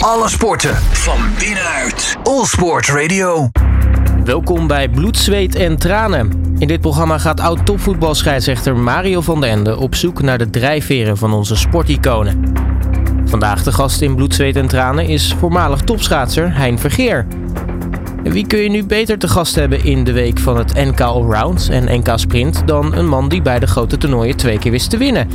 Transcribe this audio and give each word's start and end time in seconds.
Alle 0.00 0.28
sporten 0.28 0.76
van 0.76 1.18
binnenuit. 1.38 2.16
All 2.22 2.44
Sport 2.44 2.88
Radio. 2.88 3.50
Welkom 4.24 4.66
bij 4.66 4.88
Bloed, 4.88 5.16
Zweet 5.16 5.54
en 5.54 5.78
Tranen. 5.78 6.54
In 6.58 6.66
dit 6.66 6.80
programma 6.80 7.18
gaat 7.18 7.40
oud-topvoetbalscheidsrechter 7.40 8.76
Mario 8.76 9.20
van 9.20 9.40
den 9.40 9.50
Ende 9.50 9.76
op 9.76 9.94
zoek 9.94 10.22
naar 10.22 10.38
de 10.38 10.50
drijfveren 10.50 11.16
van 11.16 11.32
onze 11.32 11.56
sporticonen. 11.56 12.52
Vandaag 13.24 13.62
de 13.62 13.72
gast 13.72 14.00
in 14.00 14.14
Bloed, 14.14 14.34
Zweet 14.34 14.56
en 14.56 14.68
Tranen 14.68 15.06
is 15.06 15.34
voormalig 15.38 15.80
topschaatser 15.80 16.56
Hein 16.56 16.78
Vergeer. 16.78 17.26
Wie 18.30 18.46
kun 18.46 18.58
je 18.58 18.68
nu 18.70 18.84
beter 18.84 19.18
te 19.18 19.28
gast 19.28 19.54
hebben 19.54 19.84
in 19.84 20.04
de 20.04 20.12
week 20.12 20.38
van 20.38 20.56
het 20.56 20.74
NK 20.74 21.00
Allround 21.00 21.68
en 21.70 21.98
NK 21.98 22.08
Sprint 22.14 22.62
dan 22.66 22.94
een 22.94 23.08
man 23.08 23.28
die 23.28 23.42
bij 23.42 23.58
de 23.58 23.66
grote 23.66 23.96
toernooien 23.96 24.36
twee 24.36 24.58
keer 24.58 24.70
wist 24.70 24.90
te 24.90 24.96
winnen? 24.96 25.28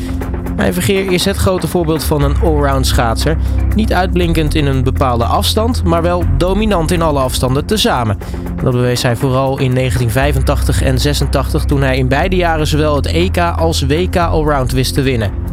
Hein 0.55 0.73
Vergeer 0.73 1.11
is 1.11 1.25
het 1.25 1.37
grote 1.37 1.67
voorbeeld 1.67 2.03
van 2.03 2.21
een 2.21 2.35
allround 2.41 2.87
schaatser. 2.87 3.37
Niet 3.75 3.93
uitblinkend 3.93 4.55
in 4.55 4.65
een 4.65 4.83
bepaalde 4.83 5.23
afstand, 5.23 5.83
maar 5.83 6.01
wel 6.01 6.23
dominant 6.37 6.91
in 6.91 7.01
alle 7.01 7.19
afstanden 7.19 7.65
tezamen. 7.65 8.17
Dat 8.63 8.73
bewees 8.73 9.01
hij 9.01 9.15
vooral 9.15 9.59
in 9.59 9.73
1985 9.75 10.81
en 10.81 10.99
86 10.99 11.65
toen 11.65 11.81
hij 11.81 11.97
in 11.97 12.07
beide 12.07 12.35
jaren 12.35 12.67
zowel 12.67 12.95
het 12.95 13.05
EK 13.05 13.37
als 13.37 13.85
WK 13.85 14.17
Allround 14.17 14.71
wist 14.71 14.93
te 14.93 15.01
winnen. 15.01 15.44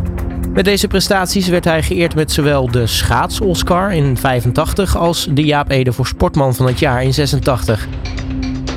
Met 0.51 0.65
deze 0.65 0.89
prestaties 0.89 1.49
werd 1.49 1.65
hij 1.65 1.83
geëerd 1.83 2.15
met 2.15 2.33
zowel 2.33 2.71
de 2.71 2.87
schaats-Oscar 2.87 3.93
in 3.93 4.17
85 4.17 4.97
als 4.97 5.29
de 5.31 5.45
Jaap 5.45 5.71
Ede 5.71 5.93
voor 5.93 6.07
Sportman 6.07 6.55
van 6.55 6.67
het 6.67 6.79
jaar 6.79 7.03
in 7.03 7.15
86. 7.15 7.89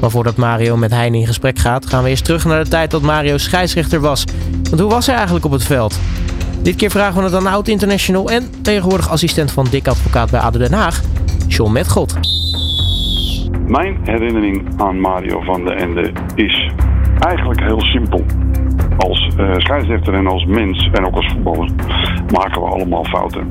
Maar 0.01 0.09
voordat 0.09 0.35
Mario 0.35 0.77
met 0.77 0.91
Hein 0.91 1.15
in 1.15 1.27
gesprek 1.27 1.59
gaat, 1.59 1.85
gaan 1.85 2.03
we 2.03 2.09
eerst 2.09 2.25
terug 2.25 2.45
naar 2.45 2.63
de 2.63 2.69
tijd 2.69 2.91
dat 2.91 3.01
Mario 3.01 3.37
scheidsrechter 3.37 3.99
was. 3.99 4.23
Want 4.69 4.81
hoe 4.81 4.89
was 4.89 5.05
hij 5.05 5.15
eigenlijk 5.15 5.45
op 5.45 5.51
het 5.51 5.63
veld? 5.63 5.99
Dit 6.61 6.75
keer 6.75 6.91
vragen 6.91 7.17
we 7.17 7.23
het 7.23 7.35
aan 7.35 7.47
oud-international 7.47 8.29
en 8.29 8.49
tegenwoordig 8.61 9.09
assistent 9.09 9.51
van 9.51 9.67
Dick 9.69 9.87
Advocaat 9.87 10.31
bij 10.31 10.39
ADO 10.39 10.59
Den 10.59 10.73
Haag, 10.73 11.01
John 11.47 11.71
Metgod. 11.71 12.15
Mijn 13.67 13.99
herinnering 14.03 14.81
aan 14.81 14.99
Mario 14.99 15.41
van 15.41 15.65
den 15.65 15.77
Ende 15.77 16.11
is 16.35 16.71
eigenlijk 17.19 17.59
heel 17.59 17.81
simpel. 17.81 18.25
Als 18.97 19.29
uh, 19.39 19.53
scheidsrechter 19.57 20.13
en 20.13 20.27
als 20.27 20.45
mens 20.45 20.89
en 20.91 21.05
ook 21.05 21.15
als 21.15 21.27
voetballer 21.27 21.69
maken 22.31 22.61
we 22.61 22.67
allemaal 22.67 23.03
fouten. 23.03 23.49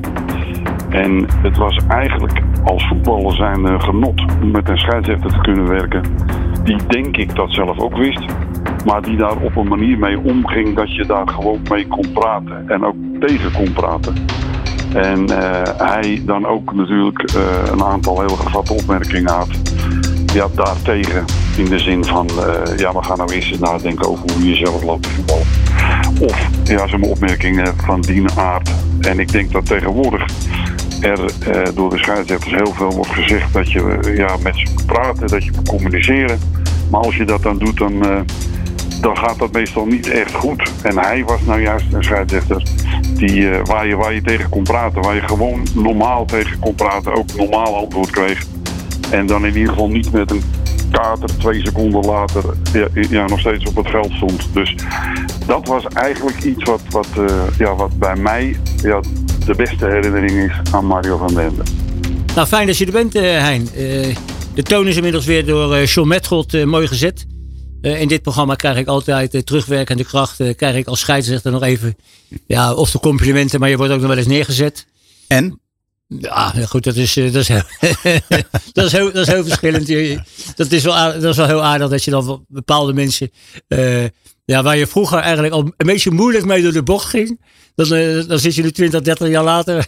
En 0.89 1.25
het 1.41 1.57
was 1.57 1.79
eigenlijk 1.87 2.41
als 2.63 2.87
voetballer 2.87 3.35
zijn 3.35 3.81
genot 3.81 4.25
om 4.41 4.51
met 4.51 4.69
een 4.69 4.77
scheidsrechter 4.77 5.31
te 5.31 5.41
kunnen 5.41 5.67
werken. 5.67 6.01
Die 6.63 6.85
denk 6.87 7.17
ik 7.17 7.35
dat 7.35 7.53
zelf 7.53 7.79
ook 7.79 7.97
wist. 7.97 8.25
Maar 8.85 9.01
die 9.01 9.17
daar 9.17 9.37
op 9.37 9.55
een 9.55 9.67
manier 9.67 9.97
mee 9.97 10.19
omging 10.19 10.75
dat 10.75 10.95
je 10.95 11.05
daar 11.05 11.27
gewoon 11.27 11.59
mee 11.69 11.87
kon 11.87 12.11
praten. 12.13 12.69
En 12.69 12.85
ook 12.85 12.95
tegen 13.19 13.51
kon 13.51 13.73
praten. 13.73 14.13
En 14.93 15.29
uh, 15.29 15.61
hij 15.77 16.21
dan 16.25 16.45
ook 16.45 16.73
natuurlijk 16.73 17.35
uh, 17.35 17.41
een 17.71 17.83
aantal 17.83 18.19
heel 18.19 18.35
gevatte 18.35 18.73
opmerkingen 18.73 19.31
had. 19.31 19.49
Ja, 20.35 20.47
daartegen. 20.53 21.25
In 21.57 21.65
de 21.65 21.79
zin 21.79 22.05
van, 22.05 22.29
uh, 22.29 22.77
ja, 22.77 22.93
we 22.93 23.03
gaan 23.03 23.17
nou 23.17 23.33
eerst 23.33 23.51
eens 23.51 23.59
nadenken 23.59 24.07
over 24.07 24.31
hoe 24.33 24.49
je 24.49 24.55
zelf 24.55 24.83
loopt 24.83 25.03
te 25.03 25.09
voetballen. 25.09 25.45
Of 26.19 26.47
ja, 26.63 26.87
zijn 26.87 27.03
opmerkingen 27.03 27.73
van 27.77 28.01
die 28.01 28.23
aard. 28.35 28.69
En 28.99 29.19
ik 29.19 29.31
denk 29.31 29.51
dat 29.51 29.65
tegenwoordig 29.65 30.25
er 31.01 31.19
door 31.73 31.89
de 31.89 31.97
scheidsrechters 31.97 32.53
heel 32.53 32.73
veel 32.73 32.91
wordt 32.91 33.11
gezegd 33.11 33.53
dat 33.53 33.71
je 33.71 34.13
ja, 34.17 34.37
met 34.43 34.55
ze 34.55 34.67
moet 34.73 34.85
praten, 34.85 35.27
dat 35.27 35.43
je 35.43 35.51
moet 35.55 35.69
communiceren. 35.69 36.39
Maar 36.89 37.01
als 37.01 37.15
je 37.15 37.25
dat 37.25 37.43
dan 37.43 37.57
doet, 37.57 37.77
dan, 37.77 38.25
dan 39.01 39.17
gaat 39.17 39.39
dat 39.39 39.51
meestal 39.51 39.85
niet 39.85 40.09
echt 40.09 40.33
goed. 40.33 40.71
En 40.81 40.97
hij 40.97 41.23
was 41.25 41.41
nou 41.45 41.61
juist 41.61 41.93
een 41.93 42.03
scheidsrechter 42.03 42.63
die, 43.13 43.49
waar, 43.63 43.87
je, 43.87 43.95
waar 43.95 44.13
je 44.13 44.21
tegen 44.21 44.49
kon 44.49 44.63
praten. 44.63 45.01
Waar 45.01 45.15
je 45.15 45.21
gewoon 45.21 45.67
normaal 45.73 46.25
tegen 46.25 46.59
kon 46.59 46.75
praten. 46.75 47.13
Ook 47.13 47.35
normaal 47.35 47.75
antwoord 47.75 48.09
kreeg. 48.09 48.45
En 49.11 49.25
dan 49.25 49.45
in 49.45 49.55
ieder 49.55 49.69
geval 49.69 49.89
niet 49.89 50.11
met 50.11 50.31
een 50.31 50.43
kater 50.91 51.37
twee 51.37 51.61
seconden 51.61 52.05
later 52.05 52.43
ja, 52.73 52.87
ja, 53.09 53.27
nog 53.27 53.39
steeds 53.39 53.65
op 53.65 53.75
het 53.75 53.89
veld 53.89 54.11
stond. 54.11 54.53
Dus 54.53 54.75
dat 55.45 55.67
was 55.67 55.85
eigenlijk 55.85 56.43
iets 56.43 56.63
wat, 56.63 56.81
wat, 56.89 57.07
uh, 57.17 57.43
ja, 57.57 57.75
wat 57.75 57.99
bij 57.99 58.15
mij 58.15 58.55
ja, 58.81 58.99
de 59.45 59.55
beste 59.55 59.85
herinnering 59.85 60.51
is 60.51 60.73
aan 60.73 60.85
Mario 60.85 61.17
van 61.17 61.27
den 61.27 61.43
Ende. 61.43 61.63
Nou, 62.35 62.47
fijn 62.47 62.67
dat 62.67 62.77
je 62.77 62.85
er 62.85 62.91
bent, 62.91 63.15
uh, 63.15 63.21
Hein. 63.21 63.61
Uh, 63.77 64.15
de 64.53 64.63
toon 64.63 64.87
is 64.87 64.95
inmiddels 64.95 65.25
weer 65.25 65.45
door 65.45 65.83
John 65.83 66.07
Metgold 66.07 66.65
mooi 66.65 66.87
gezet. 66.87 67.25
Uh, 67.85 68.01
in 68.01 68.07
dit 68.07 68.21
programma 68.21 68.55
krijg 68.55 68.77
ik 68.77 68.87
altijd 68.87 69.33
uh, 69.33 69.41
terugwerkende 69.41 70.03
kracht. 70.03 70.39
Uh, 70.39 70.55
krijg 70.55 70.75
ik 70.75 70.87
als 70.87 70.99
scheidsrechter 70.99 71.51
nog 71.51 71.63
even. 71.63 71.95
Ja, 72.47 72.73
of 72.73 72.91
de 72.91 72.99
complimenten, 72.99 73.59
maar 73.59 73.69
je 73.69 73.77
wordt 73.77 73.93
ook 73.93 73.99
nog 73.99 74.07
wel 74.07 74.17
eens 74.17 74.27
neergezet. 74.27 74.85
En? 75.27 75.59
Ja, 76.07 76.49
goed, 76.49 76.83
dat 76.83 76.95
is, 76.95 77.13
dat 77.13 77.35
is, 77.35 77.47
heel, 77.47 77.61
dat 78.73 78.85
is, 78.85 78.91
heel, 78.91 79.11
dat 79.11 79.27
is 79.27 79.33
heel 79.33 79.43
verschillend. 79.43 79.87
Dat 80.55 80.71
is, 80.71 80.83
wel 80.83 80.95
aardig, 80.95 81.21
dat 81.21 81.31
is 81.31 81.37
wel 81.37 81.47
heel 81.47 81.63
aardig 81.63 81.89
dat 81.89 82.03
je 82.03 82.11
dan 82.11 82.45
bepaalde 82.47 82.93
mensen. 82.93 83.31
ja, 84.45 84.63
waar 84.63 84.77
je 84.77 84.87
vroeger 84.87 85.19
eigenlijk 85.19 85.53
al 85.53 85.59
een 85.77 85.87
beetje 85.87 86.11
moeilijk 86.11 86.45
mee 86.45 86.61
door 86.61 86.71
de 86.71 86.83
bocht 86.83 87.05
ging. 87.05 87.39
Dan, 87.75 87.87
dan 88.27 88.39
zit 88.39 88.55
je 88.55 88.61
nu 88.61 88.71
20, 88.71 89.01
30 89.01 89.27
jaar 89.27 89.43
later. 89.43 89.85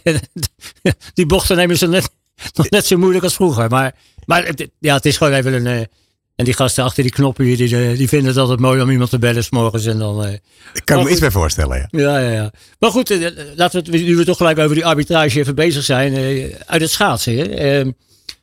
die 1.14 1.26
bochten 1.26 1.56
nemen 1.56 1.78
ze 1.78 1.88
net, 1.88 2.10
nog 2.54 2.70
net 2.70 2.86
zo 2.86 2.96
moeilijk 2.96 3.24
als 3.24 3.34
vroeger. 3.34 3.68
Maar, 3.68 3.94
maar 4.24 4.54
ja, 4.78 4.94
het 4.94 5.06
is 5.06 5.16
gewoon 5.16 5.32
even 5.32 5.66
een. 5.66 5.88
En 6.38 6.44
die 6.44 6.54
gasten 6.54 6.84
achter 6.84 7.02
die 7.02 7.12
knoppen 7.12 7.44
die, 7.44 7.56
die 7.96 8.08
vinden 8.08 8.28
het 8.28 8.36
altijd 8.36 8.60
mooi 8.60 8.82
om 8.82 8.90
iemand 8.90 9.10
te 9.10 9.18
bellen 9.18 9.44
s'morgens. 9.44 9.86
En 9.86 9.98
dan, 9.98 10.26
uh, 10.26 10.32
Ik 10.72 10.84
kan 10.84 11.04
me 11.04 11.10
iets 11.10 11.20
bij 11.20 11.30
voorstellen, 11.30 11.76
ja. 11.78 11.88
Ja, 11.90 12.18
ja, 12.18 12.30
ja. 12.30 12.52
Maar 12.78 12.90
goed, 12.90 13.10
uh, 13.10 13.28
laten 13.56 13.84
we 13.84 13.96
het, 13.96 14.06
nu 14.06 14.16
we 14.16 14.24
toch 14.24 14.36
gelijk 14.36 14.58
over 14.58 14.74
die 14.74 14.86
arbitrage 14.86 15.38
even 15.38 15.54
bezig 15.54 15.84
zijn. 15.84 16.12
Uh, 16.12 16.54
uit 16.66 16.80
het 16.80 16.90
schaatsen. 16.90 17.36
Hè. 17.36 17.44
Ehm, 17.44 17.90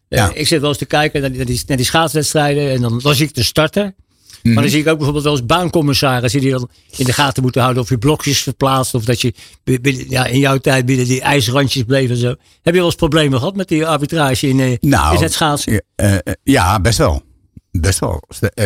ja. 0.07 0.31
ik 0.33 0.47
zit 0.47 0.59
wel 0.59 0.69
eens 0.69 0.78
te 0.78 0.85
kijken 0.85 1.22
naar 1.22 1.45
die, 1.45 1.63
naar 1.67 1.78
die 1.78 1.85
schaatswedstrijden. 1.85 2.69
En 2.69 2.81
dan, 2.81 3.00
dan 3.03 3.16
zie 3.16 3.28
ik 3.28 3.33
de 3.33 3.44
starter. 3.44 3.94
Mm. 4.44 4.53
Maar 4.53 4.63
dan 4.63 4.72
zie 4.72 4.81
ik 4.81 4.88
ook 4.88 4.95
bijvoorbeeld 4.95 5.25
wel 5.25 5.35
eens 5.35 5.45
baancommissarissen 5.45 6.41
die 6.41 6.51
dan 6.51 6.69
in 6.95 7.06
de 7.06 7.13
gaten 7.13 7.44
moeten 7.44 7.62
houden 7.62 7.83
of 7.83 7.89
je 7.89 7.97
blokjes 7.97 8.41
verplaatst. 8.41 8.94
Of 8.94 9.06
dat 9.06 9.22
je 9.22 9.33
binnen, 9.63 10.09
ja, 10.09 10.25
in 10.25 10.39
jouw 10.39 10.57
tijd 10.57 10.85
binnen 10.85 11.06
die 11.06 11.22
ijsrandjes 11.22 11.83
bleef 11.83 12.09
en 12.09 12.17
zo. 12.17 12.27
Heb 12.62 12.73
je 12.73 12.79
wel 12.79 12.85
eens 12.85 12.95
problemen 12.95 13.39
gehad 13.39 13.56
met 13.56 13.67
die 13.67 13.85
arbitrage 13.85 14.47
in, 14.47 14.77
nou, 14.81 15.16
in 15.16 15.23
het 15.23 15.33
schaatsen? 15.33 15.83
ja, 16.44 16.79
best 16.79 16.97
wel. 16.97 17.25
Best 17.85 18.00
wel. 18.00 18.23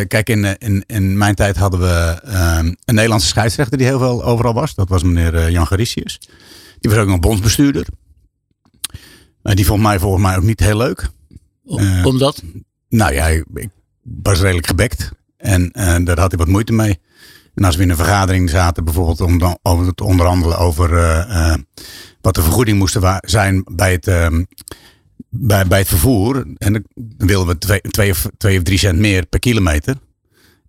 Kijk, 0.07 0.29
in, 0.29 0.57
in, 0.57 0.83
in 0.87 1.17
mijn 1.17 1.35
tijd 1.35 1.57
hadden 1.57 1.79
we 1.79 2.21
um, 2.25 2.75
een 2.85 2.95
Nederlandse 2.95 3.27
scheidsrechter 3.27 3.77
die 3.77 3.87
heel 3.87 3.99
veel 3.99 4.23
overal 4.23 4.53
was. 4.53 4.75
Dat 4.75 4.89
was 4.89 5.03
meneer 5.03 5.33
uh, 5.33 5.49
Jan 5.49 5.67
Garicius. 5.67 6.19
Die 6.79 6.91
was 6.91 6.99
ook 6.99 7.07
nog 7.07 7.19
bondsbestuurder. 7.19 7.85
Uh, 9.43 9.53
die 9.53 9.65
vond 9.65 9.81
mij 9.81 9.99
volgens 9.99 10.23
mij 10.23 10.37
ook 10.37 10.43
niet 10.43 10.59
heel 10.59 10.77
leuk. 10.77 11.09
Uh, 11.65 12.05
Omdat? 12.05 12.43
Nou 12.89 13.13
ja, 13.13 13.27
ik 13.27 13.69
was 14.01 14.41
redelijk 14.41 14.67
gebekt. 14.67 15.11
En 15.37 15.71
daar 16.03 16.19
had 16.19 16.31
hij 16.31 16.39
wat 16.39 16.47
moeite 16.47 16.73
mee. 16.73 16.99
En 17.55 17.63
als 17.63 17.75
we 17.75 17.83
in 17.83 17.89
een 17.89 17.95
vergadering 17.95 18.49
zaten, 18.49 18.83
bijvoorbeeld 18.83 19.21
om 19.21 19.39
dan, 19.39 19.59
over 19.61 19.93
te 19.93 20.03
onderhandelen 20.03 20.57
over 20.57 20.89
wat 22.21 22.35
de 22.35 22.41
vergoeding 22.41 22.77
moest 22.77 22.97
zijn 23.21 23.63
bij 23.71 23.91
het 23.91 24.07
bij, 25.29 25.67
bij 25.67 25.79
het 25.79 25.87
vervoer. 25.87 26.45
En 26.57 26.73
dan 26.73 26.83
wilden 27.27 27.47
we 27.47 27.57
twee, 27.57 27.81
twee, 27.81 28.11
of, 28.11 28.29
twee 28.37 28.57
of 28.57 28.63
drie 28.63 28.77
cent 28.77 28.99
meer 28.99 29.25
per 29.25 29.39
kilometer. 29.39 29.95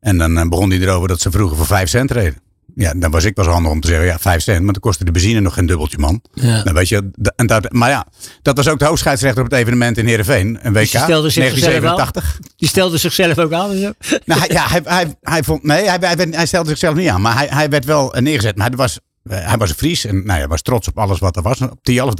En 0.00 0.18
dan 0.18 0.38
uh, 0.38 0.48
begon 0.48 0.70
hij 0.70 0.78
erover 0.78 1.08
dat 1.08 1.20
ze 1.20 1.30
vroeger 1.30 1.56
voor 1.56 1.66
vijf 1.66 1.88
cent 1.88 2.10
reden. 2.10 2.38
Ja, 2.74 2.92
dan 2.96 3.10
was 3.10 3.24
ik 3.24 3.36
wel 3.36 3.46
handig 3.46 3.72
om 3.72 3.80
te 3.80 3.88
zeggen, 3.88 4.06
ja, 4.06 4.18
vijf 4.18 4.42
cent. 4.42 4.62
Maar 4.62 4.72
dan 4.72 4.82
kostte 4.82 5.04
de 5.04 5.10
benzine 5.10 5.40
nog 5.40 5.54
geen 5.54 5.66
dubbeltje, 5.66 5.98
man. 5.98 6.22
Ja. 6.32 6.62
Dan 6.62 6.74
weet 6.74 6.88
je, 6.88 7.10
en 7.36 7.46
dat, 7.46 7.72
maar 7.72 7.90
ja, 7.90 8.06
dat 8.42 8.56
was 8.56 8.68
ook 8.68 8.78
de 8.78 8.84
hoofdscheidsrechter 8.84 9.42
op 9.42 9.50
het 9.50 9.58
evenement 9.58 9.98
in 9.98 10.06
Heerenveen. 10.06 10.58
Een 10.62 10.72
WK, 10.72 10.80
dus 10.80 10.90
die 10.90 11.00
1987. 11.00 12.38
Die 12.56 12.68
stelde 12.68 12.98
zichzelf 12.98 13.38
ook 13.38 13.52
aan? 13.52 13.94
Nou 14.24 14.44
ja, 14.48 14.68
hij, 14.68 14.80
hij, 14.84 15.14
hij 15.20 15.42
vond, 15.42 15.62
nee, 15.62 15.88
hij, 15.88 15.98
hij, 16.00 16.26
hij 16.30 16.46
stelde 16.46 16.68
zichzelf 16.68 16.94
niet 16.94 17.08
aan. 17.08 17.20
Maar 17.20 17.36
hij, 17.36 17.46
hij 17.50 17.68
werd 17.68 17.84
wel 17.84 18.14
neergezet. 18.18 18.56
Maar 18.56 18.68
hij 18.68 18.76
was, 18.76 18.98
hij 19.28 19.56
was 19.56 19.68
een 19.68 19.76
Fries 19.76 20.04
en 20.04 20.26
nou, 20.26 20.38
hij 20.38 20.48
was 20.48 20.62
trots 20.62 20.88
op 20.88 20.98
alles 20.98 21.18
wat 21.18 21.36
er 21.36 21.42
was. 21.42 21.60
Op 21.60 21.78
die 21.82 22.00
half, 22.00 22.14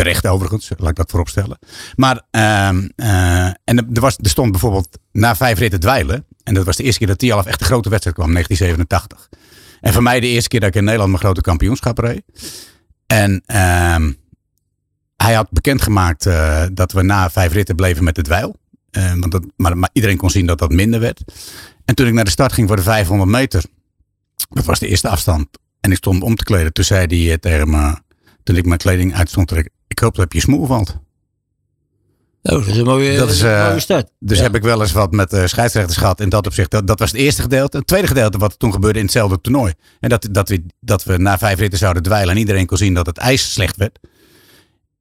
Terecht 0.00 0.26
overigens, 0.26 0.70
laat 0.76 0.90
ik 0.90 0.96
dat 0.96 1.10
vooropstellen. 1.10 1.58
Maar 1.94 2.22
uh, 2.30 2.42
uh, 2.96 3.46
en 3.46 3.76
er, 3.92 4.00
was, 4.00 4.16
er 4.16 4.30
stond 4.30 4.50
bijvoorbeeld 4.50 4.98
na 5.12 5.36
vijf 5.36 5.58
ritten 5.58 5.80
dweilen. 5.80 6.26
En 6.42 6.54
dat 6.54 6.64
was 6.64 6.76
de 6.76 6.82
eerste 6.82 6.98
keer 6.98 7.08
dat 7.08 7.18
Tialaf 7.18 7.46
echt 7.46 7.58
de 7.58 7.64
grote 7.64 7.88
wedstrijd 7.88 8.16
kwam, 8.16 8.32
1987. 8.32 9.28
En 9.80 9.92
voor 9.92 10.02
mij 10.02 10.20
de 10.20 10.26
eerste 10.26 10.48
keer 10.48 10.60
dat 10.60 10.68
ik 10.68 10.74
in 10.74 10.84
Nederland 10.84 11.10
mijn 11.10 11.22
grote 11.22 11.40
kampioenschap 11.40 11.98
reed. 11.98 12.22
En 13.06 13.42
uh, 13.46 14.08
hij 15.16 15.34
had 15.34 15.50
bekendgemaakt 15.50 16.26
uh, 16.26 16.64
dat 16.72 16.92
we 16.92 17.02
na 17.02 17.30
vijf 17.30 17.52
ritten 17.52 17.76
bleven 17.76 18.04
met 18.04 18.14
de 18.14 18.22
dweil. 18.22 18.56
want 18.90 19.32
dat, 19.32 19.44
maar, 19.56 19.78
maar, 19.78 19.90
iedereen 19.92 20.16
kon 20.16 20.30
zien 20.30 20.46
dat 20.46 20.58
dat 20.58 20.70
minder 20.70 21.00
werd. 21.00 21.22
En 21.84 21.94
toen 21.94 22.06
ik 22.06 22.12
naar 22.12 22.24
de 22.24 22.30
start 22.30 22.52
ging 22.52 22.66
voor 22.66 22.76
de 22.76 22.82
500 22.82 23.30
meter. 23.30 23.64
Dat 24.48 24.64
was 24.64 24.78
de 24.78 24.88
eerste 24.88 25.08
afstand. 25.08 25.48
En 25.80 25.90
ik 25.90 25.96
stond 25.96 26.22
om 26.22 26.36
te 26.36 26.44
kleden. 26.44 26.72
Toen 26.72 26.84
zei 26.84 27.26
hij 27.26 27.38
tegen 27.38 27.70
me 27.70 27.96
toen 28.42 28.56
ik 28.56 28.66
mijn 28.66 28.78
kleding 28.78 29.14
uitstond, 29.14 29.52
ik, 29.90 29.98
hoop 29.98 30.14
dat 30.14 30.32
je 30.32 30.40
smoel 30.40 30.66
valt. 30.66 30.98
Oh, 32.42 32.52
dat 32.52 32.66
is 32.66 32.76
een 32.76 32.84
mooie, 32.84 33.16
dat 33.16 33.30
is, 33.30 33.42
uh, 33.42 33.68
mooie 33.68 33.80
start. 33.80 34.10
Dus 34.18 34.36
ja. 34.36 34.42
heb 34.42 34.54
ik 34.54 34.62
wel 34.62 34.80
eens 34.80 34.92
wat 34.92 35.12
met 35.12 35.32
uh, 35.32 35.46
scheidsrechters 35.46 35.96
gehad 35.98 36.20
in 36.20 36.28
dat 36.28 36.46
opzicht. 36.46 36.70
Dat, 36.70 36.86
dat 36.86 36.98
was 36.98 37.10
het 37.10 37.20
eerste 37.20 37.42
gedeelte. 37.42 37.76
Het 37.76 37.86
tweede 37.86 38.06
gedeelte 38.06 38.38
wat 38.38 38.58
toen 38.58 38.72
gebeurde 38.72 38.98
in 38.98 39.04
hetzelfde 39.04 39.40
toernooi. 39.40 39.74
En 40.00 40.08
dat, 40.08 40.28
dat, 40.30 40.48
we, 40.48 40.64
dat 40.80 41.04
we 41.04 41.16
na 41.16 41.38
vijf 41.38 41.58
ritten 41.58 41.78
zouden 41.78 42.02
dweilen 42.02 42.34
en 42.34 42.40
iedereen 42.40 42.66
kon 42.66 42.76
zien 42.76 42.94
dat 42.94 43.06
het 43.06 43.18
ijs 43.18 43.52
slecht 43.52 43.76
werd. 43.76 43.98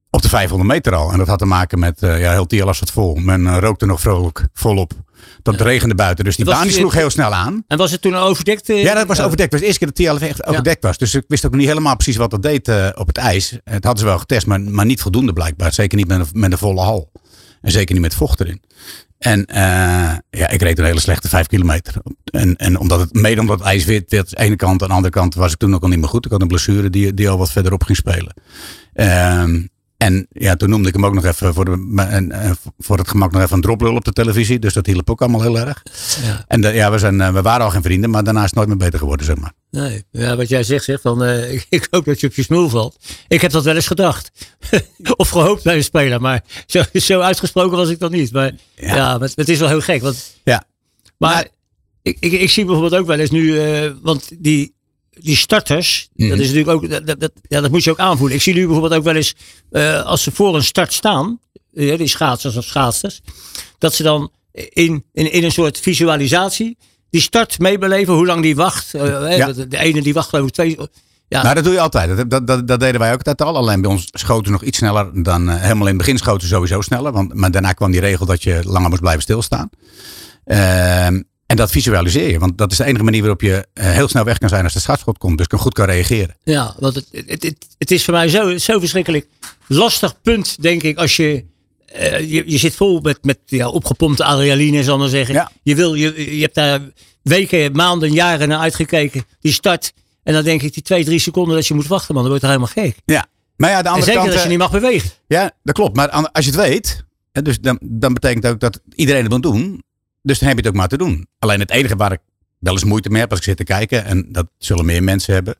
Op 0.10 0.22
de 0.22 0.30
500 0.30 0.70
meter 0.70 0.96
al. 0.96 1.12
En 1.12 1.18
dat 1.18 1.28
had 1.28 1.40
te 1.40 1.46
maken 1.46 1.80
met, 1.80 2.02
uh, 2.02 2.20
ja, 2.22 2.32
heel 2.32 2.46
Tialas 2.46 2.78
zat 2.78 2.92
vol. 2.92 3.16
Men 3.16 3.42
uh, 3.42 3.58
rookte 3.60 3.86
nog 3.86 4.02
vrolijk 4.02 4.48
volop. 4.54 4.94
Dat 5.42 5.58
ja. 5.58 5.64
regende 5.64 5.96
buiten. 5.96 6.26
Dus 6.26 6.36
die 6.36 6.46
baan 6.46 6.64
die 6.64 6.72
sloeg 6.72 6.94
heel 6.94 7.10
snel 7.10 7.34
aan. 7.34 7.64
En 7.68 7.78
was 7.78 7.92
het 7.92 8.02
toen 8.02 8.16
overdekt? 8.16 8.70
Uh, 8.70 8.84
ja, 8.84 8.94
dat 8.94 9.08
was 9.08 9.20
overdekt. 9.20 9.52
Het 9.52 9.52
was 9.52 9.60
de 9.60 9.66
eerste 9.66 9.80
keer 9.80 9.88
dat 9.88 9.98
Tialaf 9.98 10.22
echt 10.22 10.46
overdekt 10.46 10.84
was. 10.84 10.98
Dus 10.98 11.16
ik 11.16 11.24
wist 11.28 11.46
ook 11.46 11.56
niet 11.56 11.68
helemaal 11.68 11.96
precies 11.96 12.16
wat 12.16 12.32
dat 12.32 12.44
deed 12.44 12.96
op 12.96 13.08
het 13.08 13.18
ijs. 13.18 13.52
Het 13.64 13.84
hadden 13.84 13.98
ze 13.98 14.06
wel 14.06 14.18
getest, 14.18 14.46
maar, 14.46 14.62
maar 14.62 14.86
niet 14.86 15.02
voldoende 15.02 15.34
blijkbaar. 15.34 15.74
Zeker 15.74 15.98
niet 15.98 16.08
met 16.08 16.20
een, 16.20 16.28
met 16.32 16.52
een 16.52 16.58
volle 16.58 16.82
hal. 16.82 17.12
En 17.62 17.72
zeker 17.72 17.94
niet 17.94 18.04
met 18.04 18.16
vocht 18.16 18.40
erin. 18.40 18.62
En 19.18 19.46
ja, 20.30 20.50
ik 20.50 20.62
reed 20.62 20.80
een 20.80 20.86
hele 20.86 21.00
slechte 21.00 21.30
vijf 21.30 21.48
kilometer. 21.48 21.94
En, 22.24 22.56
en 22.56 22.78
omdat 22.78 23.00
het, 23.00 23.14
mede 23.14 23.42
omdat 23.42 23.58
het 23.58 23.68
ijs 23.68 23.86
wit 23.86 24.12
werd, 24.12 24.36
aan 24.36 24.44
de 24.44 24.44
ene 24.44 24.56
kant. 24.56 24.82
Aan 24.82 24.88
de 24.88 24.94
andere 24.94 25.14
kant 25.14 25.36
was 25.36 25.52
ik 25.52 25.58
toen 25.58 25.76
ook 25.76 25.84
al 25.84 25.90
niet 25.90 26.00
meer 26.00 26.10
goed. 26.10 26.26
Ik 26.26 26.32
had 26.32 26.42
een 26.42 26.48
blessure 26.48 26.90
die, 26.90 27.14
die 27.14 27.30
al 27.30 27.38
wat 27.38 27.52
verderop 27.52 27.84
ging 27.84 27.98
spelen. 27.98 28.34
Ehm, 28.94 29.62
en 30.00 30.28
ja, 30.32 30.56
toen 30.56 30.70
noemde 30.70 30.88
ik 30.88 30.94
hem 30.94 31.06
ook 31.06 31.14
nog 31.14 31.26
even 31.26 31.54
voor, 31.54 31.66
de, 31.66 32.02
en, 32.10 32.58
voor 32.78 32.98
het 32.98 33.08
gemak 33.08 33.32
nog 33.32 33.42
even 33.42 33.56
een 33.56 33.62
droplul 33.62 33.96
op 33.96 34.06
de 34.06 34.14
televisie. 34.14 34.60
Dus 34.60 34.74
dat 34.74 34.86
hielp 34.86 35.10
ook 35.10 35.22
allemaal 35.22 35.42
heel 35.42 35.60
erg. 35.60 35.84
Ja. 36.24 36.46
En 36.48 36.62
de, 36.62 36.68
ja, 36.68 36.92
we, 36.92 36.98
zijn, 36.98 37.34
we 37.34 37.42
waren 37.42 37.66
al 37.66 37.72
geen 37.72 37.82
vrienden, 37.82 38.10
maar 38.10 38.24
daarna 38.24 38.40
is 38.40 38.46
het 38.46 38.56
nooit 38.56 38.68
meer 38.68 38.78
beter 38.78 39.00
geworden, 39.00 39.26
zeg 39.26 39.36
maar. 39.38 39.54
Nee, 39.72 40.04
ja, 40.12 40.36
wat 40.36 40.50
jij 40.50 40.64
zegt, 40.64 40.84
zeg, 40.84 41.02
van, 41.02 41.24
uh, 41.24 41.54
ik 41.70 41.88
hoop 41.90 42.06
dat 42.06 42.20
je 42.20 42.28
op 42.28 42.34
je 42.34 42.44
smoel 42.44 42.70
valt. 42.70 42.98
Ik 43.28 43.42
heb 43.42 43.52
dat 43.52 43.64
wel 43.64 43.76
eens 43.76 43.88
gedacht. 43.88 44.32
of 45.16 45.30
gehoopt 45.30 45.64
bij 45.64 45.76
een 45.76 45.84
speler, 45.84 46.22
maar 46.22 46.44
zo, 46.66 46.84
zo 46.94 47.20
uitgesproken 47.20 47.78
was 47.78 47.90
ik 47.90 48.00
dat 48.00 48.12
niet. 48.12 48.32
Maar 48.32 48.52
ja, 48.76 48.96
ja 48.96 49.20
het, 49.20 49.36
het, 49.36 49.50
is 49.50 49.60
wel 49.60 49.70
heel 49.70 49.82
gek. 49.82 50.02
Want, 50.02 50.36
ja. 50.44 50.64
Maar, 51.18 51.34
maar 51.34 51.48
ik, 52.02 52.18
ik, 52.20 52.32
ik, 52.32 52.50
zie 52.50 52.66
bijvoorbeeld 52.66 53.02
ook 53.02 53.08
wel 53.08 53.20
eens 53.20 53.32
nu, 53.32 53.42
uh, 53.42 53.92
want 54.02 54.32
die, 54.38 54.76
die 55.22 55.36
starters, 55.36 56.10
dat 56.16 56.40
is 56.40 56.52
natuurlijk 56.52 56.70
ook, 56.70 56.90
dat, 56.90 57.20
dat, 57.20 57.32
ja, 57.48 57.62
dat 57.62 57.72
moet 57.72 57.84
je 57.84 57.92
ook 57.92 58.00
aanvoelen. 58.00 58.36
Ik 58.36 58.42
zie 58.42 58.54
nu 58.54 58.66
bijvoorbeeld 58.66 58.94
ook 58.94 59.04
wel 59.04 59.16
eens, 59.16 59.36
uh, 59.72 60.06
als 60.06 60.24
ze 60.24 60.32
voor 60.32 60.56
een 60.56 60.64
start 60.64 60.94
staan, 60.94 61.40
uh, 61.74 61.98
die 61.98 62.08
schaatsers 62.08 62.58
of 62.58 62.64
schaatsers, 62.64 63.22
dat 63.78 63.94
ze 63.94 64.04
dan 64.04 64.32
in, 64.52 65.06
in, 65.14 65.32
in 65.32 65.44
een 65.44 65.52
soort 65.52 65.80
visualisatie 65.80 66.78
die 67.10 67.22
start 67.22 67.60
meebeleven, 67.60 68.14
hoe 68.14 68.26
lang 68.26 68.42
die 68.42 68.56
wacht. 68.56 68.94
Uh, 68.96 69.38
ja. 69.38 69.52
de, 69.52 69.68
de, 69.68 69.78
ene 69.78 70.02
die 70.02 70.14
wacht 70.14 70.36
over 70.36 70.52
twee. 70.52 70.78
Ja. 71.28 71.42
Nou, 71.42 71.56
dat 71.56 71.64
doe 71.64 71.74
je 71.74 71.80
altijd. 71.80 72.18
Dat, 72.18 72.30
dat, 72.30 72.48
dat, 72.48 72.68
dat 72.68 72.80
deden 72.80 73.00
wij 73.00 73.12
ook 73.12 73.18
altijd 73.18 73.42
al. 73.42 73.56
Alleen 73.56 73.82
bij 73.82 73.92
ons 73.92 74.08
schoten 74.12 74.52
nog 74.52 74.64
iets 74.64 74.78
sneller 74.78 75.24
dan 75.24 75.50
helemaal 75.50 75.88
in 75.88 75.94
het 75.94 75.98
begin 75.98 76.18
schoten 76.18 76.48
sowieso 76.48 76.82
sneller. 76.82 77.12
Want, 77.12 77.34
maar 77.34 77.52
daarna 77.52 77.74
kwam 77.74 77.92
die 77.92 78.00
regel 78.00 78.26
dat 78.26 78.44
je 78.44 78.62
langer 78.64 78.90
moest 78.90 79.02
blijven 79.02 79.22
stilstaan. 79.22 79.70
Ehm, 80.46 81.22
en 81.50 81.56
dat 81.56 81.72
visualiseer 81.72 82.32
je, 82.32 82.40
want 82.40 82.58
dat 82.58 82.72
is 82.72 82.78
de 82.78 82.84
enige 82.84 83.04
manier 83.04 83.20
waarop 83.20 83.42
je 83.42 83.68
eh, 83.74 83.92
heel 83.92 84.08
snel 84.08 84.24
weg 84.24 84.38
kan 84.38 84.50
zijn 84.50 84.64
als 84.64 84.74
de 84.74 84.80
schaatsschot 84.80 85.18
komt. 85.18 85.38
Dus 85.38 85.48
kan 85.48 85.60
goed 85.60 85.74
kan 85.74 85.86
reageren. 85.86 86.36
Ja, 86.44 86.76
want 86.80 86.96
het, 86.96 87.08
het, 87.12 87.44
het, 87.44 87.68
het 87.78 87.92
is 87.92 88.04
voor 88.04 88.14
mij 88.14 88.30
zo, 88.30 88.58
zo 88.58 88.80
verschrikkelijk 88.80 89.28
lastig 89.68 90.22
punt, 90.22 90.62
denk 90.62 90.84
ik, 90.84 90.98
als 90.98 91.16
je 91.16 91.46
uh, 91.96 92.20
je, 92.20 92.44
je 92.46 92.58
zit 92.58 92.76
vol 92.76 93.00
met, 93.00 93.24
met 93.24 93.40
ja, 93.46 93.70
opgepompte 93.70 94.24
adrenaline, 94.24 94.84
zal 94.84 94.94
ik 94.94 95.00
maar 95.00 95.10
zeggen. 95.10 95.36
Ja. 95.36 95.52
Je, 95.64 95.76
wil, 95.76 95.94
je, 95.94 96.36
je 96.36 96.42
hebt 96.42 96.56
daar 96.56 96.82
weken, 97.22 97.72
maanden, 97.72 98.12
jaren 98.12 98.48
naar 98.48 98.60
uitgekeken. 98.60 99.24
Die 99.40 99.54
start. 99.54 99.94
En 100.24 100.34
dan 100.34 100.44
denk 100.44 100.62
ik, 100.62 100.74
die 100.74 100.84
twee, 100.84 101.06
drie 101.06 101.20
seconden 101.20 101.56
dat 101.56 101.68
je 101.68 101.74
moet 101.74 101.88
wachten, 101.88 102.14
man, 102.14 102.24
dan 102.24 102.32
wordt 102.32 102.46
er 102.46 102.50
helemaal 102.50 102.86
gek. 102.86 102.96
Ja. 103.06 103.26
Maar 103.56 103.70
ja, 103.70 103.82
de 103.82 103.90
andere 103.90 104.06
en 104.06 104.06
zeker 104.06 104.22
kant, 104.22 104.34
als 104.34 104.44
je 104.44 104.50
niet 104.50 104.58
mag 104.58 104.72
bewegen. 104.72 105.10
Ja, 105.28 105.52
dat 105.64 105.76
klopt. 105.76 105.96
Maar 105.96 106.10
als 106.10 106.46
je 106.46 106.52
het 106.52 106.60
weet, 106.60 107.04
dus 107.32 107.60
dan, 107.60 107.80
dan 107.84 108.14
betekent 108.14 108.48
ook 108.48 108.60
dat 108.60 108.82
iedereen 108.96 109.22
het 109.22 109.32
moet 109.32 109.44
doen. 109.44 109.84
Dus 110.30 110.40
dan 110.40 110.48
heb 110.48 110.58
je 110.58 110.64
het 110.64 110.72
ook 110.72 110.80
maar 110.80 110.88
te 110.88 110.98
doen. 110.98 111.28
Alleen 111.40 111.60
het 111.60 111.72
enige 111.72 111.96
waar 111.96 112.12
ik 112.12 112.20
wel 112.60 112.74
eens 112.74 112.84
moeite 112.84 113.10
mee 113.10 113.22
heb 113.22 113.30
als 113.30 113.40
ik 113.40 113.46
zit 113.46 113.58
te 113.58 113.64
kijken, 113.64 114.06
en 114.06 114.26
dat 114.32 114.48
zullen 114.58 114.86
meer 114.86 115.04
mensen 115.04 115.34
hebben. 115.34 115.56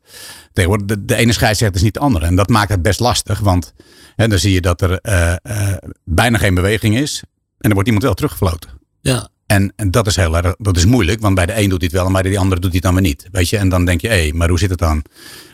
Tegenwoordig, 0.52 0.86
de, 0.86 1.04
de 1.04 1.16
ene 1.16 1.32
scheidsrechter 1.32 1.76
is 1.76 1.82
niet 1.82 1.94
de 1.94 2.00
andere. 2.00 2.26
En 2.26 2.36
dat 2.36 2.48
maakt 2.48 2.70
het 2.70 2.82
best 2.82 3.00
lastig, 3.00 3.38
want 3.38 3.72
hè, 4.16 4.28
dan 4.28 4.38
zie 4.38 4.52
je 4.52 4.60
dat 4.60 4.80
er 4.80 4.98
uh, 5.02 5.34
uh, 5.42 5.74
bijna 6.04 6.38
geen 6.38 6.54
beweging 6.54 6.96
is. 6.96 7.22
En 7.58 7.68
er 7.68 7.72
wordt 7.72 7.86
iemand 7.86 8.04
wel 8.04 8.14
teruggefloten. 8.14 8.70
Ja. 9.00 9.28
En, 9.46 9.72
en, 9.76 9.90
dat 9.90 10.06
is 10.06 10.16
heel 10.16 10.36
erg, 10.36 10.54
dat 10.58 10.76
is 10.76 10.84
moeilijk, 10.84 11.20
want 11.20 11.34
bij 11.34 11.46
de 11.46 11.56
een 11.56 11.68
doet 11.68 11.80
hij 11.80 11.88
het 11.92 11.92
wel 11.92 12.06
en 12.06 12.12
bij 12.12 12.22
de 12.22 12.38
andere 12.38 12.60
doet 12.60 12.72
hij 12.72 12.80
het 12.82 12.82
dan 12.82 12.94
weer 12.94 13.02
niet. 13.02 13.28
Weet 13.32 13.48
je, 13.48 13.56
en 13.56 13.68
dan 13.68 13.84
denk 13.84 14.00
je, 14.00 14.08
hé, 14.08 14.22
hey, 14.22 14.32
maar 14.32 14.48
hoe 14.48 14.58
zit 14.58 14.70
het 14.70 14.78
dan? 14.78 15.04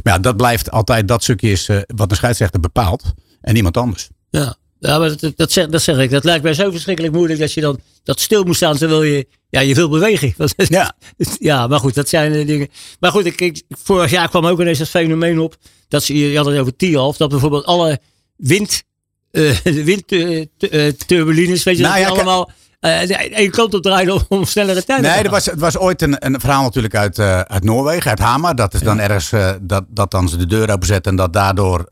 Maar 0.03 0.13
ja, 0.13 0.19
dat 0.19 0.37
blijft 0.37 0.71
altijd, 0.71 1.09
dat 1.09 1.23
stukje 1.23 1.51
is 1.51 1.69
uh, 1.69 1.81
wat 1.87 2.09
de 2.09 2.15
scheidsrechter 2.15 2.61
bepaalt 2.61 3.15
en 3.41 3.55
niemand 3.55 3.77
anders. 3.77 4.09
Ja, 4.31 4.57
ja, 4.87 4.99
maar 4.99 5.17
dat, 5.17 5.33
dat, 5.37 5.53
zeg, 5.53 5.67
dat 5.67 5.83
zeg 5.83 5.99
ik. 5.99 6.11
Dat 6.11 6.25
lijkt 6.25 6.43
mij 6.43 6.55
zo 6.55 6.71
verschrikkelijk 6.71 7.15
moeilijk 7.15 7.41
dat 7.41 7.53
je 7.53 7.61
dan 7.61 7.81
dat 8.05 8.21
stil 8.21 8.45
moet 8.45 8.57
staan 8.57 8.77
terwijl 8.77 9.03
je, 9.03 9.27
ja, 9.49 9.61
je 9.61 9.75
wil 9.75 9.89
bewegen. 9.89 10.35
Ja. 10.57 10.97
ja, 11.39 11.67
maar 11.67 11.79
goed, 11.79 11.95
dat 11.95 12.09
zijn 12.09 12.33
de 12.33 12.45
dingen. 12.45 12.69
Maar 13.01 13.11
goed, 13.11 13.25
ik, 13.27 13.41
ik, 13.41 13.63
vorig 13.69 14.11
jaar 14.11 14.29
kwam 14.29 14.47
ook 14.47 14.61
ineens 14.61 14.79
dat 14.79 14.89
fenomeen 14.89 15.39
op. 15.39 15.57
Dat 15.89 16.05
ze, 16.05 16.19
je 16.19 16.37
had 16.37 16.47
het 16.47 16.59
over 16.59 16.77
T-half, 16.77 17.17
dat 17.17 17.31
bijvoorbeeld 17.31 17.65
alle 17.65 18.01
wind, 18.37 18.83
uh, 19.33 19.57
windturbulines, 19.63 21.59
uh, 21.59 21.65
weet 21.65 21.77
je, 21.77 21.83
nou, 21.83 21.99
ja, 21.99 22.09
allemaal 22.09 22.51
uh, 22.87 23.11
één 23.39 23.51
kant 23.51 23.75
op 23.75 23.83
draaien 23.83 24.25
om 24.29 24.45
snellere 24.45 24.85
tijden 24.85 25.11
Nee, 25.11 25.23
er 25.23 25.31
was, 25.31 25.47
het 25.47 25.61
was 25.61 25.79
ooit 25.79 26.03
een, 26.03 26.27
een 26.27 26.41
verhaal 26.41 26.63
natuurlijk 26.63 26.95
uit, 26.95 27.19
uh, 27.19 27.41
uit 27.41 27.65
Noorwegen, 27.65 28.11
uit 28.11 28.19
Hamar. 28.19 28.55
Dat 28.55 28.75
is 28.75 28.81
dan 28.81 28.97
ja. 28.97 29.03
ergens 29.03 29.33
uh, 29.33 29.51
dat, 29.61 29.85
dat 29.89 30.11
dan 30.11 30.29
ze 30.29 30.37
de 30.37 30.47
deur 30.47 30.71
openzetten 30.71 31.11
en 31.11 31.17
dat 31.17 31.33
daardoor 31.33 31.85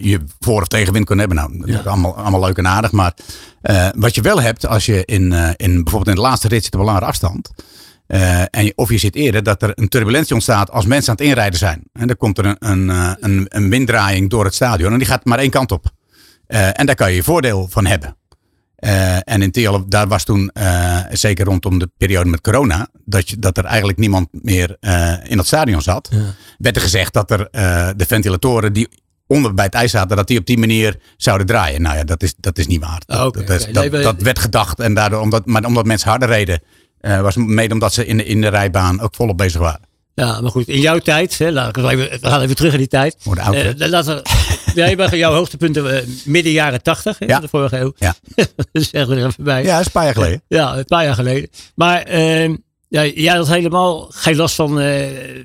je 0.00 0.20
voor- 0.38 0.60
of 0.60 0.68
tegenwind 0.68 1.06
kon 1.06 1.18
hebben. 1.18 1.36
Nou, 1.36 1.58
dat 1.58 1.68
is 1.68 1.86
allemaal, 1.86 2.16
allemaal 2.16 2.40
leuk 2.40 2.58
en 2.58 2.66
aardig. 2.66 2.92
Maar 2.92 3.14
wat 3.96 4.14
je 4.14 4.20
wel 4.20 4.40
hebt 4.40 4.66
als 4.66 4.86
je 4.86 5.04
in, 5.04 5.32
in 5.56 5.74
bijvoorbeeld 5.74 6.16
in 6.16 6.22
de 6.22 6.28
laatste 6.28 6.48
rit 6.48 6.64
zit 6.64 6.74
op 6.74 6.80
een 6.80 6.86
langere 6.86 7.04
afstand. 7.04 7.50
en 8.50 8.64
je, 8.64 8.72
of 8.74 8.90
je 8.90 8.98
zit 8.98 9.14
eerder 9.14 9.42
dat 9.42 9.62
er 9.62 9.72
een 9.74 9.88
turbulentie 9.88 10.34
ontstaat 10.34 10.70
als 10.70 10.86
mensen 10.86 11.10
aan 11.10 11.16
het 11.16 11.26
inrijden 11.26 11.58
zijn. 11.58 11.82
En 11.92 12.06
dan 12.06 12.16
komt 12.16 12.38
er 12.38 12.44
een, 12.44 12.56
een, 12.58 13.16
een, 13.20 13.46
een 13.48 13.70
winddraaiing 13.70 14.30
door 14.30 14.44
het 14.44 14.54
stadion 14.54 14.92
en 14.92 14.98
die 14.98 15.08
gaat 15.08 15.24
maar 15.24 15.38
één 15.38 15.50
kant 15.50 15.72
op. 15.72 15.86
en 16.46 16.86
daar 16.86 16.94
kan 16.94 17.10
je 17.10 17.16
je 17.16 17.22
voordeel 17.22 17.66
van 17.70 17.86
hebben. 17.86 18.18
Uh, 18.80 19.16
en 19.24 19.42
in 19.42 19.50
Tialf, 19.50 19.82
daar 19.84 20.08
was 20.08 20.24
toen, 20.24 20.50
uh, 20.54 20.98
zeker 21.10 21.44
rondom 21.44 21.78
de 21.78 21.90
periode 21.96 22.30
met 22.30 22.40
corona, 22.40 22.88
dat, 23.04 23.28
je, 23.28 23.38
dat 23.38 23.58
er 23.58 23.64
eigenlijk 23.64 23.98
niemand 23.98 24.28
meer 24.30 24.76
uh, 24.80 25.14
in 25.24 25.36
dat 25.36 25.46
stadion 25.46 25.82
zat. 25.82 26.08
Ja. 26.12 26.34
Werd 26.58 26.76
er 26.76 26.82
gezegd 26.82 27.12
dat 27.12 27.30
er 27.30 27.48
de 27.96 28.04
ventilatoren 28.06 28.72
die 28.72 28.88
onder 29.26 29.54
bij 29.54 29.64
het 29.64 29.74
ijs 29.74 29.90
zaten, 29.90 30.16
dat 30.16 30.26
die 30.26 30.38
op 30.38 30.46
die 30.46 30.58
manier 30.58 30.96
zouden 31.16 31.46
draaien. 31.46 31.82
Nou 31.82 31.96
ja, 31.96 32.04
dat 32.04 32.22
is, 32.22 32.34
dat 32.36 32.58
is 32.58 32.66
niet 32.66 32.80
waar. 32.80 33.02
Dat, 33.06 33.26
okay, 33.26 33.44
dat, 33.44 33.68
okay. 33.68 33.88
dat, 33.88 34.02
dat, 34.02 34.22
werd 34.22 34.38
gedacht. 34.38 34.80
En 34.80 34.94
daardoor, 34.94 35.20
omdat, 35.20 35.46
maar 35.46 35.64
omdat 35.64 35.84
mensen 35.84 36.10
harder 36.10 36.28
reden, 36.28 36.62
was 37.00 37.36
mede 37.36 37.74
omdat 37.74 37.94
ze 37.94 38.06
in 38.06 38.16
de, 38.16 38.24
in 38.24 38.40
de 38.40 38.48
rijbaan 38.48 39.00
ook 39.00 39.14
volop 39.14 39.36
bezig 39.36 39.60
waren. 39.60 39.88
Ja, 40.14 40.40
maar 40.40 40.50
goed, 40.50 40.68
in 40.68 40.80
jouw 40.80 40.98
tijd, 40.98 41.38
hè, 41.38 41.50
laat 41.50 41.76
we 41.76 42.18
gaan 42.20 42.40
even 42.40 42.56
terug 42.56 42.72
in 42.72 42.78
die 42.78 42.88
tijd. 42.88 43.16
Uh, 43.24 43.72
laten 43.76 44.16
we, 44.16 44.22
ja, 44.74 44.86
je 44.86 44.96
bent 44.96 45.10
jouw 45.10 45.32
hoogtepunten 45.32 45.94
uh, 45.94 46.00
midden 46.24 46.52
jaren 46.52 46.82
tachtig, 46.82 47.16
ja. 47.18 47.40
de 47.40 47.48
vorige 47.48 47.78
eeuw. 47.78 47.92
Ja. 47.98 48.14
dat 48.56 48.66
zeggen 48.72 49.14
we 49.14 49.20
er 49.20 49.26
even 49.26 49.44
bij. 49.44 49.62
Ja, 49.62 49.70
dat 49.70 49.80
is 49.80 49.86
een 49.86 49.92
paar 49.92 50.04
jaar 50.04 50.14
geleden. 50.14 50.42
Ja, 50.48 50.76
een 50.76 50.84
paar 50.84 51.04
jaar 51.04 51.14
geleden. 51.14 51.50
Maar 51.74 52.12
uh, 52.12 52.54
ja, 52.88 53.04
jij 53.04 53.36
had 53.36 53.48
helemaal 53.48 54.06
geen 54.10 54.36
last 54.36 54.54
van, 54.54 54.80
uh, 54.80 55.38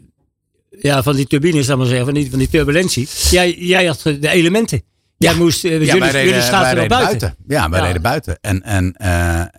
ja, 0.70 1.04
van 1.04 1.16
die 1.16 1.28
turbines, 1.28 1.66
zal 1.66 1.78
maar 1.78 1.86
zeggen, 1.86 2.06
van 2.06 2.14
die, 2.14 2.30
van 2.30 2.40
die 2.40 2.50
turbulentie. 2.50 3.08
Jij, 3.30 3.56
jij 3.58 3.86
had 3.86 4.02
de 4.02 4.30
elementen. 4.30 4.82
Jij 5.18 5.32
ja. 5.32 5.38
moest, 5.38 5.64
uh, 5.64 5.72
ja, 5.72 5.78
jullie, 5.78 6.10
reden, 6.10 6.34
jullie 6.34 6.52
buiten. 6.52 6.88
buiten. 6.88 7.36
Ja, 7.48 7.70
wij 7.70 7.80
ja. 7.80 7.86
reden 7.86 8.02
buiten. 8.02 8.38
En, 8.42 8.64
en 8.64 8.96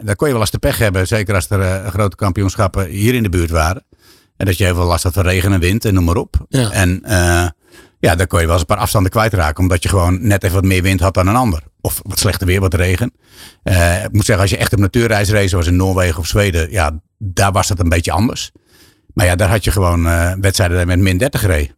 daar 0.03 0.17
kon 0.17 0.27
je 0.27 0.33
wel 0.33 0.43
eens 0.43 0.51
de 0.51 0.59
pech 0.59 0.79
hebben, 0.79 1.07
zeker 1.07 1.35
als 1.35 1.51
er 1.51 1.91
grote 1.91 2.17
kampioenschappen 2.17 2.87
hier 2.87 3.15
in 3.15 3.23
de 3.23 3.29
buurt 3.29 3.51
waren. 3.51 3.85
En 4.37 4.47
dat 4.47 4.59
je 4.59 4.65
heel 4.65 4.75
veel 4.75 4.85
last 4.85 5.03
had 5.03 5.13
van 5.13 5.23
regen 5.23 5.53
en 5.53 5.61
wind 5.61 5.85
en 5.85 5.95
noem 5.95 6.05
maar 6.05 6.17
op. 6.17 6.47
Ja. 6.49 6.71
En 6.71 7.03
uh, 7.05 7.47
ja, 8.07 8.15
dan 8.15 8.27
kon 8.27 8.41
je 8.41 8.45
wel 8.45 8.55
eens 8.55 8.63
een 8.69 8.75
paar 8.75 8.85
afstanden 8.85 9.11
kwijtraken. 9.11 9.63
Omdat 9.63 9.83
je 9.83 9.89
gewoon 9.89 10.27
net 10.27 10.43
even 10.43 10.57
wat 10.57 10.65
meer 10.65 10.83
wind 10.83 11.01
had 11.01 11.15
dan 11.15 11.27
een 11.27 11.37
ander. 11.37 11.63
Of 11.81 12.01
wat 12.03 12.19
slechter 12.19 12.47
weer, 12.47 12.61
wat 12.61 12.75
regen. 12.75 13.13
Uh, 13.65 14.05
ik 14.05 14.13
moet 14.13 14.25
zeggen, 14.25 14.45
als 14.45 14.51
je 14.51 14.57
echt 14.57 14.73
op 14.73 14.79
natuurreis 14.79 15.31
reed, 15.31 15.51
zoals 15.51 15.67
in 15.67 15.77
Noorwegen 15.77 16.19
of 16.19 16.27
Zweden. 16.27 16.71
Ja, 16.71 17.01
daar 17.19 17.53
was 17.53 17.69
dat 17.69 17.79
een 17.79 17.89
beetje 17.89 18.13
anders. 18.13 18.53
Maar 19.15 19.27
ja, 19.27 19.37
daar 19.37 19.49
had 19.49 19.65
je 19.65 19.71
gewoon 19.71 20.07
uh, 20.07 20.33
wedstrijden 20.41 20.87
met 20.87 20.99
min 20.99 21.19
30 21.19 21.41
gereden. 21.41 21.75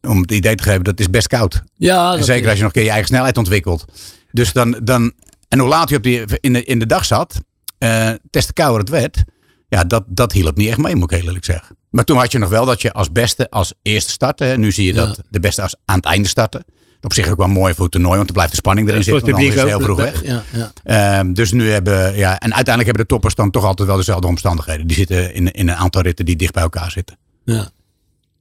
Om 0.00 0.20
het 0.20 0.30
idee 0.30 0.54
te 0.54 0.62
geven, 0.62 0.84
dat 0.84 1.00
is 1.00 1.10
best 1.10 1.26
koud. 1.26 1.62
Ja, 1.74 2.14
en 2.14 2.24
zeker 2.24 2.48
als 2.48 2.56
je 2.56 2.62
nog 2.62 2.72
een 2.72 2.76
keer 2.76 2.82
je 2.82 2.90
eigen 2.90 3.08
snelheid 3.08 3.38
ontwikkelt. 3.38 3.84
Dus 4.30 4.52
dan, 4.52 4.80
dan 4.82 5.12
en 5.48 5.58
hoe 5.58 5.68
laat 5.68 5.88
je 5.88 5.96
op 5.96 6.02
die, 6.02 6.24
in, 6.40 6.52
de, 6.52 6.64
in 6.64 6.78
de 6.78 6.86
dag 6.86 7.04
zat, 7.04 7.40
uh, 7.78 8.10
des 8.30 8.46
te 8.46 8.52
kouder 8.52 8.80
het 8.80 8.88
werd 8.88 9.24
ja, 9.72 9.84
dat, 9.84 10.04
dat 10.06 10.32
hielp 10.32 10.56
niet 10.56 10.68
echt 10.68 10.78
mee, 10.78 10.96
moet 10.96 11.10
ik 11.10 11.16
heel 11.16 11.26
eerlijk 11.26 11.44
zeggen. 11.44 11.76
Maar 11.90 12.04
toen 12.04 12.16
had 12.16 12.32
je 12.32 12.38
nog 12.38 12.48
wel 12.48 12.64
dat 12.64 12.82
je 12.82 12.92
als 12.92 13.12
beste 13.12 13.50
als 13.50 13.72
eerste 13.82 14.10
startte. 14.10 14.54
Nu 14.56 14.72
zie 14.72 14.86
je 14.86 14.92
dat 14.92 15.20
de 15.30 15.40
beste 15.40 15.62
als 15.62 15.76
aan 15.84 15.96
het 15.96 16.04
einde 16.04 16.28
starten. 16.28 16.64
Op 17.00 17.12
zich 17.12 17.28
ook 17.28 17.36
wel 17.36 17.48
mooi 17.48 17.74
voor 17.74 17.82
het 17.82 17.92
toernooi, 17.92 18.16
want 18.16 18.28
er 18.28 18.34
blijft 18.34 18.50
de 18.50 18.56
spanning 18.56 18.88
erin 18.88 19.04
zitten. 19.04 19.32
Anders 19.32 19.54
is 19.54 19.60
het 19.60 19.68
heel 19.68 19.80
vroeg 19.80 19.96
weg. 19.96 20.24
Ja, 20.24 20.42
ja. 20.84 21.18
Um, 21.18 21.34
dus 21.34 21.52
nu 21.52 21.70
hebben, 21.70 22.16
ja, 22.16 22.38
en 22.38 22.54
uiteindelijk 22.54 22.84
hebben 22.84 23.02
de 23.02 23.06
toppers 23.06 23.34
dan 23.34 23.50
toch 23.50 23.64
altijd 23.64 23.88
wel 23.88 23.96
dezelfde 23.96 24.26
omstandigheden. 24.26 24.86
Die 24.86 24.96
zitten 24.96 25.34
in, 25.34 25.52
in 25.52 25.68
een 25.68 25.76
aantal 25.76 26.02
ritten 26.02 26.24
die 26.24 26.36
dicht 26.36 26.52
bij 26.52 26.62
elkaar 26.62 26.90
zitten. 26.90 27.18
Ja, 27.44 27.70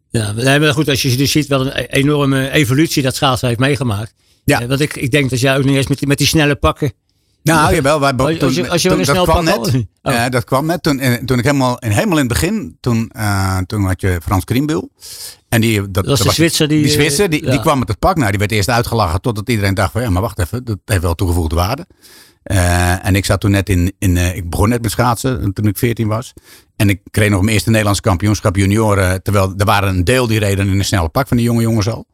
ja 0.10 0.34
maar 0.34 0.74
goed, 0.74 0.90
als 0.90 1.02
je 1.02 1.16
dus 1.16 1.32
ziet 1.32 1.48
wat 1.48 1.62
een 1.62 1.72
enorme 1.72 2.50
evolutie 2.50 3.04
dat 3.04 3.16
schaatsen 3.16 3.48
heeft 3.48 3.60
meegemaakt. 3.60 4.14
Ja. 4.46 4.68
Want 4.68 4.80
ik, 4.80 4.96
ik 4.96 5.12
denk 5.12 5.30
dat 5.30 5.40
jij 5.40 5.58
ook 5.58 5.64
niet 5.64 5.76
eens 5.76 5.88
met 5.88 6.00
die, 6.00 6.08
met 6.08 6.18
die 6.18 6.28
snelle 6.28 6.56
pakken 6.56 6.94
Nou, 7.44 7.76
jawel. 7.76 8.00
Wij, 8.00 8.14
Als 8.18 8.32
je- 8.38 8.40
als 8.42 8.56
je- 8.56 8.70
als 8.70 8.82
je 8.82 8.90
een 8.90 8.98
dat 8.98 9.06
snel 9.06 9.24
kwam 9.24 9.46
pak 9.46 9.64
net. 9.72 9.86
Oh. 10.02 10.14
Ja, 10.14 10.30
dat 10.30 10.44
kwam 10.44 10.66
net. 10.66 10.84
Toen, 10.84 11.00
en, 11.00 11.26
toen 11.26 11.38
ik 11.38 11.44
helemaal, 11.44 11.78
helemaal 11.80 12.18
in 12.18 12.24
het 12.24 12.28
begin, 12.28 12.78
toen, 12.80 13.10
eh, 13.14 13.58
toen 13.58 13.84
had 13.86 14.02
je 14.02 14.20
Frans 14.24 14.44
Krienbühl. 14.44 14.90
En 15.50 15.62
die, 15.62 15.92
dat, 15.92 16.06
was 16.06 16.22
was- 16.22 16.36
Zwitser 16.36 16.68
die, 16.68 16.82
Die 16.82 16.92
Zwitser, 16.92 17.30
die, 17.30 17.44
ja. 17.46 17.52
die 17.52 17.60
kwam 17.60 17.80
met 17.80 17.88
het 17.88 18.00
pak. 18.00 18.16
Nou, 18.18 18.30
die 18.30 18.40
werd 18.40 18.52
eerst 18.52 18.70
uitgelachen 18.70 19.22
totdat 19.22 19.50
iedereen 19.50 19.74
dacht 19.74 19.92
van, 19.92 20.02
ja, 20.02 20.10
maar 20.10 20.22
wacht 20.22 20.40
even, 20.40 20.64
dat 20.66 20.78
heeft 20.86 21.02
wel 21.02 21.16
toegevoegde 21.16 21.56
waarde. 21.56 21.88
Eh, 22.44 23.06
en 23.06 23.16
ik 23.16 23.26
zat 23.26 23.40
toen 23.42 23.52
net 23.52 23.70
in, 23.70 23.94
in 24.00 24.18
eh, 24.18 24.36
ik 24.36 24.50
begon 24.50 24.70
net 24.70 24.82
met 24.82 24.92
schaatsen 24.92 25.54
toen 25.54 25.68
ik 25.68 25.78
14 25.78 26.08
was. 26.08 26.34
En 26.76 26.90
ik 26.90 27.02
kreeg 27.12 27.30
nog 27.30 27.42
mijn 27.42 27.54
eerste 27.54 27.70
Nederlands 27.70 28.02
kampioenschap 28.02 28.56
junioren. 28.56 29.24
Terwijl 29.24 29.54
er 29.58 29.66
waren 29.66 29.90
een 29.90 30.04
deel 30.04 30.28
die 30.28 30.40
reden 30.40 30.68
in 30.68 30.78
een 30.80 30.86
snelle 30.86 31.10
pak 31.10 31.28
van 31.28 31.38
die 31.38 31.46
jonge 31.46 31.62
jongens 31.62 31.90
al. 31.90 32.06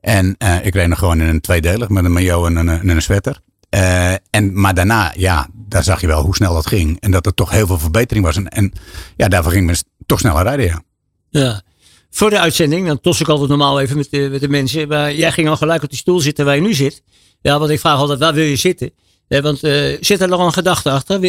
En 0.00 0.36
ik 0.62 0.74
reed 0.74 0.88
nog 0.88 0.98
gewoon 0.98 1.20
in 1.20 1.28
een 1.28 1.40
tweedelig 1.40 1.88
met 1.88 2.04
een 2.04 2.12
maillot 2.12 2.46
en 2.46 2.56
een, 2.56 2.68
en 2.68 2.88
een 2.88 3.02
sweater. 3.02 3.40
Eh, 3.74 4.14
en, 4.30 4.60
maar 4.60 4.74
daarna, 4.74 5.12
ja, 5.16 5.48
daar 5.54 5.82
zag 5.82 6.00
je 6.00 6.06
wel 6.06 6.22
hoe 6.22 6.34
snel 6.34 6.54
dat 6.54 6.66
ging. 6.66 7.00
En 7.00 7.10
dat 7.10 7.26
er 7.26 7.34
toch 7.34 7.50
heel 7.50 7.66
veel 7.66 7.78
verbetering 7.78 8.24
was. 8.24 8.36
En, 8.36 8.72
ja, 9.16 9.28
daarvoor 9.28 9.52
ging 9.52 9.66
men 9.66 9.76
toch 10.06 10.18
sneller 10.18 10.42
rijden, 10.42 10.66
ja. 10.66 10.82
Ja. 11.30 11.62
Voor 12.10 12.30
de 12.30 12.38
uitzending, 12.38 12.86
dan 12.86 13.00
tos 13.00 13.20
ik 13.20 13.28
altijd 13.28 13.48
normaal 13.48 13.80
even 13.80 13.96
met 13.96 14.10
de, 14.10 14.28
met 14.30 14.40
de 14.40 14.48
mensen. 14.48 14.88
Maar 14.88 15.14
jij 15.14 15.32
ging 15.32 15.48
al 15.48 15.56
gelijk 15.56 15.82
op 15.82 15.88
die 15.88 15.98
stoel 15.98 16.20
zitten 16.20 16.44
waar 16.44 16.54
je 16.54 16.60
nu 16.60 16.74
zit. 16.74 17.02
Ja, 17.40 17.58
want 17.58 17.70
ik 17.70 17.80
vraag 17.80 17.98
altijd, 17.98 18.18
waar 18.18 18.34
wil 18.34 18.44
je 18.44 18.56
zitten? 18.56 18.90
Ja, 19.28 19.40
want 19.40 19.62
eh, 19.62 19.96
zit 20.00 20.20
er 20.20 20.28
nog 20.28 20.40
een 20.46 20.52
gedachte 20.52 20.90
achter? 20.90 21.20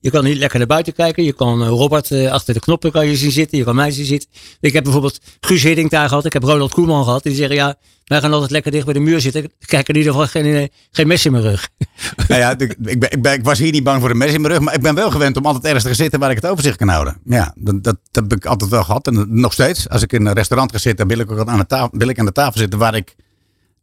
Je 0.00 0.10
kan 0.10 0.24
niet 0.24 0.36
lekker 0.36 0.58
naar 0.58 0.66
buiten 0.66 0.92
kijken. 0.92 1.24
Je 1.24 1.32
kan 1.32 1.62
eh, 1.62 1.68
Robert 1.68 2.10
eh, 2.10 2.32
achter 2.32 2.54
de 2.54 2.60
knoppen 2.60 2.90
kan 2.92 3.06
je 3.06 3.16
zien 3.16 3.30
zitten. 3.30 3.58
Je 3.58 3.64
kan 3.64 3.74
mij 3.74 3.90
zien 3.90 4.04
zitten. 4.04 4.28
Ik 4.60 4.72
heb 4.72 4.82
bijvoorbeeld 4.84 5.18
Guus 5.40 5.62
Hiddink 5.62 5.90
daar 5.90 6.08
gehad. 6.08 6.24
Ik 6.24 6.32
heb 6.32 6.42
Ronald 6.42 6.72
Koeman 6.72 7.04
gehad. 7.04 7.22
Die 7.22 7.34
zeggen, 7.34 7.56
ja, 7.56 7.76
wij 8.04 8.20
gaan 8.20 8.32
altijd 8.32 8.50
lekker 8.50 8.72
dicht 8.72 8.84
bij 8.84 8.94
de 8.94 9.00
muur 9.00 9.20
zitten. 9.20 9.44
Ik 9.44 9.50
kijk 9.66 9.88
in 9.88 9.96
ieder 9.96 10.12
geval 10.12 10.26
geen, 10.26 10.44
eh, 10.54 10.66
geen 10.90 11.06
mes 11.06 11.24
in 11.26 11.32
mijn 11.32 11.44
rug. 11.44 11.68
Nou 12.28 12.40
ja, 12.40 12.50
ik, 12.58 12.76
ben, 12.78 13.10
ik, 13.10 13.22
ben- 13.22 13.32
ik 13.32 13.44
was 13.44 13.58
hier 13.58 13.72
niet 13.72 13.84
bang 13.84 14.00
voor 14.00 14.08
de 14.08 14.14
mes 14.14 14.32
in 14.32 14.40
mijn 14.40 14.52
rug. 14.52 14.62
Maar 14.62 14.74
ik 14.74 14.80
ben 14.82 14.94
wel 14.94 15.10
gewend 15.10 15.36
om 15.36 15.46
altijd 15.46 15.64
ergens 15.64 15.82
te 15.82 15.88
gaan 15.88 15.98
zitten 15.98 16.20
waar 16.20 16.30
ik 16.30 16.36
het 16.36 16.46
overzicht 16.46 16.76
kan 16.76 16.88
houden. 16.88 17.20
Ja, 17.24 17.54
dat, 17.58 17.84
dat, 17.84 17.96
dat 18.10 18.22
heb 18.22 18.32
ik 18.38 18.46
altijd 18.46 18.70
wel 18.70 18.84
gehad. 18.84 19.06
En 19.06 19.26
nog 19.40 19.52
steeds. 19.52 19.88
Als 19.88 20.02
ik 20.02 20.12
in 20.12 20.26
een 20.26 20.32
restaurant 20.32 20.72
ga 20.72 20.78
zitten, 20.78 21.06
wil 21.06 21.18
ik 21.18 21.30
ook 21.30 21.48
aan 21.48 21.58
de 21.58 21.66
tafel, 21.66 21.88
wil 21.92 22.08
ik 22.08 22.18
aan 22.18 22.26
de 22.26 22.32
tafel 22.32 22.60
zitten 22.60 22.78
waar 22.78 22.94
ik 22.94 23.14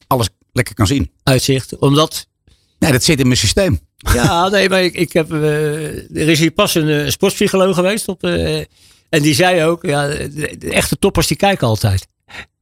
alles 0.08 0.30
lekker 0.52 0.76
kan 0.76 0.88
zien. 0.88 1.12
Uitzicht. 1.24 1.78
Omdat 1.78 2.28
Nee, 2.80 2.92
dat 2.92 3.04
zit 3.04 3.20
in 3.20 3.26
mijn 3.26 3.38
systeem. 3.40 3.80
Ja, 4.14 4.48
nee, 4.50 4.70
maar 4.70 4.84
ik, 4.84 4.94
ik 4.94 5.14
heb, 5.14 5.32
eh, 5.34 5.42
er 6.22 6.30
is 6.30 6.40
hier 6.40 6.52
pas 6.52 6.76
een 6.76 7.12
sportpsycholoog 7.12 7.76
geweest. 7.76 8.08
Op, 8.08 8.24
eh, 8.24 8.58
en 9.10 9.22
die 9.22 9.34
zei 9.36 9.64
ook, 9.64 9.84
ja, 9.86 10.08
de, 10.08 10.56
de 10.60 10.72
echte 10.72 10.98
toppers 11.00 11.28
die 11.28 11.38
kijken 11.38 11.68
altijd. 11.68 12.08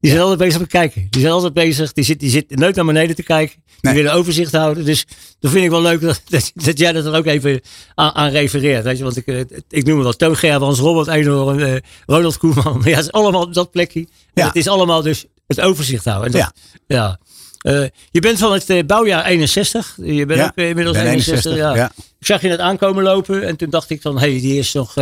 Die 0.00 0.10
zijn 0.10 0.22
altijd 0.22 0.40
bezig 0.40 0.60
met 0.60 0.68
kijken. 0.70 1.06
Die 1.10 1.20
zijn 1.20 1.32
altijd 1.32 1.52
bezig. 1.52 1.92
Die 1.92 2.04
zit, 2.04 2.20
die 2.20 2.30
zit 2.30 2.56
nooit 2.56 2.74
naar 2.76 2.84
beneden 2.84 3.16
te 3.16 3.22
kijken. 3.22 3.54
Die 3.66 3.74
Nee. 3.80 3.94
willen 3.94 4.12
overzicht 4.12 4.52
houden. 4.52 4.84
Dus 4.84 5.06
dat 5.40 5.50
vind 5.50 5.64
ik 5.64 5.70
wel 5.70 5.82
leuk 5.82 6.00
dat, 6.00 6.22
dat, 6.28 6.50
dat 6.54 6.78
jij 6.78 6.92
dat 6.92 7.04
er 7.06 7.14
ook 7.14 7.26
even 7.26 7.60
aan, 7.94 8.14
aan 8.14 8.30
refereert. 8.30 8.84
Weet 8.84 8.98
je? 8.98 9.04
Want 9.04 9.16
ik, 9.16 9.26
ik 9.68 9.84
noem 9.86 9.94
het 9.94 10.02
wel 10.04 10.12
Toon 10.12 10.36
Gerbrands, 10.36 10.80
Robert 10.80 11.08
Eenhoorn, 11.08 11.82
Ronald 12.06 12.38
Koeman. 12.38 12.80
Ja, 12.84 12.96
het 12.96 13.04
is 13.04 13.12
allemaal 13.12 13.42
op 13.42 13.54
dat 13.54 13.70
plekje. 13.70 14.06
Ja. 14.34 14.46
Het 14.46 14.56
is 14.56 14.68
allemaal 14.68 15.02
dus 15.02 15.24
het 15.46 15.60
overzicht 15.60 16.04
houden. 16.04 16.32
En 16.32 16.38
dat, 16.40 16.52
ja. 16.86 17.18
Eh, 17.64 17.84
je 18.10 18.20
bent 18.20 18.38
van 18.38 18.52
het 18.52 18.70
eh, 18.70 18.84
bouwjaar 18.86 19.24
61. 19.24 19.96
Je 20.02 20.26
bent 20.26 20.40
Ja, 20.40 20.46
ook 20.46 20.52
eh, 20.54 20.68
inmiddels 20.68 20.96
ben 20.96 21.06
61. 21.06 21.52
61, 21.52 21.56
ja. 21.56 21.74
ja. 21.82 21.92
Ik 22.18 22.26
zag 22.26 22.40
je 22.42 22.48
net 22.48 22.58
aankomen 22.58 23.02
lopen 23.02 23.42
en 23.46 23.56
toen 23.56 23.70
dacht 23.70 23.90
ik 23.90 24.00
van, 24.02 24.18
hé, 24.18 24.30
hey, 24.30 24.40
die 24.40 24.58
is 24.58 24.72
nog 24.72 24.94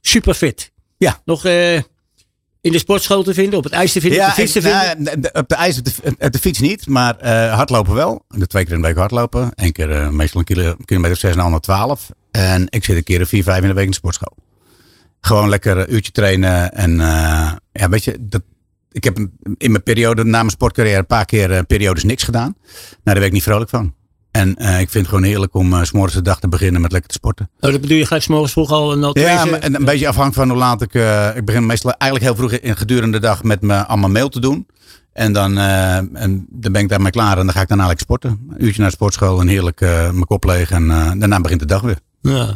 super 0.00 0.34
fit. 0.34 0.70
Ja. 0.96 1.20
Nog 1.24 1.44
in 2.60 2.72
de 2.72 2.78
sportschool 2.78 3.22
te 3.22 3.34
vinden, 3.34 3.58
op 3.58 3.64
het 3.64 3.72
ijs 3.72 3.92
te 3.92 4.00
vinden, 4.00 4.20
op 4.20 4.26
de 4.26 4.32
fiets 4.32 4.52
te 4.52 4.58
ik- 4.58 4.64
vinden. 4.64 5.02
nou, 5.02 5.20
de- 5.20 5.30
op 5.32 5.48
de 5.48 5.54
ijs, 5.54 5.78
op 5.78 5.84
de, 5.84 5.92
op 6.18 6.32
de 6.32 6.38
fiets 6.38 6.58
niet, 6.58 6.86
maar 6.86 7.28
hardlopen 7.48 7.94
wel. 7.94 8.24
De 8.28 8.46
twee 8.46 8.64
keer 8.64 8.74
in 8.74 8.80
de 8.80 8.86
week 8.86 8.96
hardlopen. 8.96 9.50
Eén 9.54 9.72
keer 9.72 10.14
meestal 10.14 10.40
een 10.40 10.46
kilo, 10.46 10.74
kilometer 10.84 11.14
of 11.14 11.20
zes 11.20 11.30
en 11.30 11.36
de 11.36 11.42
ander 11.42 11.60
twaalf. 11.60 12.08
En 12.30 12.66
ik 12.70 12.84
zit 12.84 12.96
een 12.96 13.02
keer 13.04 13.20
of 13.20 13.28
vier, 13.28 13.42
vijf 13.42 13.62
in 13.62 13.68
de 13.68 13.74
week 13.74 13.84
in 13.84 13.90
de 13.90 13.96
sportschool. 13.96 14.36
Gewoon 15.20 15.48
lekker 15.48 15.76
een 15.78 15.92
uurtje 15.94 16.12
trainen. 16.12 16.72
En 16.72 17.00
eh, 17.00 17.52
ja, 17.72 17.88
weet 17.88 18.04
je, 18.04 18.16
dat, 18.20 18.42
ik 18.92 19.04
heb 19.04 19.18
in 19.56 19.70
mijn 19.70 19.82
periode, 19.82 20.24
na 20.24 20.38
mijn 20.38 20.50
sportcarrière, 20.50 20.98
een 20.98 21.06
paar 21.06 21.24
keer 21.24 21.50
eh, 21.50 21.60
periodes 21.66 22.04
niks 22.04 22.22
gedaan. 22.22 22.56
Nou, 22.62 22.98
daar 23.02 23.14
ben 23.14 23.24
ik 23.24 23.32
niet 23.32 23.42
vrolijk 23.42 23.70
van. 23.70 23.94
En 24.30 24.56
eh, 24.56 24.80
ik 24.80 24.90
vind 24.90 25.06
het 25.06 25.08
gewoon 25.14 25.22
heerlijk 25.22 25.54
om 25.54 25.72
eh, 25.72 25.82
s 25.82 25.88
s'morgens 25.88 26.14
de 26.14 26.22
dag 26.22 26.40
te 26.40 26.48
beginnen 26.48 26.80
met 26.80 26.92
lekker 26.92 27.10
te 27.10 27.16
sporten. 27.16 27.50
Oh, 27.60 27.70
dat 27.70 27.80
bedoel 27.80 27.96
je 27.96 28.06
gelijk 28.06 28.24
's 28.24 28.28
morgens 28.28 28.52
vroeg 28.52 28.70
al 28.70 28.92
een 28.92 29.10
Ja, 29.12 29.44
maar 29.44 29.64
een, 29.64 29.74
een 29.74 29.84
beetje 29.84 30.08
afhankelijk 30.08 30.48
van 30.48 30.48
hoe 30.48 30.58
laat 30.58 30.82
ik. 30.82 30.94
ik 31.36 31.44
begin 31.44 31.66
meestal 31.66 31.92
eigenlijk 31.92 32.32
heel 32.32 32.48
vroeg 32.48 32.60
in 32.60 32.76
gedurende 32.76 33.20
de 33.20 33.26
dag 33.26 33.42
met 33.42 33.60
me 33.60 33.86
allemaal 33.86 34.10
mail 34.10 34.28
te 34.28 34.40
doen. 34.40 34.66
En 35.12 35.32
dan, 35.32 35.58
en 35.58 36.46
dan 36.50 36.72
ben 36.72 36.82
ik 36.82 36.88
daarmee 36.88 37.10
klaar 37.10 37.38
en 37.38 37.44
dan 37.44 37.54
ga 37.54 37.60
ik 37.60 37.68
daarna 37.68 37.86
lekker 37.86 38.04
sporten. 38.04 38.30
Een 38.30 38.64
uurtje 38.64 38.80
naar 38.80 38.90
de 38.90 38.96
sportschool 38.96 39.40
en 39.40 39.48
heerlijk 39.48 39.80
mijn 39.80 40.26
kop 40.26 40.44
leeg. 40.44 40.70
En 40.70 40.88
daarna 41.18 41.40
begint 41.40 41.60
de 41.60 41.66
dag 41.66 41.80
weer. 41.80 41.98
Ja, 42.22 42.54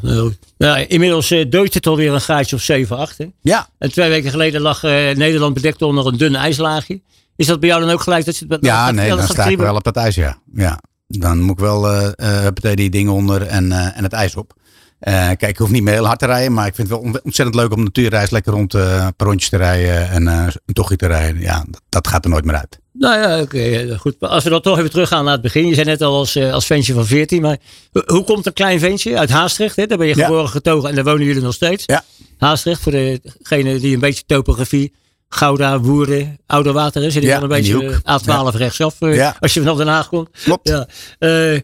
ja, 0.56 0.76
inmiddels 0.76 1.30
uh, 1.30 1.50
dooit 1.50 1.74
het 1.74 1.86
alweer 1.86 2.12
een 2.12 2.20
gaatje 2.20 2.56
of 2.56 2.62
7, 2.62 2.96
8. 2.96 3.18
Hè? 3.18 3.26
Ja, 3.40 3.68
En 3.78 3.92
twee 3.92 4.08
weken 4.08 4.30
geleden 4.30 4.60
lag 4.60 4.82
eh, 4.84 4.90
Nederland 5.16 5.54
bedekt 5.54 5.82
onder 5.82 6.06
een 6.06 6.16
dun 6.16 6.34
ijslaagje. 6.34 7.00
Is 7.36 7.46
dat 7.46 7.60
bij 7.60 7.68
jou 7.68 7.80
dan 7.84 7.90
ook 7.90 8.00
gelijk? 8.00 8.24
Dat 8.24 8.36
je, 8.36 8.46
dat, 8.46 8.58
ja 8.64 8.86
dat- 8.86 8.94
nee, 8.94 9.08
dat 9.08 9.18
dan 9.18 9.26
sta 9.26 9.44
ik 9.44 9.58
wel 9.58 9.74
op 9.74 9.84
het 9.84 9.96
ijs, 9.96 10.14
ja. 10.14 10.38
ja. 10.54 10.80
Dan 11.08 11.40
moet 11.40 11.58
ik 11.58 11.64
wel 11.64 11.88
eh 11.90 12.06
eh, 12.16 12.40
huppatee 12.42 12.76
die 12.76 12.90
dingen 12.90 13.12
onder 13.12 13.42
en, 13.42 13.72
eh, 13.72 13.96
en 13.96 14.02
het 14.02 14.12
ijs 14.12 14.36
op. 14.36 14.52
Eh, 14.98 15.12
kijk, 15.26 15.42
ik 15.42 15.58
hoef 15.58 15.70
niet 15.70 15.82
meer 15.82 15.94
heel 15.94 16.06
hard 16.06 16.18
te 16.18 16.26
rijden, 16.26 16.52
maar 16.52 16.66
ik 16.66 16.74
vind 16.74 16.88
het 16.88 16.98
wel 16.98 17.06
on- 17.06 17.20
ontzettend 17.22 17.56
leuk 17.56 17.72
om 17.72 17.82
natuurreis 17.82 18.30
lekker 18.30 18.52
rond 18.52 18.74
eh, 18.74 19.06
rondjes 19.16 19.50
te 19.50 19.56
rijden 19.56 20.10
en 20.10 20.28
eh, 20.28 20.46
een 20.66 20.74
tochtje 20.74 20.96
te 20.96 21.06
rijden. 21.06 21.40
Ja, 21.40 21.64
dat, 21.68 21.82
dat 21.88 22.08
gaat 22.08 22.24
er 22.24 22.30
nooit 22.30 22.44
meer 22.44 22.54
uit. 22.56 22.78
Nou 22.98 23.20
ja, 23.20 23.40
oké, 23.40 23.96
goed. 23.98 24.14
Maar 24.20 24.30
Als 24.30 24.44
we 24.44 24.50
dan 24.50 24.60
toch 24.60 24.78
even 24.78 24.90
teruggaan 24.90 25.24
naar 25.24 25.32
het 25.32 25.42
begin. 25.42 25.66
Je 25.66 25.74
zei 25.74 25.86
net 25.86 26.02
al 26.02 26.14
als, 26.16 26.36
eh, 26.36 26.52
als 26.52 26.66
ventje 26.66 26.92
van 26.92 27.06
14. 27.06 27.42
Maar 27.42 27.58
ho- 27.92 28.02
hoe 28.06 28.24
komt 28.24 28.46
een 28.46 28.52
klein 28.52 28.78
ventje 28.78 29.18
uit 29.18 29.30
Haastrecht? 29.30 29.76
Hè? 29.76 29.86
Daar 29.86 29.98
ben 29.98 30.06
je 30.06 30.16
Ja. 30.16 30.24
geboren 30.26 30.48
getogen 30.48 30.88
en 30.88 30.94
daar 30.94 31.04
wonen 31.04 31.24
jullie 31.26 31.42
nog 31.42 31.54
steeds. 31.54 31.84
Ja. 31.86 32.04
Haastrecht, 32.38 32.80
voor 32.80 32.92
degene 32.92 33.78
die 33.80 33.94
een 33.94 34.00
beetje 34.00 34.22
topografie, 34.26 34.92
Gouda, 35.28 35.80
Woerden, 35.80 36.38
Ouderwater 36.46 37.02
is. 37.02 37.12
Die 37.14 37.22
Ja, 37.22 37.34
dan 37.34 37.42
een 37.42 37.48
beetje 37.48 38.00
eh, 38.04 38.16
A12 38.52 38.56
rechtsaf. 38.56 38.96
eh, 39.00 39.14
Ja. 39.14 39.36
Als 39.40 39.54
je 39.54 39.60
vanaf 39.60 39.76
Den 39.76 39.86
Haag 39.86 40.08
komt. 40.08 40.28
Klopt. 40.44 40.68
Ja. 40.68 40.86
Eh, 41.18 41.60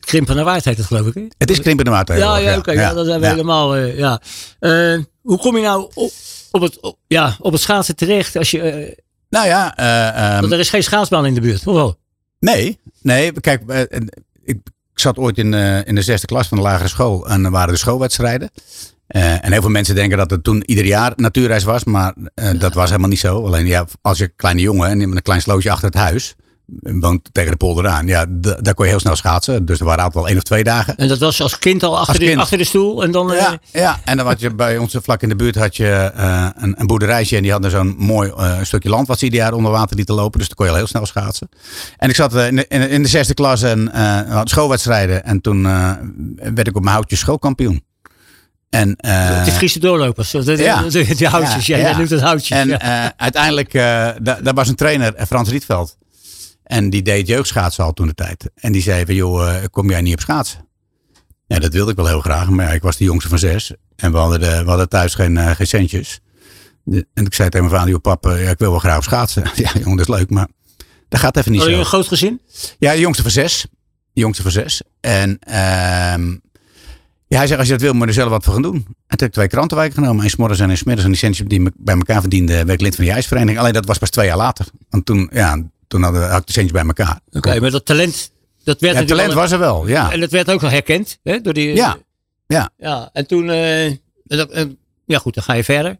Krimpen 0.00 0.36
naar 0.36 0.44
Waard 0.44 0.64
heet 0.64 0.76
het 0.76 0.86
geloof 0.86 1.06
ik. 1.06 1.14
Hè? 1.14 1.22
Het 1.38 1.50
is 1.50 1.60
krimpende 1.60 1.90
water. 1.90 2.16
Ja, 2.16 2.34
tegenwoordig, 2.34 2.52
ja, 2.54 2.58
oké. 2.72 2.80
ja, 2.88 2.94
dat 2.94 3.06
zijn 3.06 3.20
we 3.20 3.26
ja. 3.26 3.32
helemaal. 3.32 3.76
ja. 3.76 4.20
Hoe 5.22 5.38
kom 5.38 5.56
je 5.56 5.62
nou 5.62 5.90
op, 5.94 6.12
op, 6.50 6.60
het, 6.60 6.80
op, 6.80 6.96
ja, 7.06 7.36
op 7.40 7.52
het 7.52 7.60
schaatsen 7.60 7.96
terecht? 7.96 8.36
Als 8.36 8.50
je, 8.50 8.96
Nou 9.28 9.46
ja, 9.46 9.76
eh, 9.76 10.08
ehm, 10.08 10.40
want 10.40 10.52
er 10.52 10.58
is 10.58 10.70
geen 10.70 10.82
schaatsbaan 10.82 11.26
in 11.26 11.34
de 11.34 11.40
buurt. 11.40 11.66
Of 11.66 11.74
wel? 11.74 11.98
Nee, 12.38 12.78
nee. 13.02 13.32
Kijk, 13.32 13.62
eh, 13.66 13.80
ik, 14.44 14.58
ik 14.92 15.00
zat 15.00 15.16
ooit 15.16 15.38
in, 15.38 15.54
eh, 15.54 15.86
in 15.86 15.94
de 15.94 16.02
zesde 16.02 16.26
klas 16.26 16.48
van 16.48 16.56
de 16.56 16.62
lagere 16.62 16.88
school 16.88 17.28
en 17.28 17.44
er 17.44 17.50
waren 17.50 17.72
de 17.72 17.78
schoolwedstrijden. 17.78 18.50
Eh, 19.06 19.44
en 19.44 19.52
heel 19.52 19.60
veel 19.60 19.70
mensen 19.70 19.94
denken 19.94 20.18
dat 20.18 20.30
het 20.30 20.44
toen 20.44 20.62
ieder 20.66 20.84
jaar 20.84 21.12
natuurreis 21.16 21.64
was, 21.64 21.84
maar 21.84 22.14
dat 22.58 22.74
was 22.74 22.88
helemaal 22.88 23.08
niet 23.08 23.18
zo. 23.18 23.44
Alleen 23.44 23.66
ja, 23.66 23.86
als 24.00 24.18
je 24.18 24.28
kleine 24.28 24.60
jongen 24.60 24.90
en 24.90 25.00
een 25.00 25.22
klein 25.22 25.40
slootje 25.40 25.70
achter 25.70 25.86
het 25.86 25.98
huis 25.98 26.36
eh, 26.82 27.14
tegen 27.32 27.50
de 27.50 27.56
polder 27.56 27.86
aan, 27.88 28.06
ja, 28.06 28.26
daar 28.28 28.74
kon 28.74 28.84
je 28.84 28.90
heel 28.90 29.00
snel 29.00 29.16
schaatsen. 29.16 29.64
Dus 29.64 29.78
er 29.78 29.84
waren 29.84 30.04
altijd 30.04 30.14
wel 30.22 30.28
één 30.28 30.36
of 30.36 30.42
twee 30.42 30.64
dagen. 30.64 30.96
En 30.96 31.08
dat 31.08 31.18
was 31.18 31.42
als 31.42 31.58
kind 31.58 31.82
al 31.82 31.98
achter, 31.98 32.18
de, 32.18 32.36
achter 32.36 32.58
de 32.58 32.64
stoel. 32.64 33.02
En 33.02 33.10
dan, 33.10 33.32
eh, 33.32 33.38
Ja, 33.40 33.58
ja, 33.72 34.00
en 34.04 34.16
dan 34.16 34.26
had 34.26 34.40
je 34.40 34.54
bij 34.54 34.78
ons 34.78 34.96
vlak 35.02 35.22
in 35.22 35.28
de 35.28 35.36
buurt 35.36 35.54
had 35.56 35.76
je 35.76 35.88
eh, 36.14 36.48
een, 36.54 36.74
een 36.80 36.86
boerderijtje 36.86 37.36
en 37.36 37.42
die 37.42 37.52
hadden 37.52 37.70
zo'n 37.70 37.94
mooi 37.98 38.30
eh, 38.36 38.58
stukje 38.62 38.88
land 38.88 39.06
wat 39.08 39.18
ze 39.18 39.24
ieder 39.24 39.40
jaar 39.40 39.52
onder 39.52 39.72
water 39.72 39.96
lieten 39.96 40.14
lopen. 40.14 40.38
Dus 40.38 40.46
dan 40.48 40.56
kon 40.56 40.66
je 40.66 40.72
al 40.72 40.78
heel 40.78 40.86
snel 40.86 41.06
schaatsen. 41.06 41.48
En 41.96 42.08
ik 42.08 42.14
zat 42.14 42.34
eh, 42.34 42.46
in, 42.46 42.56
de, 42.56 42.66
in, 42.68 42.80
de- 42.80 43.00
de 43.00 43.08
zesde 43.08 43.34
klas 43.34 43.62
en 43.62 43.92
eh, 43.92 44.20
had 44.34 44.48
schoolwedstrijden 44.48 45.24
en 45.24 45.40
toen 45.40 45.66
eh, 45.66 45.90
werd 46.54 46.68
ik 46.68 46.76
op 46.76 46.82
mijn 46.82 46.94
houtje 46.94 47.16
schoolkampioen. 47.16 47.84
En, 48.70 48.96
eh, 48.96 49.44
de 49.44 49.50
Friese 49.50 49.78
doorlopers. 49.78 50.30
Ja. 50.30 50.42
Die 50.42 50.68
houtjes. 50.68 51.18
Ja, 51.18 51.76
Ja, 51.76 51.82
jij 51.82 51.90
ja. 51.90 51.96
noemt 51.96 52.10
het 52.10 52.20
houtjes. 52.20 52.50
En 52.58 52.68
ja. 52.68 52.80
eh, 53.04 53.10
uiteindelijk, 53.16 53.74
eh, 53.74 53.82
daar, 54.22 54.42
daar 54.42 54.54
was 54.54 54.68
een 54.68 54.74
trainer, 54.74 55.14
eh, 55.14 55.26
Frans 55.26 55.48
Rietveld. 55.48 55.96
En 56.66 56.90
die 56.90 57.02
deed 57.02 57.26
jeugdschaatsen 57.26 57.84
al 57.84 57.92
toen 57.92 58.06
de 58.06 58.14
tijd. 58.14 58.50
En 58.54 58.72
die 58.72 58.82
zei 58.82 59.04
van, 59.04 59.14
joh, 59.14 59.56
eh, 59.56 59.64
kom 59.70 59.90
jij 59.90 60.00
niet 60.00 60.14
op 60.14 60.20
schaatsen? 60.20 60.68
Ja, 61.46 61.58
dat 61.58 61.72
wilde 61.72 61.90
ik 61.90 61.96
wel 61.96 62.06
heel 62.06 62.20
graag. 62.20 62.48
Maar 62.48 62.66
ja, 62.66 62.72
ik 62.72 62.82
was 62.82 62.96
de 62.96 63.04
jongste 63.04 63.28
van 63.28 63.38
zes. 63.38 63.72
En 63.96 64.12
we 64.12 64.18
hadden, 64.18 64.40
de, 64.40 64.62
we 64.62 64.68
hadden 64.68 64.88
thuis 64.88 65.14
geen, 65.14 65.36
eh, 65.36 65.50
geen 65.50 65.66
centjes. 65.66 66.20
De- 66.84 67.06
en 67.14 67.24
ik 67.24 67.34
zei 67.34 67.48
tegen 67.48 67.66
mijn 67.66 67.78
vader, 67.78 67.92
joh 67.92 68.02
pap, 68.02 68.26
eh, 68.26 68.44
ja, 68.44 68.50
ik 68.50 68.58
wil 68.58 68.70
wel 68.70 68.78
graag 68.78 68.96
op 68.96 69.02
schaatsen. 69.02 69.42
ja 69.54 69.70
jongen, 69.74 69.96
dat 69.96 70.08
is 70.08 70.14
leuk, 70.14 70.30
maar 70.30 70.48
dat 71.08 71.20
gaat 71.20 71.36
even 71.36 71.52
niet 71.52 71.62
je 71.62 71.70
zo. 71.70 71.78
een 71.78 71.84
groot 71.84 72.08
gezin? 72.08 72.40
Ja, 72.78 72.92
de 72.92 73.00
jongste 73.00 73.22
van 73.22 73.30
zes. 73.30 73.66
De 74.12 74.20
jongste 74.20 74.42
van 74.42 74.50
zes. 74.50 74.82
En 75.00 75.38
ehm, 75.38 76.30
ja, 77.28 77.36
hij 77.38 77.46
zei, 77.46 77.58
als 77.58 77.66
je 77.66 77.72
dat 77.72 77.82
wil, 77.82 77.92
moet 77.92 78.02
je 78.02 78.08
er 78.08 78.14
zelf 78.14 78.30
wat 78.30 78.44
voor 78.44 78.52
gaan 78.52 78.62
doen. 78.62 78.74
En 78.76 78.84
toen 78.86 78.94
heb 79.06 79.22
ik 79.28 79.32
twee 79.32 79.48
krantenwijken 79.48 79.94
genomen. 80.02 80.24
Een 80.24 80.30
smorgens 80.30 80.60
en 80.60 80.76
smiddags. 80.76 81.04
En 81.04 81.10
die 81.10 81.18
centjes 81.20 81.46
die 81.48 81.70
bij 81.76 81.94
elkaar 81.94 82.20
verdiende, 82.20 82.52
werd 82.54 82.70
ik 82.70 82.80
lid 82.80 82.94
van 82.94 83.04
die 83.04 83.12
ijsvereniging. 83.12 83.58
Alleen 83.58 83.72
dat 83.72 83.86
was 83.86 83.98
pas 83.98 84.10
twee 84.10 84.26
jaar 84.26 84.36
later. 84.36 84.66
Want 84.90 85.06
toen, 85.06 85.30
ja, 85.32 85.62
toen 85.88 86.02
hadden, 86.02 86.28
had 86.30 86.40
ik 86.40 86.46
de 86.46 86.52
centjes 86.52 86.72
bij 86.72 86.84
elkaar. 86.86 87.20
Oké, 87.32 87.60
maar 87.60 87.70
dat 87.70 87.84
talent, 87.84 88.30
dat 88.64 88.80
werd 88.80 88.96
Ja, 88.98 89.04
talent 89.04 89.32
was 89.32 89.52
er 89.52 89.58
wel, 89.58 89.86
ja. 89.88 90.12
En 90.12 90.20
dat 90.20 90.30
werd 90.30 90.50
ook 90.50 90.60
wel 90.60 90.70
herkend. 90.70 91.18
Hè, 91.22 91.40
door 91.40 91.52
die, 91.52 91.74
Ja, 91.74 91.96
ja. 92.46 92.70
ja. 92.76 93.10
En 93.12 93.26
toen, 93.26 93.50
eh, 93.50 93.92
dat- 94.24 94.50
eh, 94.50 94.64
ja 95.06 95.18
goed, 95.18 95.34
dan 95.34 95.44
ga 95.44 95.52
je 95.52 95.64
verder. 95.64 95.96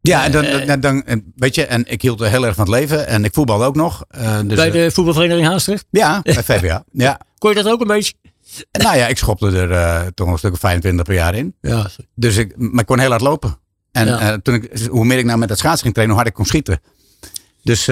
Ja, 0.00 0.24
en 0.24 0.32
dan, 0.32 0.44
Eh, 0.44 0.80
dan, 0.80 1.22
weet 1.36 1.54
je, 1.54 1.66
en 1.66 1.84
ik 1.86 2.02
hield 2.02 2.20
heel 2.20 2.46
erg 2.46 2.54
van 2.54 2.64
het 2.64 2.74
leven. 2.74 3.06
En 3.06 3.24
ik 3.24 3.34
voetbalde 3.34 3.64
ook 3.64 3.76
nog. 3.76 4.04
dus, 4.44 4.54
bij 4.56 4.70
de 4.70 4.90
voetbalvereniging 4.90 5.46
Haastrecht. 5.48 5.84
ja, 5.90 6.20
bij 6.22 6.34
VVA. 6.34 6.84
Ja. 6.92 7.20
Kon 7.38 7.50
je 7.50 7.62
dat 7.62 7.72
ook 7.72 7.80
een 7.80 7.86
beetje? 7.86 8.12
Nou 8.72 8.96
ja, 8.96 9.06
ik 9.06 9.18
schopte 9.18 9.50
er 9.50 10.14
toch 10.14 10.28
een 10.28 10.38
stuk 10.38 10.52
of 10.52 10.58
25 10.58 11.04
per 11.04 11.14
jaar 11.14 11.34
in. 11.34 11.54
Ja, 11.60 11.86
Dus 12.14 12.36
ik, 12.36 12.54
maar 12.56 12.80
ik 12.80 12.86
kon 12.86 12.98
heel 12.98 13.10
hard 13.10 13.22
lopen. 13.22 13.58
En 13.92 14.06
Ja. 14.06 14.38
toen 14.38 14.54
ik, 14.54 14.78
hoe 14.90 15.04
meer 15.04 15.18
ik 15.18 15.24
nou 15.24 15.38
met 15.38 15.48
het 15.48 15.58
schaatsen 15.58 15.82
ging 15.82 15.94
trainen, 15.94 16.16
hoe 16.16 16.24
harder 16.24 16.26
ik 16.26 16.34
kon 16.34 16.46
schieten. 16.46 16.80
Dus 17.62 17.88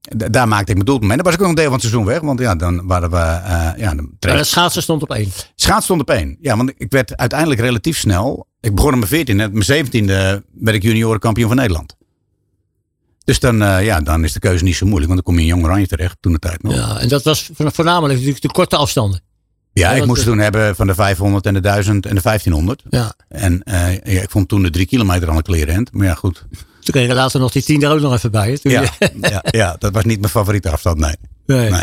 daar 0.00 0.48
maakte 0.48 0.70
ik 0.70 0.74
mijn 0.74 0.84
doel 0.86 0.98
mee. 0.98 1.10
En 1.10 1.16
dan 1.16 1.24
was 1.24 1.34
ik 1.34 1.40
ook 1.42 1.48
een 1.48 1.54
deel 1.54 1.64
van 1.64 1.72
het 1.72 1.82
seizoen 1.82 2.04
weg. 2.04 2.20
Want 2.20 2.40
ja, 2.40 2.54
dan 2.54 2.86
waren 2.86 3.10
we... 3.10 3.16
eh 3.16 3.70
ja, 3.76 3.94
het 4.18 4.46
schaatsen 4.46 4.82
stond 4.82 5.02
op 5.02 5.10
één. 5.10 5.28
Schaats 5.54 5.84
stond 5.84 6.00
op 6.00 6.10
één. 6.10 6.36
Ja, 6.40 6.56
want 6.56 6.72
ik 6.76 6.90
werd 6.90 7.16
uiteindelijk 7.16 7.60
relatief 7.60 7.98
snel. 7.98 8.46
Ik 8.60 8.74
begon 8.74 8.90
op 8.92 8.96
mijn 8.98 9.08
14 9.10 9.40
en 9.40 9.46
op 9.46 9.52
mijn 9.66 9.86
17e 9.86 10.44
werd 10.60 10.76
ik 10.76 10.82
juniorenkampioen 10.82 11.48
van 11.48 11.56
Nederland. 11.56 11.96
Dus 13.24 13.40
dan, 13.40 13.62
eh, 13.62 13.84
ja, 13.84 14.00
dan 14.00 14.24
is 14.24 14.32
de 14.32 14.38
keuze 14.38 14.64
niet 14.64 14.76
zo 14.76 14.86
moeilijk. 14.86 15.12
Want 15.12 15.24
dan 15.24 15.34
kom 15.34 15.42
je 15.42 15.48
in 15.48 15.54
Jong 15.56 15.64
Oranje 15.64 15.86
terecht 15.86 16.16
toen 16.20 16.32
de 16.32 16.38
tijd 16.38 16.62
nog. 16.62 16.72
Ja, 16.74 16.78
Ja, 16.78 16.98
en 17.00 17.08
dat 17.08 17.22
was 17.22 17.50
vo- 17.54 17.70
voornamelijk 17.70 18.14
natuurlijk 18.14 18.42
de 18.42 18.48
korte 18.52 18.76
afstanden. 18.76 19.20
ik 19.72 19.84
want 19.96 20.06
moest 20.06 20.24
de- 20.24 20.26
toen 20.30 20.38
hebben 20.38 20.76
van 20.76 20.86
de 20.86 20.94
500 20.94 21.46
en 21.46 21.54
de 21.54 21.60
1000 21.60 22.06
en 22.06 22.14
de 22.14 22.20
1500. 22.20 22.82
Ja. 22.90 23.14
En 23.28 23.62
eh, 23.62 23.92
ja, 24.14 24.22
ik 24.22 24.30
vond 24.30 24.48
toen 24.48 24.62
de 24.62 24.70
drie 24.70 24.86
kilometer 24.86 25.28
al 25.30 25.36
een 25.36 25.42
klerenhand. 25.42 25.92
Maar 25.92 26.06
ja, 26.06 26.14
goed. 26.14 26.46
Toen 26.80 26.94
kreeg 26.94 27.06
je 27.08 27.14
later 27.14 27.40
nog 27.40 27.52
die 27.52 27.62
tien 27.62 27.82
er 27.82 27.90
ook 27.92 28.00
nog 28.00 28.12
even 28.14 28.30
bij. 28.30 28.50
Hè? 28.50 28.58
Toen 28.58 28.72
Ja, 28.72 28.82
ja, 29.20 29.44
ja, 29.50 29.76
dat 29.78 29.92
was 29.92 30.04
niet 30.04 30.20
mijn 30.20 30.32
favoriete 30.32 30.70
afstand, 30.70 30.98
nee. 30.98 31.14
nee. 31.46 31.70
nee. 31.70 31.82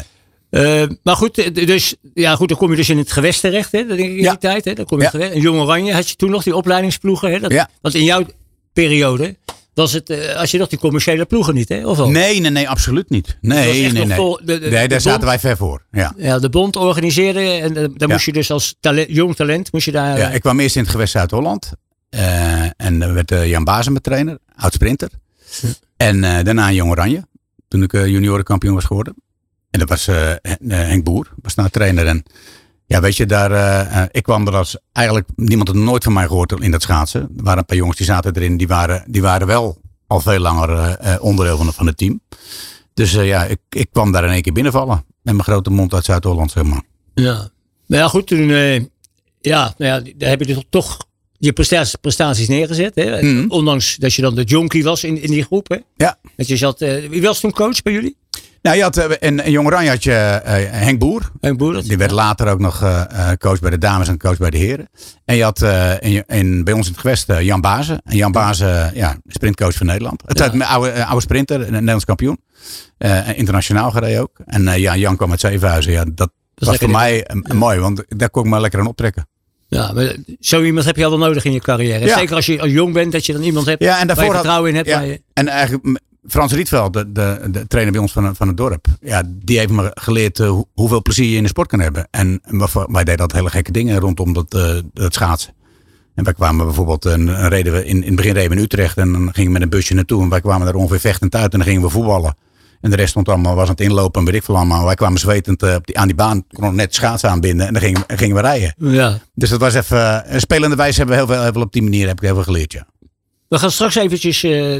Eh, 0.50 0.90
maar 1.04 1.16
goed, 1.16 1.38
eh, 1.38 1.66
dus, 1.68 1.96
ja, 2.14 2.36
goed, 2.36 2.48
dan 2.50 2.58
kom 2.58 2.70
je 2.70 2.76
dus 2.76 2.90
in 2.90 2.98
het 2.98 3.12
gewest 3.12 3.42
terecht, 3.42 3.72
hè? 3.72 3.86
Dat 3.88 3.98
denk 3.98 4.10
ik 4.10 4.16
in 4.16 4.22
Ja. 4.24 4.30
die 4.30 4.40
tijd. 4.40 4.66
Hè? 4.66 4.74
Dan 4.74 4.86
kom 4.86 4.98
je 4.98 5.04
Ja. 5.04 5.10
gewest. 5.10 5.32
En 5.32 5.42
Jong 5.42 5.60
Oranje 5.60 5.94
had 5.94 6.10
je 6.10 6.16
toen 6.16 6.30
nog 6.30 6.44
die 6.44 6.56
opleidingsploegen. 6.56 7.32
Hè? 7.32 7.40
Dat, 7.40 7.52
Ja. 7.52 7.70
Want 7.82 7.96
in 7.96 8.04
jouw 8.04 8.26
periode 8.74 9.36
was 9.74 9.94
het, 9.94 10.10
eh, 10.10 10.36
als 10.36 10.52
je 10.52 10.58
nog 10.58 10.68
die 10.68 10.80
commerciële 10.80 11.26
ploegen 11.26 11.54
niet, 11.54 11.70
hè? 11.70 11.88
Of 11.88 11.98
wel? 11.98 12.10
Nee, 12.10 12.40
nee, 12.40 12.52
nee, 12.52 12.70
absoluut 12.70 13.10
niet. 13.10 13.38
Nee, 13.42 13.92
nee, 13.92 14.06
nee. 14.06 14.18
vol- 14.18 14.40
de- 14.44 14.60
de- 14.60 14.70
nee, 14.70 14.82
de 14.82 14.88
daar 14.88 15.02
zaten 15.02 15.20
bond- 15.20 15.24
wij 15.32 15.40
ver 15.40 15.58
voor. 15.58 15.86
Ja. 15.92 16.14
Ja, 16.18 16.40
de 16.40 16.50
bond 16.50 16.76
organiseerde 16.76 17.40
en 17.40 17.78
eh, 17.78 17.86
daar 17.96 18.10
moest 18.10 18.26
je 18.26 18.34
dus 18.34 18.52
als 18.52 18.76
talent, 18.80 19.08
jong 19.10 19.36
talent, 19.36 19.72
moest 19.72 19.86
je 19.86 19.92
daar... 19.92 20.18
Ja, 20.18 20.30
ik 20.30 20.42
kwam 20.42 20.60
eerst 20.60 20.76
in 20.76 20.82
het 20.82 20.92
gewest 20.92 21.12
Zuid-Holland. 21.12 21.72
Eh, 22.18 22.70
en 22.78 23.00
dan 23.00 23.14
werd 23.14 23.32
eh, 23.32 23.50
Jan 23.50 23.64
Bazen 23.64 23.92
mijn 23.92 24.04
trainer, 24.04 24.38
oud 24.56 24.74
sprinter. 24.74 25.10
En 25.98 26.24
eh, 26.24 26.44
daarna 26.44 26.72
Jong 26.72 26.92
Oranje, 26.92 27.28
toen 27.68 27.84
ik 27.84 27.92
juniorenkampioen 27.92 28.74
was 28.74 28.84
geworden. 28.84 29.16
En 29.70 29.80
dat 29.80 29.90
was 29.90 30.06
Hen- 30.06 30.72
Henk 30.72 31.04
Boer, 31.04 31.34
was 31.42 31.56
nou 31.56 31.70
trainer. 31.70 32.06
En 32.08 32.24
ja, 32.86 33.02
weet 33.02 33.18
je, 33.18 33.26
daar, 33.26 34.10
ik 34.12 34.24
kwam 34.24 34.48
er 34.48 34.56
als 34.56 34.78
eigenlijk 34.92 35.28
niemand 35.36 35.68
had 35.68 35.78
nooit 35.78 36.04
van 36.04 36.14
mij 36.14 36.28
gehoord 36.28 36.52
in 36.52 36.72
dat 36.72 36.82
schaatsen. 36.82 37.22
Er 37.22 37.44
waren 37.44 37.60
een 37.60 37.66
paar 37.66 37.78
jongens 37.78 37.98
die 37.98 38.06
zaten 38.06 38.36
erin, 38.36 38.58
die 38.58 38.68
waren, 38.68 39.04
die 39.08 39.22
waren 39.22 39.48
wel 39.48 39.82
al 40.08 40.20
veel 40.20 40.40
langer 40.40 40.98
onderdeel 41.22 41.58
van, 41.58 41.74
van 41.74 41.88
het 41.88 41.98
team. 41.98 42.22
Dus 42.94 43.12
ja, 43.12 43.44
ik, 43.44 43.60
ik 43.70 43.88
kwam 43.92 44.12
daar 44.12 44.24
in 44.24 44.32
één 44.32 44.42
keer 44.42 44.54
binnenvallen. 44.54 45.06
Met 45.22 45.34
mijn 45.34 45.44
grote 45.44 45.70
mond 45.70 45.94
uit 45.94 46.06
Zuid-Holland, 46.06 46.52
zeg 46.52 46.64
maar. 46.64 46.82
Ja. 47.14 47.50
Maar 47.86 48.00
ja, 48.00 48.08
goed, 48.08 48.28
toen, 48.28 48.48
ja, 49.42 49.74
nou 49.78 50.06
ja, 50.06 50.12
daar 50.18 50.30
heb 50.30 50.40
je 50.40 50.46
dus 50.46 50.64
toch 50.70 51.07
je 51.38 51.54
prestaties, 51.54 51.96
prestaties 51.96 52.48
neergezet. 52.48 52.96
Hè? 52.96 53.22
Mhm. 53.22 53.46
Ondanks 53.50 53.96
dat 53.96 54.14
je 54.14 54.22
dan 54.22 54.36
de 54.36 54.44
jonkie 54.44 54.84
was 54.84 55.04
in, 55.04 55.22
in 55.22 55.32
die 55.32 55.44
groep. 55.44 55.68
Hè? 55.70 55.78
Ja. 55.96 56.18
Dat 56.36 56.48
je 56.48 56.58
zat, 56.58 56.82
eh, 56.82 57.10
wie 57.10 57.22
was 57.22 57.40
toen 57.40 57.52
coach 57.52 57.82
bij 57.82 57.94
jullie? 57.94 58.18
Nou, 58.62 58.78
je 58.78 58.84
had, 58.84 58.98
eh, 58.98 59.06
in, 59.20 59.44
in 59.46 59.52
Jong 59.52 59.68
Oranje 59.68 59.90
had 59.90 60.04
je 60.04 60.14
eh, 60.14 60.72
Henk 60.72 61.00
Boer. 61.00 61.32
Henk 61.40 61.58
Boer. 61.58 61.84
Die 61.84 61.98
werd 61.98 62.12
later 62.12 62.48
ook 62.48 62.60
nog 62.60 62.82
eh, 62.84 63.02
eh, 63.32 63.38
coach 63.38 63.60
bij 63.60 63.70
de 63.70 63.78
dames 63.78 64.08
en 64.08 64.18
coach 64.18 64.38
bij 64.38 64.50
de 64.50 64.58
heren. 64.58 64.90
En 65.26 65.36
je 65.36 65.44
had 65.44 65.62
eh, 65.62 65.94
in, 66.00 66.24
in, 66.28 66.64
bij 66.64 66.74
ons 66.74 66.86
in 66.86 66.92
het 66.92 67.02
gewest 67.02 67.30
eh, 67.30 67.42
Jan 67.42 67.62
Bazen. 67.62 68.02
En 68.04 68.16
Jan 68.16 68.32
Bazen, 68.32 68.92
ja, 68.96 69.18
sprintcoach 69.28 69.74
van 69.76 69.86
Nederland. 69.86 70.24
Het 70.26 70.38
Ja. 70.40 70.54
een 70.54 70.64
oude, 70.66 70.90
eh, 70.90 71.06
oude 71.08 71.22
sprinter, 71.22 71.62
een 71.62 71.72
Nederlands 71.72 72.06
kampioen. 72.06 72.40
Eh, 72.98 73.38
internationaal 73.38 73.92
gereden 73.92 74.22
ook. 74.22 74.38
En 74.46 74.68
eh, 74.68 74.78
ja, 74.78 74.96
Jan 74.96 75.16
kwam 75.18 75.32
uit 75.32 75.40
Zevenhuizen. 75.40 75.92
Ja, 75.92 76.06
dat 76.14 76.32
was 76.56 76.78
voor 76.78 76.90
mij 76.90 77.24
eh, 77.26 77.52
mooi, 77.52 77.80
want 77.80 78.04
daar 78.08 78.30
kon 78.30 78.44
ik 78.44 78.50
me 78.50 78.60
lekker 78.60 78.80
aan 78.80 78.88
optrekken. 78.88 79.28
Ja, 79.70 79.92
maar 79.94 80.16
zo 80.40 80.64
iemand 80.64 80.86
heb 80.86 80.96
je 80.96 81.04
al 81.06 81.10
wel 81.10 81.20
nodig 81.28 81.46
in 81.46 81.52
je 81.52 81.60
carrière. 81.60 82.06
Ja. 82.06 82.18
Zeker 82.18 82.36
als 82.36 82.46
je 82.46 82.62
als 82.62 82.72
jong 82.72 82.94
bent, 82.94 83.12
dat 83.12 83.26
je 83.26 83.34
dan 83.34 83.42
iemand 83.42 83.66
hebt 83.66 83.84
Ja, 83.84 84.00
en 84.00 84.08
waar 84.08 84.16
je 84.18 84.24
had- 84.24 84.32
vertrouwen 84.34 84.70
in 84.70 84.76
hebt. 84.76 84.88
Ja, 84.88 85.00
je- 85.02 85.22
en 85.34 85.48
eigenlijk 85.48 86.00
Frans 86.28 86.54
Rietveld, 86.54 86.94
de, 86.94 87.12
de, 87.12 87.40
de 87.52 87.68
trainer 87.68 87.94
bij 87.94 88.02
ons 88.02 88.12
van, 88.12 88.36
van 88.36 88.48
het 88.48 88.58
dorp. 88.58 88.86
Ja, 89.02 89.24
die 89.28 89.58
heeft 89.58 89.72
me 89.72 89.92
geleerd 89.94 90.40
eh, 90.40 90.50
hoe- 90.50 90.66
hoeveel 90.74 91.02
plezier 91.02 91.30
je 91.30 91.36
in 91.38 91.44
de 91.44 91.50
sport 91.50 91.68
kan 91.68 91.80
hebben. 91.80 92.08
En 92.12 92.42
wij 92.88 93.04
deden 93.04 93.18
dat 93.18 93.32
hele 93.32 93.50
gekke 93.50 93.72
dingen 93.72 94.00
rondom 94.00 94.34
dat, 94.34 94.54
eh, 94.54 94.76
dat 94.94 95.14
schaatsen. 95.14 95.54
En 96.16 96.24
wij 96.24 96.34
kwamen 96.34 96.66
bijvoorbeeld, 96.66 97.06
een, 97.06 97.28
een 97.28 97.50
reden 97.50 97.74
we 97.74 97.86
in, 97.86 97.96
in 97.98 98.08
het 98.08 98.16
begin 98.16 98.34
reden 98.34 98.50
we 98.50 98.56
in 98.56 98.62
Utrecht. 98.64 98.98
En 98.98 99.12
dan 99.12 99.30
gingen 99.34 99.46
we 99.48 99.54
met 99.54 99.62
een 99.62 99.70
busje 99.70 99.94
naartoe. 99.94 100.22
En 100.24 100.30
wij 100.30 100.42
kwamen 100.42 100.66
daar 100.66 100.76
ongeveer 100.76 101.00
vechtend 101.00 101.36
uit. 101.36 101.52
En 101.54 101.60
dan 101.60 101.68
gingen 101.68 101.82
we 101.82 101.90
voetballen. 101.90 102.36
En 102.88 102.94
de 102.94 103.00
rest 103.00 103.10
stond 103.12 103.30
allemaal, 103.30 103.56
was 103.56 103.64
aan 103.66 103.72
het 103.72 103.82
inlopen 103.82 104.20
en 104.20 104.26
weet 104.28 104.36
ik 104.36 104.44
veel 104.44 104.56
allemaal. 104.56 104.86
Wij 104.86 104.96
kwamen 104.96 105.20
zwetend 105.20 105.64
op 105.64 105.86
die, 105.86 105.98
aan 106.00 106.08
die 106.08 106.16
baan, 106.16 106.46
konden 106.48 106.76
net 106.76 106.96
schaatsen 106.96 107.30
aanbinden. 107.30 107.68
En 107.68 107.74
dan 107.74 107.82
gingen, 107.82 108.04
we- 108.08 108.18
gingen 108.18 108.36
we 108.36 108.42
rijden. 108.42 108.74
ja. 108.78 109.20
Dus 109.34 109.50
dat 109.50 109.60
was 109.60 109.74
even, 109.74 110.24
eh, 110.26 110.34
een 110.34 110.40
spelende 110.40 110.76
wijze 110.76 110.98
hebben 110.98 111.16
we 111.16 111.22
heel 111.24 111.32
veel, 111.34 111.44
heel 111.44 111.52
veel 111.54 111.62
op 111.62 111.74
die 111.74 111.82
manier 111.82 112.08
heb 112.08 112.18
ik 112.18 112.24
heel 112.24 112.34
veel 112.34 112.44
geleerd, 112.44 112.72
ja. 112.74 112.88
We 113.48 113.60
gaan 113.60 113.72
straks 113.72 113.96
eventjes, 113.96 114.44
eh, 114.44 114.76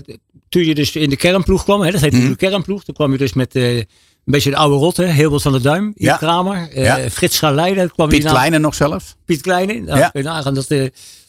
toen 0.50 0.66
je 0.66 0.76
dus 0.76 0.96
in 0.96 1.10
de 1.10 1.16
kernploeg 1.16 1.64
kwam, 1.64 1.82
hè, 1.82 1.92
dat 1.92 2.02
heet 2.02 2.14
Mhm. 2.14 2.28
de 2.28 2.36
kernploeg. 2.36 2.84
Toen 2.84 2.96
kwam 2.96 3.12
je 3.12 3.18
dus 3.18 3.34
met 3.34 3.56
een 3.56 3.86
beetje 4.24 4.50
de 4.50 4.56
oude 4.56 4.76
rot, 4.76 4.98
hè, 4.98 5.06
Hilbert 5.12 5.42
van 5.42 5.52
der 5.52 5.62
Duim, 5.62 5.86
Iep 5.88 5.94
Ja. 5.98 6.18
Kramer, 6.18 6.80
Ja. 6.82 7.10
Frits 7.10 7.36
Schaleiden. 7.36 7.92
kwam 7.92 8.10
Piet 8.10 8.26
Kleine 8.26 8.58
nog 8.60 8.76
zelfs. 8.76 9.16
Piet 9.26 9.42
Kleine. 9.42 9.74
Nou, 9.74 10.00
Ja. 10.00 10.10
kun 10.10 10.22
je 10.22 10.28
nagaan 10.28 10.54
dat, 10.54 10.70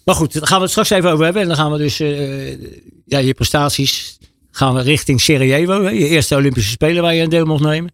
maar 0.05 0.15
goed, 0.15 0.33
daar 0.33 0.47
gaan 0.47 0.57
we 0.57 0.63
het 0.63 0.71
straks 0.71 0.91
even 0.91 1.11
over 1.11 1.25
hebben. 1.25 1.43
En 1.43 1.49
dan 1.49 1.57
gaan 1.57 1.73
we 1.73 1.79
dus 1.79 1.97
ja, 3.07 3.19
je 3.19 3.35
prestaties 3.35 4.18
gaan 4.59 4.75
we 4.75 4.83
richting 4.83 5.21
Sarajevo. 5.21 5.83
Hè, 5.85 5.91
je 5.91 6.09
eerste 6.09 6.37
Olympische 6.37 6.71
Spelen 6.71 7.03
waar 7.03 7.15
je 7.15 7.23
een 7.23 7.29
deel 7.29 7.45
mocht 7.45 7.63
nemen. 7.65 7.93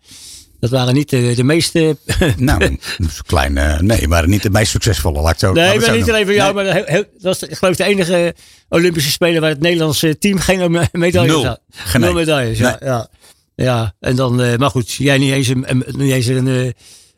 Dat 0.61 0.70
waren 0.70 0.94
niet 0.94 1.11
de, 1.11 1.33
de 1.37 1.44
meeste. 1.44 1.96
Nou, 2.37 2.59
dat 2.98 3.09
is 3.11 3.22
klein, 3.27 3.57
eh, 3.59 3.79
nee, 3.81 4.09
maar 4.09 4.29
niet 4.29 4.42
de 4.42 4.50
meest 4.50 4.70
succesvolle, 4.70 5.20
laat 5.20 5.33
ik 5.33 5.38
zo 5.38 5.53
nee, 5.53 5.74
ik 5.74 5.81
zo 5.81 5.94
niet 5.94 6.09
alleen 6.09 6.24
voor 6.24 6.35
jou. 6.35 6.55
Nee. 6.55 6.64
Maar 6.64 6.74
heel, 6.74 6.85
heel- 6.87 7.05
dat 7.18 7.22
was 7.22 7.42
ik 7.48 7.57
geloof 7.57 7.77
de 7.77 7.85
enige 7.85 8.35
Olympische 8.68 9.11
Spelen 9.11 9.40
waar 9.40 9.50
het 9.50 9.61
Nederlandse 9.61 10.18
team 10.18 10.38
geen 10.38 10.70
me- 10.70 10.88
medailles 10.92 11.31
Nul. 11.33 11.46
had. 11.46 11.61
Geen 11.70 12.00
Nul 12.00 12.12
medailles, 12.12 12.59
ja. 12.59 12.77
ja. 12.81 13.09
Ja, 13.57 13.94
en 14.00 14.16
dan, 14.16 14.42
eh, 14.42 14.57
maar 14.57 14.70
goed, 14.70 14.92
jij 14.92 15.18
niet 15.18 15.33
eens 15.33 15.48
een, 15.48 15.64
een- 15.70 15.85
niet 15.96 16.12
eens 16.12 16.27
een, 16.27 16.48
eh, 16.48 16.70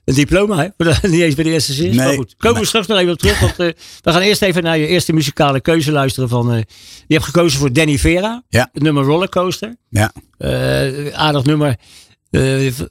een 0.07 0.15
diploma, 0.15 0.57
hè? 0.57 0.69
niet 1.09 1.21
eens 1.21 1.35
bij 1.35 1.45
de 1.45 1.51
eerste 1.51 1.73
zin. 1.73 1.87
Nee, 1.89 1.97
maar 2.07 2.15
goed, 2.15 2.35
komen 2.37 2.61
we 2.61 2.67
straks 2.67 2.87
nog 2.87 2.99
even 2.99 3.13
op 3.13 3.19
terug. 3.19 3.41
Want 3.41 3.59
eh, 3.59 3.67
we 4.03 4.13
gaan 4.13 4.21
eerst 4.21 4.43
even 4.43 4.63
naar 4.63 4.79
je 4.79 4.87
eerste 4.87 5.13
muzikale 5.13 5.61
keuze 5.61 5.93
luisteren. 5.93 6.29
Van, 6.29 6.53
eh, 6.53 6.59
je 7.07 7.15
hebt 7.15 7.25
gekozen 7.25 7.59
voor 7.59 7.73
Danny 7.73 7.99
Vera, 7.99 8.43
Ja. 8.49 8.69
het 8.73 8.83
nummer 8.83 9.05
Rollercoaster. 9.05 9.77
Ja, 9.91 10.13
Eh, 10.39 11.09
aardig 11.15 11.45
nummer 11.45 11.77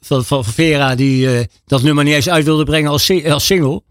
van, 0.02 0.26
van 0.26 0.46
Vera, 0.46 0.96
die 0.96 1.48
dat 1.66 1.82
nummer 1.84 2.04
niet 2.04 2.14
eens 2.14 2.30
uit 2.30 2.46
wilde 2.46 2.64
brengen 2.64 2.92
als, 2.92 3.06
si- 3.06 3.30
als 3.30 3.46
single. 3.46 3.84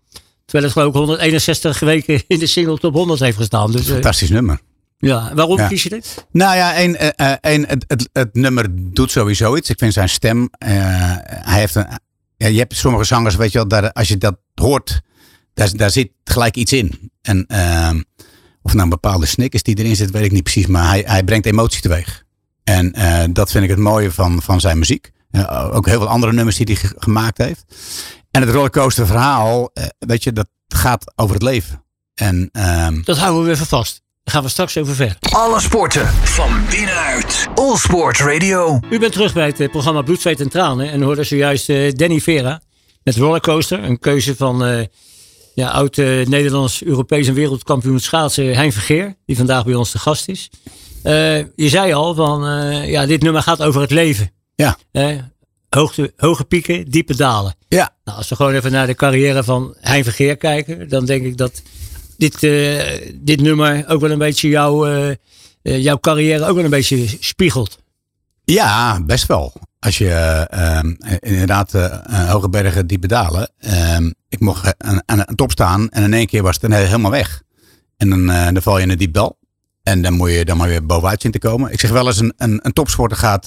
Terwijl 0.44 0.64
het 0.64 0.72
geloof 0.72 0.88
ik 0.88 0.94
161 1.00 1.80
weken 1.80 2.22
in 2.26 2.38
de 2.38 2.46
single 2.46 2.78
top 2.78 2.94
100 2.94 3.20
heeft 3.20 3.36
gestaan. 3.36 3.72
Dus, 3.72 3.86
fantastisch 3.86 4.30
nummer. 4.30 4.58
ja. 4.98 5.30
Waarom 5.34 5.56
Ja. 5.58 5.68
kies 5.68 5.82
je 5.82 5.88
dit? 5.88 6.26
Nou 6.32 6.56
ja, 6.56 6.74
één, 6.74 7.16
één, 7.40 7.66
het, 7.68 7.84
het, 7.88 8.08
het 8.12 8.34
nummer 8.34 8.66
doet 8.70 9.10
sowieso 9.10 9.56
iets. 9.56 9.70
Ik 9.70 9.78
vind 9.78 9.92
zijn 9.92 10.08
stem, 10.08 10.48
hij 10.58 11.58
heeft 11.58 11.74
een, 11.74 11.86
ja, 12.44 12.50
je 12.50 12.58
hebt 12.58 12.76
sommige 12.76 13.04
zangers, 13.04 13.36
weet 13.36 13.52
je 13.52 13.58
wel, 13.58 13.68
daar, 13.68 13.92
als 13.92 14.08
je 14.08 14.18
dat 14.18 14.36
hoort, 14.54 15.00
daar, 15.54 15.76
daar 15.76 15.90
zit 15.90 16.10
gelijk 16.24 16.56
iets 16.56 16.72
in. 16.72 17.10
En 17.22 17.46
ehm, 17.46 18.02
of 18.62 18.72
nou 18.72 18.82
een 18.84 18.88
bepaalde 18.88 19.26
snik 19.26 19.54
is 19.54 19.62
die 19.62 19.78
erin 19.78 19.96
zit, 19.96 20.10
weet 20.10 20.24
ik 20.24 20.32
niet 20.32 20.42
precies, 20.42 20.66
maar 20.66 20.88
hij, 20.88 21.02
hij 21.06 21.24
brengt 21.24 21.46
emotie 21.46 21.82
teweeg. 21.82 22.24
En 22.64 22.92
eh, 22.92 23.24
dat 23.32 23.50
vind 23.50 23.64
ik 23.64 23.70
het 23.70 23.78
mooie 23.78 24.12
van, 24.12 24.42
van 24.42 24.60
zijn 24.60 24.78
muziek. 24.78 25.12
Ook 25.70 25.86
heel 25.86 25.98
veel 25.98 26.08
andere 26.08 26.32
nummers 26.32 26.56
die 26.56 26.66
hij 26.66 26.74
ge- 26.74 26.94
gemaakt 26.98 27.38
heeft. 27.38 27.64
En 28.30 28.40
het 28.40 28.50
rollercoaster 28.50 29.06
verhaal, 29.06 29.70
eh, 29.72 29.86
weet 29.98 30.22
je, 30.22 30.32
dat 30.32 30.48
gaat 30.66 31.12
over 31.16 31.34
het 31.34 31.42
leven. 31.42 31.84
En 32.14 32.48
ehm, 32.52 33.02
Dat 33.02 33.18
houden 33.18 33.44
we 33.44 33.50
even 33.50 33.66
vast. 33.66 34.02
Daar 34.24 34.34
gaan 34.34 34.42
we 34.42 34.48
straks 34.48 34.76
over 34.78 34.94
verder. 34.94 35.16
Alle 35.30 35.60
sporten 35.60 36.06
van 36.08 36.64
binnenuit. 36.70 37.46
All 37.54 37.76
Sport 37.76 38.18
Radio. 38.18 38.80
U 38.90 38.98
bent 38.98 39.12
terug 39.12 39.32
bij 39.34 39.46
het 39.46 39.60
eh, 39.60 39.70
programma 39.70 40.02
Bloed, 40.02 40.20
Zweet 40.20 40.40
en 40.40 40.48
Tranen. 40.48 40.90
En 40.90 41.02
hoorde 41.02 41.24
zojuist 41.24 41.68
eh, 41.68 41.92
Danny 41.92 42.20
Vera 42.20 42.60
met 43.02 43.16
Rollercoaster. 43.16 43.84
Een 43.84 43.98
keuze 43.98 44.36
van 44.36 44.64
eh, 44.64 44.84
ja, 45.54 45.68
oud 45.70 45.98
eh, 45.98 46.26
Nederlands, 46.26 46.84
Europees 46.84 47.26
en 47.28 47.34
wereldkampioen 47.34 48.00
schaatsen 48.00 48.54
Hein 48.56 48.72
Vergeer. 48.72 49.14
Die 49.26 49.36
vandaag 49.36 49.64
bij 49.64 49.74
ons 49.74 49.90
te 49.90 49.98
gast 49.98 50.28
is. 50.28 50.50
Eh, 51.02 51.38
je 51.38 51.68
zei 51.68 51.92
al 51.92 52.14
van 52.14 52.46
eh, 52.46 52.90
ja, 52.90 53.06
dit 53.06 53.22
nummer 53.22 53.42
gaat 53.42 53.62
over 53.62 53.80
het 53.80 53.90
leven. 53.90 54.30
ja, 54.54 54.76
hoogte, 55.68 56.12
hoge 56.16 56.44
pieken, 56.44 56.90
diepe 56.90 57.16
dalen. 57.16 57.54
ja, 57.68 57.94
Nou, 58.04 58.18
als 58.18 58.28
we 58.28 58.36
gewoon 58.36 58.54
even 58.54 58.72
naar 58.72 58.86
de 58.86 58.94
carrière 58.94 59.44
van 59.44 59.76
Hein 59.80 60.04
Vergeer 60.04 60.36
kijken, 60.36 60.88
dan 60.88 61.04
denk 61.04 61.24
ik 61.24 61.36
dat 61.36 61.62
dit, 62.16 62.42
eh, 62.42 63.10
dit 63.14 63.40
nummer 63.40 63.88
ook 63.88 64.00
wel 64.00 64.10
een 64.10 64.18
beetje 64.18 64.48
jouw, 64.48 64.86
eh, 64.86 65.10
eh, 65.62 65.82
jouw 65.82 65.98
carrière 65.98 66.46
ook 66.46 66.54
wel 66.54 66.64
een 66.64 66.70
beetje 66.70 67.16
spiegelt. 67.20 67.78
Ja, 68.44 69.02
best 69.02 69.26
wel. 69.26 69.52
Als 69.78 69.98
je 69.98 70.08
eh, 70.08 70.76
ehm, 70.76 70.94
inderdaad 71.18 71.72
hoge 72.26 72.48
bergen, 72.48 72.86
diepe 72.86 73.06
dalen. 73.06 73.50
Ehm, 73.58 74.10
ik 74.28 74.40
mocht 74.40 74.74
aan, 74.78 75.00
een 75.06 75.36
top 75.36 75.50
staan 75.50 75.90
en 75.90 76.02
in 76.02 76.14
één 76.14 76.26
keer 76.26 76.42
was 76.42 76.58
het 76.60 76.72
helemaal 76.72 77.10
weg. 77.10 77.42
En 77.96 78.10
dan, 78.10 78.26
dan 78.26 78.62
val 78.62 78.76
je 78.76 78.82
in 78.82 78.90
een 78.90 78.98
diep 78.98 79.12
dal. 79.12 79.38
En 79.82 80.02
dan 80.02 80.12
moet 80.12 80.30
je 80.30 80.44
dan 80.44 80.56
maar 80.56 80.68
weer 80.68 80.86
bovenuit 80.86 81.22
zien 81.22 81.32
te 81.32 81.38
komen. 81.38 81.72
Ik 81.72 81.80
zeg 81.80 81.90
wel 81.90 82.06
eens, 82.06 82.20
een, 82.20 82.32
een, 82.36 82.60
een 82.62 82.72
topsporter 82.72 83.16
gaat 83.16 83.46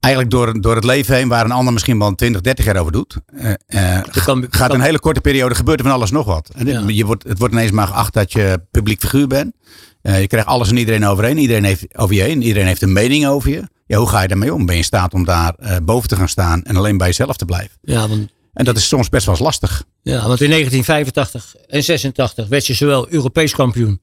eigenlijk 0.00 0.32
door, 0.34 0.60
door 0.60 0.74
het 0.74 0.84
leven 0.84 1.14
heen, 1.14 1.28
waar 1.28 1.44
een 1.44 1.50
ander 1.50 1.72
misschien 1.72 1.98
wel 1.98 2.14
20, 2.14 2.40
30 2.40 2.64
jaar 2.64 2.76
over 2.76 2.92
doet. 2.92 3.16
eh, 3.26 3.50
eh, 3.66 4.02
kan- 4.24 4.46
gaat 4.50 4.68
kan- 4.68 4.70
een 4.74 4.80
hele 4.80 4.98
korte 5.00 5.20
periode, 5.20 5.54
gebeurt 5.54 5.78
er 5.78 5.84
van 5.84 5.94
alles 5.94 6.10
nog 6.10 6.26
wat. 6.26 6.50
En 6.56 6.64
dit- 6.64 6.74
Ja. 6.74 6.82
je 6.86 7.04
wordt, 7.06 7.22
het 7.24 7.38
wordt 7.38 7.54
ineens 7.54 7.70
maar 7.70 7.86
geacht 7.86 8.12
dat 8.14 8.32
je 8.32 8.62
publiek 8.70 9.00
figuur 9.00 9.26
bent. 9.26 9.54
Eh, 10.02 10.20
je 10.20 10.26
krijgt 10.26 10.46
alles 10.48 10.68
en 10.68 10.76
iedereen 10.76 11.06
overheen. 11.06 11.38
Iedereen 11.38 11.64
heeft 11.64 11.96
over 11.96 12.14
je 12.14 12.22
heen. 12.22 12.42
Iedereen 12.42 12.66
heeft 12.68 12.82
een 12.82 12.92
mening 12.92 13.26
over 13.26 13.50
je. 13.50 13.62
Ja, 13.86 13.98
hoe 13.98 14.08
ga 14.08 14.22
je 14.22 14.28
daarmee 14.28 14.54
om? 14.54 14.64
Ben 14.66 14.74
je 14.74 14.80
in 14.80 14.86
staat 14.86 15.14
om 15.14 15.24
daar 15.24 15.54
boven 15.82 16.08
te 16.08 16.16
gaan 16.16 16.28
staan 16.28 16.62
en 16.62 16.76
alleen 16.76 16.96
bij 16.98 17.06
jezelf 17.06 17.36
te 17.36 17.44
blijven? 17.44 17.76
Ja, 17.82 18.08
want, 18.08 18.28
En 18.52 18.64
dat 18.64 18.76
is 18.76 18.88
soms 18.88 19.08
best 19.08 19.26
wel 19.26 19.34
eens 19.34 19.44
lastig. 19.44 19.84
ja, 20.02 20.26
want 20.26 20.40
in 20.40 20.48
1985 20.50 21.54
en 21.66 21.84
86 21.84 22.48
werd 22.48 22.66
je 22.66 22.74
zowel 22.74 23.08
Europees 23.10 23.52
kampioen 23.54 24.00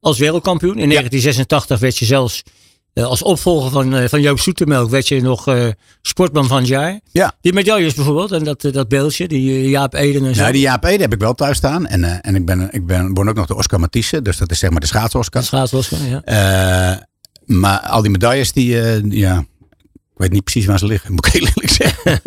als 0.00 0.18
wereldkampioen. 0.18 0.78
In 0.78 0.88
1986 0.88 1.78
werd 1.78 1.98
je 1.98 2.04
zelfs 2.04 2.42
als 3.04 3.22
opvolger 3.22 3.70
van, 3.70 3.94
eh, 3.94 4.08
van 4.08 4.20
Joop 4.20 4.40
Zoetemelk 4.40 4.90
werd 4.90 5.08
je 5.08 5.22
nog 5.22 5.48
eh, 5.48 5.68
sportman 6.02 6.46
van 6.46 6.56
het 6.56 6.66
jaar. 6.66 7.00
Ja. 7.12 7.32
Die 7.40 7.52
medailles 7.52 7.94
bijvoorbeeld 7.94 8.32
en 8.32 8.44
dat, 8.44 8.64
eh, 8.64 8.72
dat 8.72 8.88
beeldje, 8.88 9.28
die 9.28 9.50
eh, 9.50 9.70
Jaap 9.70 9.94
Eden 9.94 10.24
en 10.24 10.34
zo. 10.34 10.40
Nou, 10.40 10.52
die 10.52 10.60
Jaap 10.60 10.84
Ede 10.84 11.02
heb 11.02 11.12
ik 11.12 11.20
wel 11.20 11.34
thuis 11.34 11.56
staan. 11.56 11.86
En, 11.86 12.04
eh, 12.04 12.18
en 12.20 12.34
ik 12.34 12.46
ben, 12.46 12.68
ik 12.70 12.86
ben, 12.86 13.14
word 13.14 13.28
ook 13.28 13.34
nog 13.34 13.46
de 13.46 13.56
Oscar 13.56 13.80
Matisse. 13.80 14.22
Dus 14.22 14.36
dat 14.36 14.50
is 14.50 14.58
zeg 14.58 14.70
maar 14.70 14.80
de 14.80 14.86
schaats-Oscar. 14.86 15.46
Wel 15.50 15.68
eens, 15.72 15.90
ja. 15.90 16.22
Eh, 16.22 17.02
maar 17.44 17.80
al 17.80 18.02
die 18.02 18.10
medailles, 18.10 18.52
die, 18.52 18.80
eh, 18.80 19.02
ja, 19.10 19.38
ik 20.16 20.22
weet 20.22 20.32
niet 20.32 20.44
precies 20.44 20.66
waar 20.66 20.78
ze 20.78 20.86
liggen, 20.86 21.12
moet 21.14 21.26
ik 21.26 21.32
heel 21.32 21.46
eerlijk 21.46 21.70
zeggen. 21.70 22.20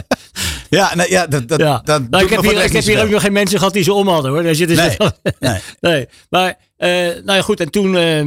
ja, 0.78 0.94
nou, 0.94 1.10
ja, 1.10 1.26
dat, 1.26 1.48
dat, 1.48 1.60
ja. 1.60 1.80
dat 1.84 2.10
nou, 2.10 2.24
ik 2.24 2.30
heb 2.30 2.42
hier, 2.42 2.54
de 2.54 2.64
ik 2.64 2.72
heb 2.72 2.84
hier 2.84 3.02
ook 3.02 3.10
nog 3.10 3.22
geen 3.22 3.32
mensen 3.32 3.58
gehad 3.58 3.72
die 3.72 3.82
ze 3.82 3.92
om 3.92 4.08
hadden 4.08 4.30
hoor. 4.30 4.42
Daar 4.42 4.54
zitten 4.54 4.76
Nee, 4.76 4.96
nee. 5.38 5.60
nee. 5.80 6.08
Maar, 6.30 6.58
eh, 6.76 6.88
nou 7.24 7.32
ja, 7.32 7.42
goed. 7.42 7.60
En 7.60 7.70
toen, 7.70 7.96
eh, 7.96 8.24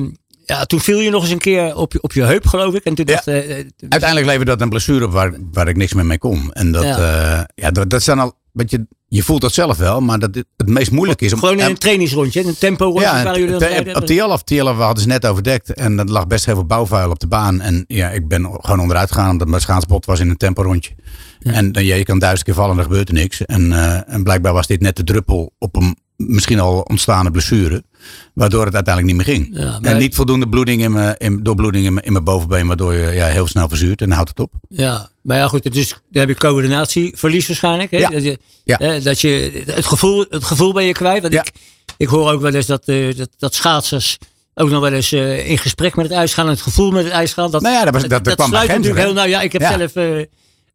ja, 0.48 0.66
toen 0.66 0.80
viel 0.80 1.00
je 1.00 1.10
nog 1.10 1.22
eens 1.24 1.32
een 1.32 1.38
keer 1.38 1.76
op 1.76 1.94
je, 1.94 2.02
op 2.02 2.14
je 2.14 2.24
heup, 2.24 2.46
geloof 2.48 2.74
ik. 2.74 2.84
En 2.84 2.96
toen 2.96 3.06
Ja. 3.08 3.14
dacht 3.14 3.28
eh, 3.28 3.60
eh, 3.60 3.66
Uiteindelijk 3.90 4.30
leverde 4.30 4.52
dat 4.52 4.62
een 4.62 4.70
blessure 4.70 5.06
op 5.06 5.12
waar, 5.12 5.34
waar 5.52 5.68
ik 5.68 5.76
niks 5.78 5.94
meer 5.94 6.06
mee 6.06 6.18
kon. 6.18 6.54
En 6.54 6.72
dat, 6.72 6.84
Ja. 6.84 6.98
ja. 7.00 7.50
ja, 7.56 7.72
dat, 7.72 7.90
dat 7.90 8.04
zijn 8.04 8.20
al, 8.20 8.34
weet 8.52 8.72
je, 8.72 8.88
je 9.08 9.24
voelt 9.24 9.42
dat 9.42 9.54
zelf 9.54 9.78
wel, 9.78 10.02
maar 10.02 10.20
dat 10.20 10.36
het, 10.36 10.46
het 10.58 10.70
meest 10.70 10.92
moeilijk 10.92 11.22
is 11.22 11.34
om. 11.34 11.40
gewoon 11.40 11.54
in 11.56 11.62
en- 11.62 11.70
een 11.70 11.78
trainingsrondje, 11.78 12.44
een 12.46 12.58
tempo 12.58 12.84
rondje 12.86 13.02
ja, 13.02 13.24
waar 13.24 13.40
jullie 13.40 13.58
rijden. 13.58 13.96
op 13.96 14.06
Tialaf, 14.06 14.44
Tialaf 14.44 14.78
hadden 14.78 15.02
ze 15.04 15.08
net 15.08 15.26
overdekt 15.26 15.74
en 15.74 15.96
dat 15.96 16.10
lag 16.10 16.28
best 16.28 16.46
heel 16.46 16.56
veel 16.56 16.66
bouwvuil 16.66 17.10
op 17.10 17.20
de 17.20 17.28
baan. 17.28 17.62
En 17.62 17.84
ja, 17.88 18.10
ik 18.10 18.28
ben 18.28 18.44
gewoon 18.62 18.80
onderuit 18.80 19.12
gegaan 19.12 19.30
omdat 19.30 19.48
mijn 19.48 19.62
schaatsbot 19.62 20.06
was 20.06 20.20
in 20.20 20.30
een 20.30 20.38
tempo 20.38 20.62
rondje. 20.62 20.96
En 21.40 21.72
dan, 21.72 21.86
ja, 21.86 21.96
je 21.96 22.04
kan 22.04 22.20
duizend 22.20 22.44
keer 22.46 22.54
vallen 22.54 22.72
en 22.72 22.78
er 22.78 22.84
gebeurt 22.84 23.08
er 23.08 23.14
niks. 23.14 23.46
En, 23.46 23.72
eh, 23.74 24.14
en 24.14 24.24
blijkbaar 24.24 24.54
was 24.54 24.68
dit 24.68 24.82
net 24.82 24.96
de 24.96 25.04
druppel 25.04 25.54
op 25.60 25.76
een 25.76 25.98
misschien 26.18 26.60
al 26.60 26.82
ontstaande 26.82 27.32
blessure. 27.32 27.84
Waardoor 28.34 28.66
het 28.66 28.76
uiteindelijk 28.76 29.16
niet 29.18 29.26
meer 29.28 29.36
ging. 29.36 29.58
Ja, 29.60 29.80
En 29.82 29.98
niet 29.98 30.16
voldoende 30.16 30.50
bloeding 30.50 30.82
in 30.82 30.92
mijn, 30.92 31.16
in, 31.18 31.44
doorbloeding 31.44 31.86
in 31.86 31.94
mijn, 31.94 32.06
in 32.06 32.12
mijn 32.12 32.24
bovenbeen. 32.24 32.68
Waardoor 32.68 32.94
je 32.94 33.12
ja, 33.12 33.26
heel 33.26 33.48
snel 33.48 33.68
verzuurt 33.70 34.02
en 34.02 34.06
dan 34.08 34.16
houdt 34.16 34.30
het 34.30 34.40
op. 34.40 34.52
Ja, 34.70 35.10
maar 35.22 35.38
ja 35.38 35.48
goed, 35.48 35.64
het 35.64 35.76
is, 35.76 35.90
dan 35.90 36.00
heb 36.20 36.30
je 36.30 36.36
coördinatieverlies 36.36 37.48
waarschijnlijk. 37.48 37.92
Hè? 37.92 37.98
Ja. 37.98 38.10
Dat, 38.10 38.24
je, 38.24 38.40
hè, 38.66 39.02
dat 39.02 39.22
je 39.22 39.64
het 39.66 39.86
gevoel, 39.86 40.26
het 40.30 40.44
gevoel 40.44 40.74
ben 40.74 40.84
je 40.84 40.92
kwijt. 40.94 41.22
Want 41.22 41.34
ik, 41.34 41.52
ik 41.98 42.08
hoor 42.08 42.32
ook 42.32 42.42
wel 42.42 42.54
eens 42.54 42.66
dat, 42.66 42.84
eh, 42.86 43.18
dat, 43.18 43.30
dat 43.38 43.54
schaatsers 43.56 44.18
ook 44.54 44.70
nog 44.70 44.82
wel 44.82 44.92
eens 44.94 45.12
eh, 45.12 45.50
in 45.50 45.58
gesprek 45.58 45.96
met 45.96 46.06
het 46.06 46.14
ijs 46.18 46.34
gaan. 46.34 46.46
En 46.46 46.52
het 46.52 46.62
gevoel 46.62 46.92
met 46.92 47.04
het 47.04 47.14
ijs 47.14 47.34
gaan. 47.34 47.52
Dat, 47.52 47.62
Nou 47.62 47.74
ja, 47.76 47.84
dat 47.84 47.94
was- 47.94 48.08
dat- 48.08 48.24
dat 48.24 48.36
kwam 48.36 48.48
sluit 48.50 48.68
natuurlijk 48.68 49.00
heel 49.00 49.14
nou. 49.14 49.30
Ja, 49.30 49.42
ik 49.42 49.52
heb 49.54 49.62
zelf 49.62 49.96
eh, 49.96 50.24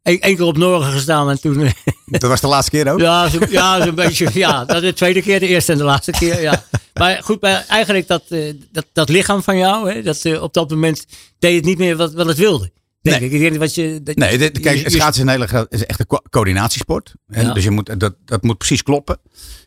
één 0.03 0.19
keer 0.35 0.41
op 0.43 0.57
Norgen 0.57 0.91
gestaan 0.91 1.29
en 1.29 1.41
toen... 1.41 1.57
Dat 2.05 2.21
was 2.21 2.41
de 2.41 2.47
laatste 2.47 2.71
keer 2.71 2.91
ook. 2.91 2.99
Ja, 2.99 3.29
zo, 3.29 3.39
ja 3.49 3.83
zo'n 3.83 3.95
beetje. 3.95 4.29
Ja, 4.33 4.65
dat 4.65 4.75
is 4.75 4.81
de 4.89 4.93
tweede 4.93 5.21
keer, 5.21 5.39
de 5.39 5.47
eerste 5.47 5.71
en 5.71 5.77
de 5.77 5.83
laatste 5.83 6.11
keer. 6.11 6.41
Ja. 6.41 6.63
Maar 6.93 7.23
goed, 7.23 7.41
maar 7.41 7.65
eigenlijk 7.67 8.07
dat, 8.07 8.23
eh, 8.29 8.53
dat, 8.71 8.85
dat 8.93 9.09
lichaam 9.09 9.43
van 9.43 9.57
jou, 9.57 9.91
hè, 9.93 10.01
dat, 10.01 10.25
eh, 10.25 10.41
op 10.41 10.53
dat 10.53 10.69
moment 10.69 11.05
deed 11.39 11.55
het 11.55 11.65
niet 11.65 11.77
meer 11.77 11.95
wat, 11.95 12.13
wat 12.13 12.25
het 12.25 12.37
wilde. 12.37 12.71
Denk 13.01 13.19
Nee. 13.19 13.29
ik. 13.29 13.35
Ik 13.35 13.39
denk 13.41 13.57
wat 13.57 13.75
je, 13.75 13.99
dat- 14.03 14.15
Nee, 14.15 14.37
dit, 14.37 14.59
kijk, 14.59 14.77
je- 14.77 14.83
je- 14.83 14.89
schaatsen 14.89 15.27
is 15.27 15.33
een 15.33 15.41
hele 15.49 15.67
is 15.69 15.85
echt 15.85 15.99
een 15.99 16.07
co- 16.07 16.21
coördinatiesport. 16.29 17.13
En 17.27 17.45
Ja. 17.45 17.53
Dus 17.53 17.63
je 17.63 17.71
moet, 17.71 17.99
dat, 17.99 18.15
dat 18.25 18.43
moet 18.43 18.57
precies 18.57 18.83
kloppen. 18.83 19.17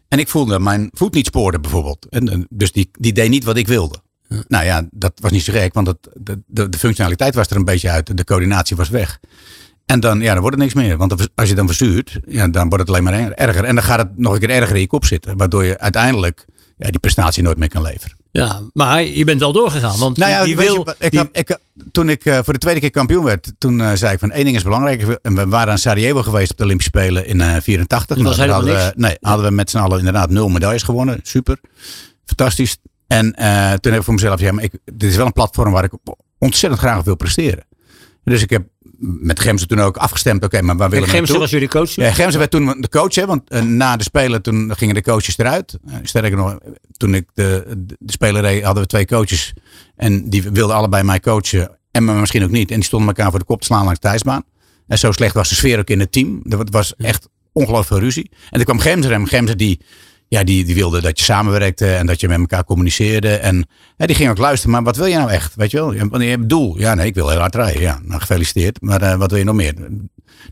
En 0.09 0.19
ik 0.19 0.29
voelde 0.29 0.59
mijn 0.59 0.89
voet 0.93 1.15
niet 1.15 1.27
sporen 1.27 1.61
bijvoorbeeld. 1.63 2.07
En, 2.11 2.47
dus 2.51 2.73
die, 2.73 2.89
die 2.99 3.13
deed 3.13 3.29
niet 3.29 3.45
wat 3.45 3.57
ik 3.57 3.67
wilde. 3.67 3.97
Nou 4.49 4.65
ja, 4.65 4.87
dat 4.91 5.13
was 5.21 5.31
niet 5.31 5.43
zo 5.43 5.53
gek, 5.53 5.75
want 5.75 5.87
het, 5.87 5.99
de, 6.15 6.43
de, 6.47 6.69
de 6.69 6.79
functionaliteit 6.79 7.35
was 7.35 7.49
er 7.49 7.57
een 7.57 7.65
beetje 7.65 7.91
uit. 7.91 8.17
De 8.17 8.25
coördinatie 8.25 8.77
was 8.77 8.89
weg. 8.89 9.19
En 9.87 10.01
dan, 10.01 10.21
ja, 10.21 10.33
dan 10.33 10.41
wordt 10.43 10.57
het 10.57 10.65
niks 10.65 10.75
meer. 10.87 10.97
Want 10.97 11.29
als 11.35 11.49
je 11.49 11.55
dan 11.55 11.67
verzuurt, 11.67 12.19
ja, 12.27 12.49
dan 12.49 12.63
wordt 12.69 12.79
het 12.79 12.89
alleen 12.89 13.03
maar 13.03 13.13
er- 13.13 13.33
erger. 13.33 13.65
En 13.65 13.75
dan 13.75 13.85
gaat 13.85 13.99
het 13.99 14.19
nog 14.19 14.33
een 14.33 14.39
keer 14.39 14.51
erger 14.51 14.75
in 14.75 14.81
je 14.81 14.87
kop 14.87 15.05
zitten. 15.05 15.37
Waardoor 15.37 15.65
je 15.65 15.79
uiteindelijk 15.79 16.45
ja, 16.77 16.91
die 16.91 17.01
prestatie 17.01 17.43
nooit 17.43 17.59
meer 17.59 17.69
kan 17.69 17.83
leveren. 17.83 18.17
Ja, 18.31 18.61
maar 18.73 19.03
je 19.03 19.25
bent 19.25 19.41
wel 19.41 19.53
doorgegaan. 19.53 19.99
Want 19.99 20.17
Nou 20.17 20.31
ja, 20.31 20.43
je, 20.43 20.57
wil. 20.57 20.87
ik, 20.99 21.11
die- 21.11 21.19
had- 21.21 21.29
ik, 21.33 21.59
toen 21.93 22.09
ik 22.09 22.25
eh, 22.25 22.39
voor 22.45 22.53
de 22.53 22.59
tweede 22.59 22.81
keer 22.81 22.91
kampioen 22.91 23.25
werd, 23.25 23.53
toen 23.59 23.81
eh, 23.81 23.93
zei 23.95 24.13
ik 24.13 24.19
van 24.19 24.31
één 24.31 24.45
ding 24.45 24.57
is 24.57 24.63
belangrijk. 24.63 25.03
En 25.23 25.35
we 25.35 25.47
waren 25.47 25.73
aan 25.73 25.79
Sarajevo 25.79 26.23
geweest 26.23 26.51
op 26.51 26.57
de 26.57 26.65
Olympische 26.65 26.91
Spelen 26.97 27.27
in 27.27 27.41
eh 27.41 27.57
84. 27.61 28.17
Dat 28.17 28.27
was 28.27 28.37
Nou, 28.37 28.51
hadden 28.51 28.75
we, 28.75 28.93
nee, 28.97 29.17
hadden 29.21 29.47
we 29.47 29.53
met 29.53 29.71
z'n 29.71 29.79
allen 29.79 29.99
inderdaad 29.99 30.31
nul 30.31 30.49
medailles 30.49 30.83
gewonnen. 30.83 31.21
Super. 31.23 31.59
Fantastisch. 32.25 32.77
En 33.07 33.35
eh, 33.35 33.73
toen 33.73 33.91
heb 33.93 34.01
ik 34.01 34.03
voor 34.03 34.15
mezelf, 34.15 34.41
ja, 34.41 34.53
maar 34.53 34.65
ik, 34.65 34.73
dit 34.85 35.11
is 35.11 35.17
wel 35.17 35.27
een 35.27 35.33
platform 35.33 35.73
waar 35.73 35.85
ik 35.85 35.93
ontzettend 36.39 36.81
graag 36.83 37.05
wil 37.05 37.17
presteren. 37.17 37.65
Dus 38.33 38.43
ik 38.43 38.51
heb 38.51 38.67
met 38.99 39.41
Gemsen 39.41 39.69
toen 39.69 39.81
ook 39.81 39.97
afgestemd. 39.97 40.45
Oké, 40.45 40.63
maar 40.63 40.77
waar 40.77 40.91
willen 40.91 41.09
we 41.09 41.17
naartoe? 41.17 41.39
was 41.39 41.51
jullie 41.51 41.69
coach. 41.69 41.91
Ja, 41.91 42.13
Gemsen 42.13 42.39
werd 42.39 42.51
toen 42.51 42.81
de 42.81 42.89
coach, 42.89 43.15
hè, 43.15 43.27
want 43.27 43.51
eh, 43.51 43.63
na 43.63 43.97
de 43.97 44.03
Spelen 44.03 44.43
toen 44.43 44.73
gingen 44.77 44.95
de 44.95 45.03
coaches 45.03 45.39
eruit. 45.39 45.79
Eh, 45.87 45.95
sterker 46.03 46.37
nog, 46.37 46.59
toen 46.97 47.15
ik 47.15 47.29
de, 47.35 47.65
de, 47.69 47.97
de 47.99 48.13
Spelen 48.13 48.43
reed, 48.43 48.63
hadden 48.63 48.83
we 48.83 48.89
twee 48.89 49.07
coaches. 49.07 49.53
En 49.97 50.31
die 50.31 50.43
wilden 50.51 50.77
allebei 50.77 51.03
mij 51.03 51.21
coachen. 51.21 51.79
En 51.91 52.05
me 52.05 52.13
misschien 52.13 52.45
ook 52.45 52.51
niet. 52.51 52.71
En 52.71 52.77
die 52.77 52.85
stonden 52.85 53.09
elkaar 53.09 53.31
voor 53.31 53.39
de 53.39 53.45
kop 53.45 53.61
te 53.61 53.67
slaan 53.67 53.85
langs 53.85 54.01
de 54.01 54.09
ijsbaan. 54.09 54.43
En 54.87 54.99
zo 54.99 55.13
slecht 55.13 55.35
was 55.35 55.49
de 55.49 55.55
sfeer 55.55 55.79
ook 55.79 55.91
in 55.91 56.01
het 56.01 56.13
team. 56.13 56.43
Er 56.49 56.65
was 56.71 56.97
echt 56.97 57.29
ongelooflijk 57.53 57.89
veel 57.89 57.99
ruzie. 57.99 58.31
En 58.33 58.51
toen 58.51 58.65
kwam 58.65 58.79
Gemser 58.79 59.13
en 59.13 59.29
Gemser 59.29 59.57
die, 59.57 59.81
ja, 60.29 60.45
die, 60.45 60.65
die 60.65 60.75
wilde 60.75 61.01
dat 61.01 61.19
je 61.19 61.25
samenwerkte 61.25 61.95
en 61.95 62.07
dat 62.07 62.21
je 62.21 62.29
met 62.29 62.39
elkaar 62.39 62.65
communiceerde. 62.65 63.37
En 63.37 63.69
die 63.97 64.15
ging 64.15 64.31
ook 64.31 64.39
luisteren. 64.39 64.73
Maar 64.75 64.83
wat 64.83 64.97
wil 64.97 65.07
je 65.07 65.17
nou 65.17 65.31
echt? 65.31 65.55
Weet 65.55 65.71
je 65.71 65.77
wel? 65.77 65.93
Je 65.93 65.99
hebt 65.99 66.15
een 66.15 66.49
doel? 66.49 66.79
Ja, 66.79 66.95
nee, 66.95 67.07
ik 67.07 67.15
wil 67.15 67.29
heel 67.29 67.39
hard 67.39 67.55
rijden. 67.55 67.81
Ja, 67.81 68.01
nou 68.03 68.21
gefeliciteerd. 68.21 68.81
Maar 68.81 69.03
eh, 69.03 69.17
wat 69.17 69.31
wil 69.31 69.39
je 69.39 69.45
nog 69.45 69.55
meer? 69.55 69.75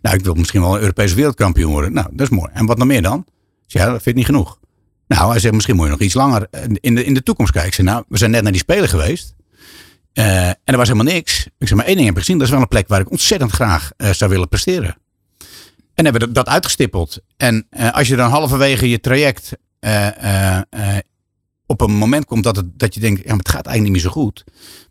Nou, 0.02 0.16
ik 0.16 0.24
wil 0.24 0.34
misschien 0.34 0.60
wel 0.60 0.74
een 0.74 0.80
Europese 0.80 1.14
wereldkampioen 1.14 1.72
worden. 1.72 1.92
Nou, 1.92 2.06
dat 2.10 2.30
is 2.30 2.37
mooi. 2.37 2.50
En 2.52 2.66
wat 2.66 2.78
nog 2.78 2.87
meer 2.87 3.02
dan? 3.02 3.26
Ja, 3.66 3.84
dat 3.84 3.92
vind 3.92 4.06
ik 4.06 4.14
niet 4.14 4.24
genoeg. 4.24 4.58
Nou, 5.06 5.30
hij 5.30 5.40
zegt, 5.40 5.54
misschien 5.54 5.76
moet 5.76 5.84
je 5.84 5.90
nog 5.90 6.00
iets 6.00 6.14
langer 6.14 6.48
in 6.80 6.94
de, 6.94 7.04
in 7.04 7.14
de 7.14 7.22
toekomst 7.22 7.52
kijken. 7.52 7.70
Ik 7.70 7.76
zei, 7.76 7.88
nou, 7.88 8.04
we 8.08 8.18
zijn 8.18 8.30
net 8.30 8.42
naar 8.42 8.52
die 8.52 8.60
Spelen 8.60 8.88
geweest. 8.88 9.34
Eh, 10.12 10.48
en 10.48 10.56
er 10.64 10.76
was 10.76 10.88
helemaal 10.88 11.12
niks. 11.12 11.46
Ik 11.58 11.66
zei, 11.66 11.78
maar 11.78 11.88
één 11.88 11.94
ding 11.96 12.06
heb 12.06 12.16
ik 12.16 12.22
gezien. 12.22 12.38
Dat 12.38 12.46
is 12.46 12.52
wel 12.52 12.62
een 12.62 12.68
plek 12.68 12.88
waar 12.88 13.00
ik 13.00 13.10
ontzettend 13.10 13.50
graag 13.50 13.90
eh, 13.96 14.10
zou 14.10 14.30
willen 14.30 14.48
presteren. 14.48 14.96
En 15.94 16.04
hebben 16.04 16.22
we 16.22 16.32
dat, 16.32 16.48
uitgestippeld. 16.48 17.18
En 17.37 17.66
eh, 17.70 17.92
als 17.92 18.08
je 18.08 18.16
dan 18.16 18.30
halverwege 18.30 18.88
je 18.88 19.00
traject 19.00 19.42
eh, 19.46 19.50
eh, 19.50 19.52
eh, 19.52 19.63
op 21.66 21.80
een 21.80 21.92
moment 21.92 22.24
komt 22.24 22.44
dat, 22.44 22.56
het, 22.56 22.78
dat 22.78 22.94
je 22.94 23.00
denkt, 23.00 23.20
ja, 23.20 23.28
maar 23.28 23.38
het 23.38 23.48
gaat 23.48 23.66
eigenlijk 23.66 23.82
niet 23.94 24.02
meer 24.04 24.12
zo 24.12 24.20
goed. 24.20 24.44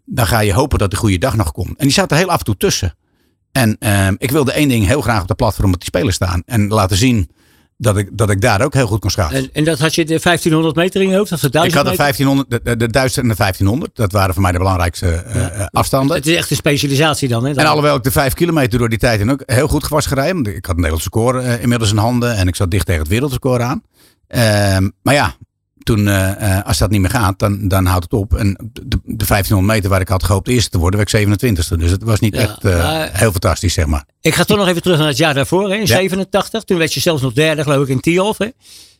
Dan 0.05 0.27
ga 0.27 0.39
je 0.39 0.53
hopen 0.53 0.79
dat 0.79 0.91
de 0.91 0.97
goede 0.97 1.17
dag 1.17 1.35
nog 1.35 1.51
komt. 1.51 1.69
En 1.77 1.83
die 1.83 1.91
staat 1.91 2.11
er 2.11 2.17
heel 2.17 2.29
af 2.31 2.39
en 2.39 2.45
toe 2.45 2.57
tussen. 2.57 2.95
En 3.51 3.75
eh, 3.79 4.07
ik 4.17 4.31
wilde 4.31 4.51
één 4.51 4.67
ding 4.69 4.85
heel 4.85 5.01
graag 5.01 5.21
op 5.21 5.27
de 5.27 5.35
platform 5.35 5.73
op 5.73 5.79
die 5.79 5.87
spelen 5.87 6.13
staan. 6.13 6.43
En 6.45 6.67
laten 6.67 6.97
zien 6.97 7.29
dat 7.77 7.97
ik, 7.97 8.09
dat 8.17 8.29
ik 8.29 8.41
daar 8.41 8.61
ook 8.61 8.73
heel 8.73 8.87
goed 8.87 8.99
kon 8.99 9.09
schaatsen. 9.09 9.37
En, 9.39 9.49
en 9.53 9.63
dat 9.63 9.79
had 9.79 9.95
je 9.95 10.05
de 10.05 10.19
1500 10.21 10.75
meter 10.75 11.01
in 11.01 11.09
je 11.09 11.15
hoofd? 11.15 11.31
Of 11.31 11.39
de 11.39 11.47
Ik 11.47 11.51
1000 11.53 11.75
had 11.75 11.83
de, 11.85 11.89
meter? 11.91 12.03
1500, 12.05 12.49
de, 12.65 12.69
de, 12.71 12.85
de 12.85 12.91
1000 12.91 13.21
en 13.23 13.29
de 13.29 13.35
1500. 13.37 13.95
Dat 13.95 14.11
waren 14.11 14.33
voor 14.33 14.41
mij 14.43 14.51
de 14.51 14.57
belangrijkste 14.57 15.07
eh, 15.11 15.45
eh, 15.61 15.65
afstanden. 15.71 16.15
Het 16.15 16.27
is 16.27 16.35
echt 16.35 16.49
een 16.49 16.55
specialisatie 16.55 17.27
dan. 17.27 17.45
Hè? 17.45 17.53
Dan- 17.53 17.63
En 17.63 17.69
alhoewel 17.69 17.95
ik 17.95 18.03
de 18.03 18.11
5 18.11 18.33
kilometer 18.33 18.79
door 18.79 18.89
die 18.89 18.99
tijd 18.99 19.19
en 19.21 19.31
ook 19.31 19.43
heel 19.45 19.67
goed 19.67 19.87
was 19.87 20.05
gereden. 20.05 20.33
want 20.33 20.47
Ik 20.47 20.53
had 20.65 20.75
een 20.75 20.75
Nederlandse 20.75 21.07
score 21.09 21.41
eh, 21.41 21.61
inmiddels 21.61 21.91
in 21.91 21.97
handen. 21.97 22.35
En 22.35 22.47
ik 22.47 22.55
zat 22.55 22.71
dicht 22.71 22.85
tegen 22.85 23.01
het 23.01 23.09
wereldrecord 23.09 23.61
aan. 23.61 23.83
Ehm, 24.33 24.89
maar 25.01 25.13
ja, 25.13 25.35
toen, 25.83 26.07
eh, 26.07 26.57
eh, 26.57 26.65
als 26.65 26.77
dat 26.77 26.89
niet 26.89 27.01
meer 27.01 27.09
gaat, 27.09 27.39
dan, 27.39 27.67
dan 27.67 27.85
houdt 27.85 28.03
het 28.03 28.13
op. 28.13 28.33
En 28.33 28.71
de, 28.73 28.99
de 29.03 29.25
1500 29.25 29.73
meter 29.75 29.89
waar 29.89 30.01
ik 30.01 30.07
had 30.07 30.23
gehoopt 30.23 30.47
eerste 30.47 30.69
te 30.69 30.77
worden, 30.77 30.99
werd 30.99 31.13
ik 31.13 31.27
27ste. 31.27 31.77
Dus 31.77 31.91
het 31.91 32.03
was 32.03 32.19
niet 32.19 32.35
Ja, 32.35 32.41
echt 32.41 32.63
eh, 32.65 32.77
maar- 32.83 33.09
heel 33.13 33.31
fantastisch, 33.31 33.73
zeg 33.73 33.85
maar. 33.85 34.05
Ik 34.21 34.35
ga 34.35 34.43
toch 34.43 34.57
nog 34.57 34.67
even 34.67 34.81
terug 34.81 34.97
naar 34.97 35.07
het 35.07 35.17
jaar 35.17 35.33
daarvoor, 35.33 35.69
hè, 35.69 35.75
in 35.75 35.79
Ja. 35.79 35.85
87. 35.85 36.63
Toen 36.63 36.77
werd 36.77 36.93
je 36.93 36.99
zelfs 36.99 37.21
nog 37.21 37.33
derde, 37.33 37.63
geloof 37.63 37.87
ik, 37.87 38.05
in. 38.05 38.17
Hè? 38.37 38.47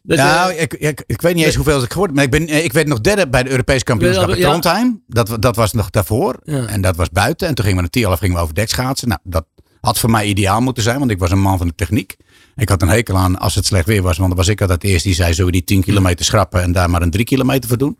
Dat, 0.06 0.18
nou, 0.18 0.54
ik, 0.54 0.74
ik, 0.74 1.04
ik 1.06 1.22
weet 1.22 1.36
niet 1.36 1.46
eens 1.46 1.56
hoeveel 1.56 1.84
ik 1.84 1.92
geworden 1.92 2.16
ben. 2.16 2.30
Maar 2.30 2.40
ik, 2.40 2.48
ben, 2.48 2.64
ik 2.64 2.74
werd 2.74 2.88
nog 2.88 3.02
derde 3.02 3.28
bij 3.30 3.44
de 3.44 3.50
Europese 3.50 3.84
kampioenschap 3.84 4.30
in 4.30 4.38
Ja. 4.38 4.50
Trondheim. 4.50 5.04
Dat, 5.08 5.38
dat 5.40 5.56
was 5.56 5.74
nog 5.74 5.90
daarvoor. 5.90 6.40
Ja. 6.44 6.66
En 6.66 6.82
dat 6.82 6.96
was 6.96 7.10
buiten. 7.10 7.48
En 7.48 7.56
toen 7.56 7.64
gingen 7.66 7.78
we 7.84 7.84
naar 7.84 7.92
Tialf, 8.02 8.20
gingen 8.20 8.36
we 8.36 8.42
over 8.42 8.54
dek 8.54 8.70
schaatsen. 8.70 9.08
Nou, 9.08 9.20
dat 9.24 9.46
had 9.86 10.00
voor 10.00 10.10
mij 10.10 10.26
ideaal 10.26 10.62
moeten 10.62 10.84
zijn, 10.84 11.00
want 11.00 11.12
ik 11.12 11.20
was 11.20 11.32
een 11.32 11.42
man 11.42 11.58
van 11.58 11.68
de 11.68 11.76
techniek. 11.76 12.16
Ik 12.56 12.70
had 12.70 12.82
een 12.82 12.88
hekel 12.88 13.18
aan 13.18 13.40
als 13.40 13.56
het 13.56 13.66
slecht 13.66 13.86
weer 13.86 14.02
was, 14.02 14.18
want 14.18 14.30
dan 14.30 14.38
was 14.38 14.48
ik 14.48 14.62
altijd 14.62 14.84
eerst 14.84 15.04
die 15.04 15.14
zei, 15.14 15.46
we 15.46 15.52
die 15.52 15.64
10 15.64 15.82
kilometer 15.82 16.26
schrappen 16.26 16.62
en 16.62 16.72
daar 16.72 16.90
maar 16.90 17.02
een 17.02 17.12
3 17.12 17.26
kilometer 17.26 17.70
voor 17.70 17.78
doen. 17.78 17.98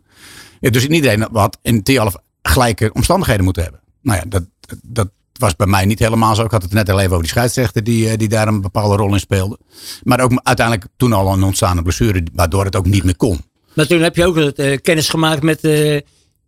Ja, 0.60 0.70
dus 0.70 0.86
iedereen 0.86 1.28
had 1.32 1.58
in 1.62 1.82
Tialf 1.82 2.16
gelijke 2.42 2.90
omstandigheden 2.92 3.44
moeten 3.44 3.62
hebben. 3.62 3.80
Nou 4.02 4.18
ja, 4.18 4.24
dat, 4.28 4.44
dat 4.82 5.08
was 5.32 5.56
bij 5.56 5.66
mij 5.66 5.84
niet 5.84 5.98
helemaal 5.98 6.34
zo. 6.34 6.44
Ik 6.44 6.50
had 6.50 6.62
het 6.62 6.72
net 6.72 6.90
al 6.90 6.98
even 6.98 7.10
over 7.10 7.22
die 7.22 7.32
scheidsrechter 7.32 7.84
die, 7.84 8.08
eh, 8.08 8.18
die 8.18 8.28
daar 8.28 8.48
een 8.48 8.60
bepaalde 8.60 8.96
rol 8.96 9.12
in 9.12 9.20
speelde. 9.20 9.58
Maar 10.02 10.20
ook 10.20 10.40
uiteindelijk 10.42 10.86
toen 10.96 11.12
al 11.12 11.32
een 11.32 11.42
ontstaande 11.42 11.82
blessure, 11.82 12.22
waardoor 12.32 12.64
het 12.64 12.76
ook 12.76 12.86
niet 12.86 13.04
meer 13.04 13.16
kon. 13.16 13.40
Maar 13.74 13.86
toen 13.86 14.00
heb 14.00 14.16
je 14.16 14.26
ook 14.26 14.36
eh, 14.36 14.78
kennis 14.82 15.08
gemaakt 15.08 15.42
met, 15.42 15.64
eh, 15.64 16.00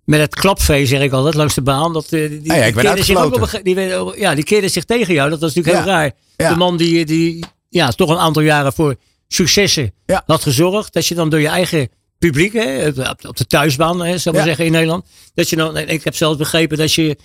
met 0.06 0.20
het 0.20 0.34
klapvee, 0.34 0.86
zeg 0.86 1.00
ik 1.00 1.12
altijd, 1.12 1.34
langs 1.34 1.54
de 1.54 1.62
baan. 1.62 1.92
Dat, 1.92 2.04
eh, 2.04 2.10
die, 2.10 2.40
ja, 2.42 2.54
ik 2.54 2.74
ben 2.74 2.84
keerde 2.84 3.02
zich 3.04 3.16
ook 3.16 3.34
op 3.34 3.60
die, 3.62 3.76
ja, 4.20 4.34
die 4.34 4.44
keerde 4.44 4.68
zich 4.68 4.84
tegen 4.84 5.14
jou. 5.14 5.30
Dat 5.30 5.40
was 5.40 5.54
natuurlijk 5.54 5.84
heel 5.84 5.92
Ja, 5.94 5.98
raar. 6.00 6.10
ja. 6.36 6.48
De 6.48 6.56
man 6.56 6.76
die, 6.76 7.04
die 7.04 7.44
ja, 7.68 7.88
toch 7.90 8.10
een 8.10 8.18
aantal 8.18 8.42
jaren 8.42 8.72
voor 8.72 8.96
successen 9.28 9.92
Ja. 10.06 10.22
had 10.26 10.42
gezorgd. 10.42 10.92
Dat 10.92 11.06
je 11.06 11.14
dan 11.14 11.28
door 11.30 11.40
je 11.40 11.48
eigen 11.48 11.88
publiek, 12.18 12.52
hè, 12.52 12.88
op, 13.28 13.36
de 13.36 13.46
thuisbaan, 13.46 14.04
hè, 14.04 14.18
zal 14.18 14.32
ik 14.32 14.38
maar 14.38 14.48
Ja. 14.48 14.54
zeggen, 14.54 14.64
in 14.64 14.72
Nederland. 14.72 15.04
Dat 15.34 15.48
je 15.50 15.56
dan, 15.56 15.76
ik 15.76 16.04
heb 16.04 16.14
zelfs 16.14 16.38
begrepen 16.38 16.78
dat 16.78 16.92
je, 16.92 17.16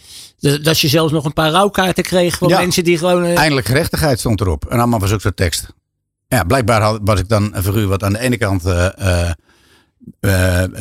dat 0.61 0.79
je 0.79 0.87
zelfs 0.87 1.11
nog 1.11 1.25
een 1.25 1.33
paar 1.33 1.51
rouwkaarten 1.51 2.03
kreeg 2.03 2.37
van 2.37 2.47
Ja. 2.49 2.59
mensen 2.59 2.83
die 2.83 2.97
gewoon... 2.97 3.23
eh, 3.23 3.37
Eindelijk 3.37 3.67
gerechtigheid 3.67 4.19
stond 4.19 4.41
erop. 4.41 4.65
En 4.65 4.77
allemaal 4.79 4.99
was 4.99 5.11
ook 5.11 5.21
zo'n 5.21 5.33
tekst. 5.33 5.65
Ja, 6.27 6.43
blijkbaar 6.43 6.81
had, 6.81 6.99
was 7.03 7.19
ik 7.19 7.29
dan 7.29 7.55
een 7.55 7.63
figuur 7.63 7.87
wat 7.87 8.03
aan 8.03 8.13
de 8.13 8.19
ene 8.19 8.37
kant 8.37 8.65
eh, 8.65 9.23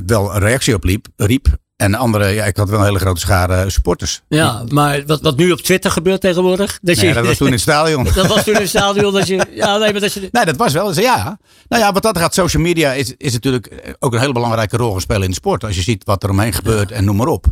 wel 0.07 0.35
een 0.35 0.41
reactie 0.41 0.75
op 0.75 0.85
liep, 0.85 1.07
riep. 1.17 1.47
En 1.81 1.91
de 1.91 1.97
andere, 1.97 2.29
ja, 2.29 2.45
ik 2.45 2.57
had 2.57 2.69
wel 2.69 2.79
een 2.79 2.85
hele 2.85 2.99
grote 2.99 3.21
schare 3.21 3.71
supporters. 3.71 4.23
ja, 4.29 4.63
maar 4.69 5.03
wat, 5.07 5.21
wat 5.21 5.37
nu 5.37 5.53
op 5.53 5.61
Twitter 5.61 5.91
gebeurt 5.91 6.21
tegenwoordig. 6.21 6.79
Dat, 6.83 6.97
Nee, 6.97 7.07
je, 7.07 7.15
dat 7.15 7.27
was 7.27 7.37
toen 7.37 7.47
in 7.47 7.53
het 7.53 7.63
stadion. 7.63 8.05
dat 8.15 8.27
was 8.27 8.45
toen 8.45 8.55
in 8.55 8.61
het 8.61 8.69
stadion. 8.69 9.13
Dat 9.13 9.27
je, 9.27 9.47
ja, 9.55 9.77
nee, 9.79 9.93
maar 9.93 10.01
dat 10.01 10.13
je, 10.13 10.29
Nee, 10.33 10.45
dat 10.45 10.57
was 10.57 10.73
wel. 10.73 11.01
Ja. 11.01 11.39
Nou 11.69 11.83
ja, 11.83 11.93
wat 11.93 12.03
dat 12.03 12.19
gaat, 12.19 12.35
social 12.35 12.63
media 12.63 12.93
is, 12.93 13.15
is 13.17 13.33
natuurlijk 13.33 13.97
ook 13.99 14.13
een 14.13 14.21
hele 14.21 14.33
belangrijke 14.33 14.77
rol 14.77 14.93
gespeeld 14.93 15.23
in 15.23 15.29
de 15.29 15.35
sport. 15.35 15.65
Als 15.65 15.77
je 15.77 15.83
ziet 15.83 16.05
wat 16.05 16.23
er 16.23 16.31
omheen 16.31 16.53
gebeurt 16.53 16.91
en 16.91 17.05
noem 17.05 17.17
maar 17.17 17.27
op. 17.27 17.47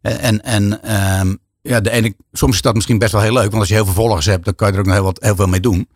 En, 0.00 0.42
en 0.42 0.82
ehm, 0.82 1.34
ja, 1.68 1.80
de 1.80 1.90
ene, 1.90 2.14
soms 2.32 2.54
is 2.54 2.62
dat 2.62 2.74
misschien 2.74 2.98
best 2.98 3.12
wel 3.12 3.20
heel 3.20 3.32
leuk. 3.32 3.42
Want 3.50 3.54
als 3.54 3.68
je 3.68 3.74
heel 3.74 3.84
veel 3.84 3.94
volgers 3.94 4.26
hebt, 4.26 4.44
dan 4.44 4.54
kan 4.54 4.66
je 4.68 4.72
er 4.72 4.78
ook 4.78 4.86
nog 4.86 4.94
heel, 4.94 5.04
wat, 5.04 5.18
heel 5.22 5.36
veel 5.36 5.46
mee 5.46 5.60
doen. 5.60 5.88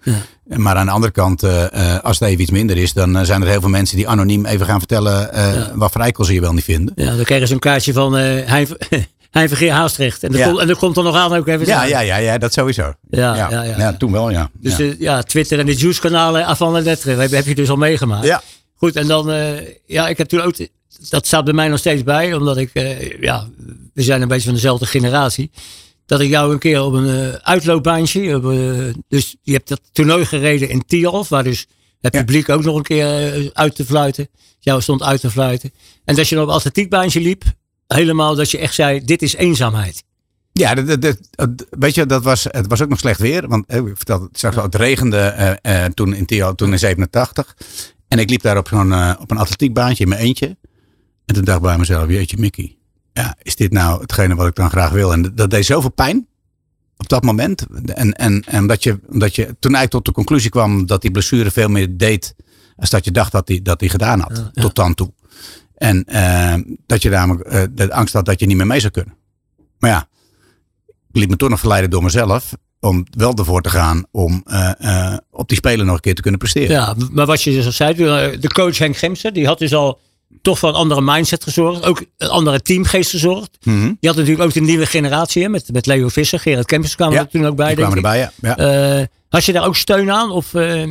Maar 0.45 0.77
aan 0.77 0.87
de 0.87 0.93
andere 0.93 1.13
kant, 1.13 1.43
eh, 1.43 1.95
eh, 1.95 2.03
als 2.05 2.19
het 2.19 2.29
even 2.29 2.41
iets 2.43 2.51
minder 2.51 2.77
is, 2.77 2.93
dan 2.93 3.17
eh, 3.17 3.25
zijn 3.25 3.43
er 3.43 3.49
heel 3.49 3.61
veel 3.61 3.69
mensen 3.69 3.97
die 3.97 4.09
anoniem 4.09 4.47
even 4.47 4.67
gaan 4.67 4.79
vertellen 4.79 5.31
wat 5.79 5.93
voor 5.93 6.27
ze 6.27 6.35
je 6.35 6.41
wel 6.41 6.53
niet 6.53 6.65
vinden. 6.65 6.93
Ja, 6.97 7.15
dan 7.17 7.25
kregen 7.25 7.47
ze 7.47 7.53
een 7.55 7.59
kaartje 7.59 7.93
van 7.93 8.17
eh 8.17 8.47
Hein, 8.49 8.69
Hein 9.31 9.49
Vergeer 9.49 9.73
Haastrecht. 9.73 10.23
En, 10.23 10.33
Ja. 10.33 10.47
komt- 10.47 10.59
en 10.61 10.67
dat 10.67 10.79
komt 10.79 10.97
er 10.97 11.03
nog 11.03 11.17
aan 11.17 11.35
ook 11.35 11.49
even. 11.49 11.67
Ja, 11.67 11.85
ja, 11.85 12.01
ja, 12.01 12.17
ja, 12.17 12.39
dat 12.39 12.53
sowieso. 12.53 12.93
Ja, 13.11 13.37
ja, 13.37 13.51
ja, 13.51 13.63
ja. 13.63 13.93
toen 13.93 14.13
wel, 14.13 14.31
ja. 14.31 14.51
Dus 14.61 14.77
ja. 14.77 14.85
ja. 14.85 14.95
ja, 14.99 15.23
Twitter 15.23 15.59
en 15.59 15.67
de 15.67 15.75
Juice-kanalen 15.75 16.47
avant 16.47 16.73
la 16.73 16.81
lettre 16.81 17.15
heb, 17.15 17.31
heb 17.31 17.47
je 17.47 17.55
dus 17.55 17.71
al 17.71 17.77
meegemaakt. 17.77 18.27
Ja. 18.27 18.43
Goed, 18.77 18.97
en 18.97 19.07
dan, 19.07 19.31
ja, 19.87 20.09
ik 20.09 20.19
heb 20.19 20.29
toen 20.29 20.41
ook, 20.41 20.55
dat 21.09 21.27
staat 21.27 21.45
bij 21.45 21.55
mij 21.55 21.69
nog 21.69 21.79
steeds 21.79 22.03
bij, 22.03 22.35
omdat 22.35 22.57
ik, 22.57 22.71
eh, 22.73 23.21
ja, 23.21 23.49
we 23.95 24.03
zijn 24.03 24.23
een 24.23 24.29
beetje 24.29 24.45
van 24.45 24.55
dezelfde 24.55 24.87
generatie. 24.87 25.51
Dat 26.07 26.21
ik 26.21 26.29
jou 26.29 26.53
een 26.53 26.59
keer 26.59 26.83
op 26.83 26.93
een 26.93 27.09
eh, 27.33 27.35
uitloopbaantje, 27.43 28.37
op, 28.37 28.45
eh, 28.45 28.95
dus 29.09 29.37
je 29.43 29.53
hebt 29.53 29.69
dat 29.69 29.81
toernooi 29.93 30.25
gereden 30.25 30.69
in 30.69 30.85
Tialf, 30.87 31.29
waar 31.29 31.45
dus 31.45 31.67
het 32.01 32.15
Ja. 32.15 32.21
publiek 32.21 32.49
ook 32.49 32.65
nog 32.65 32.77
een 32.77 32.83
keer 32.83 33.51
uit 33.53 33.75
te 33.77 33.85
fluiten. 33.85 34.29
Jou 34.59 34.81
stond 34.83 35.03
uit 35.03 35.21
te 35.21 35.31
fluiten. 35.31 35.71
En 36.05 36.15
dat 36.15 36.29
je 36.29 36.35
dan 36.35 36.45
op 36.45 36.51
een 36.51 36.57
atletiekbaantje 36.57 37.21
liep, 37.21 37.43
helemaal 37.87 38.35
dat 38.35 38.51
je 38.51 38.59
echt 38.59 38.75
zei, 38.75 39.05
dit 39.05 39.23
is 39.23 39.35
eenzaamheid. 39.35 40.03
Ja, 40.53 40.75
dat, 40.75 41.03
dat, 41.03 41.19
dat- 41.31 41.67
weet 41.71 41.95
je, 41.95 42.07
dat 42.07 42.23
was, 42.23 42.45
het 42.51 42.67
was 42.67 42.83
ook 42.83 42.89
nog 42.89 42.99
slecht 42.99 43.21
weer. 43.21 43.49
Want 43.49 43.73
ik 43.73 43.83
vertelde 43.97 44.25
het 44.25 44.37
straks 44.37 44.57
al, 44.57 44.63
het 44.63 44.75
regende 44.75 45.59
toen 45.95 46.15
in 46.15 46.27
Tio, 46.27 46.55
toen 46.55 46.73
in 46.73 46.79
87. 46.79 47.57
En 48.09 48.19
ik 48.19 48.31
liep 48.31 48.43
daar 48.43 48.59
op, 48.59 48.69
zo'n, 48.69 49.19
op 49.19 49.31
een 49.31 49.37
atletiekbaantje 49.39 50.03
in 50.03 50.09
mijn 50.09 50.21
eentje. 50.21 50.57
En 51.33 51.39
toen 51.39 51.47
dacht 51.47 51.59
ik 51.59 51.65
bij 51.65 51.79
mezelf, 51.79 52.09
jeetje 52.09 52.37
Mickey. 52.39 52.77
Ja, 53.13 53.37
is 53.43 53.57
dit 53.57 53.73
nou 53.73 54.01
hetgene 54.01 54.35
wat 54.35 54.47
ik 54.47 54.55
dan 54.55 54.71
graag 54.71 54.91
wil? 54.91 55.13
En 55.13 55.33
dat 55.35 55.51
deed 55.51 55.67
zoveel 55.67 55.91
pijn 55.91 56.27
op 56.97 57.09
dat 57.09 57.23
moment. 57.23 57.67
En, 57.85 58.13
en, 58.13 58.45
en 58.47 58.61
omdat, 58.61 58.83
je, 58.83 59.01
omdat 59.11 59.35
je 59.35 59.45
toen 59.45 59.75
eigenlijk 59.75 59.91
tot 59.91 60.05
de 60.05 60.13
conclusie 60.13 60.51
kwam 60.51 60.87
dat 60.87 61.03
die 61.03 61.11
blessure 61.11 61.51
veel 61.51 61.69
meer 61.69 61.97
deed. 61.97 62.35
als 62.77 62.91
dat 62.91 63.05
je 63.05 63.11
dacht 63.11 63.33
dat 63.33 63.49
hij 63.49 63.63
dat 63.63 63.79
die 63.79 63.89
gedaan 63.89 64.21
had. 64.21 64.51
Tot 64.53 64.75
dan 64.75 64.95
toe. 64.95 65.13
En 65.75 66.05
eh, 66.05 66.55
dat 66.87 67.03
je 67.03 67.11
namelijk 67.11 67.49
eh, 67.49 67.63
de 67.71 67.93
angst 67.93 68.15
had 68.15 68.25
dat 68.25 68.41
je 68.41 68.47
niet 68.47 68.57
meer 68.57 68.67
mee 68.67 68.81
zou 68.81 68.93
kunnen. 68.93 69.15
Maar 69.79 69.91
ja, 69.91 70.09
ik 70.87 71.17
liet 71.17 71.31
me 71.31 71.37
toch 71.37 71.49
nog 71.49 71.59
verleiden 71.59 71.91
door 71.91 72.03
mezelf. 72.03 72.53
Om 72.81 73.07
wel 73.11 73.35
ervoor 73.35 73.63
te 73.63 73.71
gaan 73.71 74.05
om 74.11 74.43
eh, 74.47 75.17
op 75.31 75.49
die 75.49 75.57
spelen 75.57 75.87
nog 75.87 75.95
een 75.95 76.01
keer 76.01 76.15
te 76.15 76.23
kunnen 76.23 76.41
presteren. 76.41 76.71
Ja, 76.71 76.97
maar 77.13 77.27
wat 77.27 77.43
je 77.43 77.51
dus 77.51 77.67
al 77.67 77.73
zei, 77.73 77.95
de 78.39 78.49
coach 78.49 78.79
Henk 78.79 78.97
Gemser, 78.97 79.33
die 79.33 79.47
had 79.47 79.59
dus 79.59 79.75
al 79.75 80.01
toch 80.43 80.59
voor 80.59 80.69
een 80.69 80.75
andere 80.75 81.01
mindset 81.01 81.43
gezorgd. 81.43 81.85
Ook 81.85 82.05
een 82.19 82.29
andere 82.29 82.61
teamgeest 82.63 83.11
gezorgd. 83.11 83.59
Mhm. 83.63 83.93
Je 84.01 84.09
had 84.09 84.17
natuurlijk 84.17 84.45
ook 84.45 84.53
de 84.53 84.61
nieuwe 84.61 84.87
generatie 84.87 85.43
hè, 85.43 85.49
met, 85.49 85.73
met 85.73 85.87
Leo 85.87 86.09
Visser, 86.09 86.41
Gerard 86.41 86.67
Kempers 86.67 86.95
kwamen 86.95 87.15
Ja, 87.15 87.21
er 87.21 87.29
toen 87.29 87.47
ook 87.47 87.57
bij. 87.57 87.75
Kwamen 87.75 87.97
erbij, 87.97 88.19
ja. 88.19 88.33
ja. 88.41 88.57
Eh, 88.57 89.07
had 89.29 89.45
je 89.45 89.53
daar 89.53 89.67
ook 89.67 89.77
steun 89.77 90.11
aan? 90.11 90.31
Of, 90.31 90.55
eh, 90.55 90.85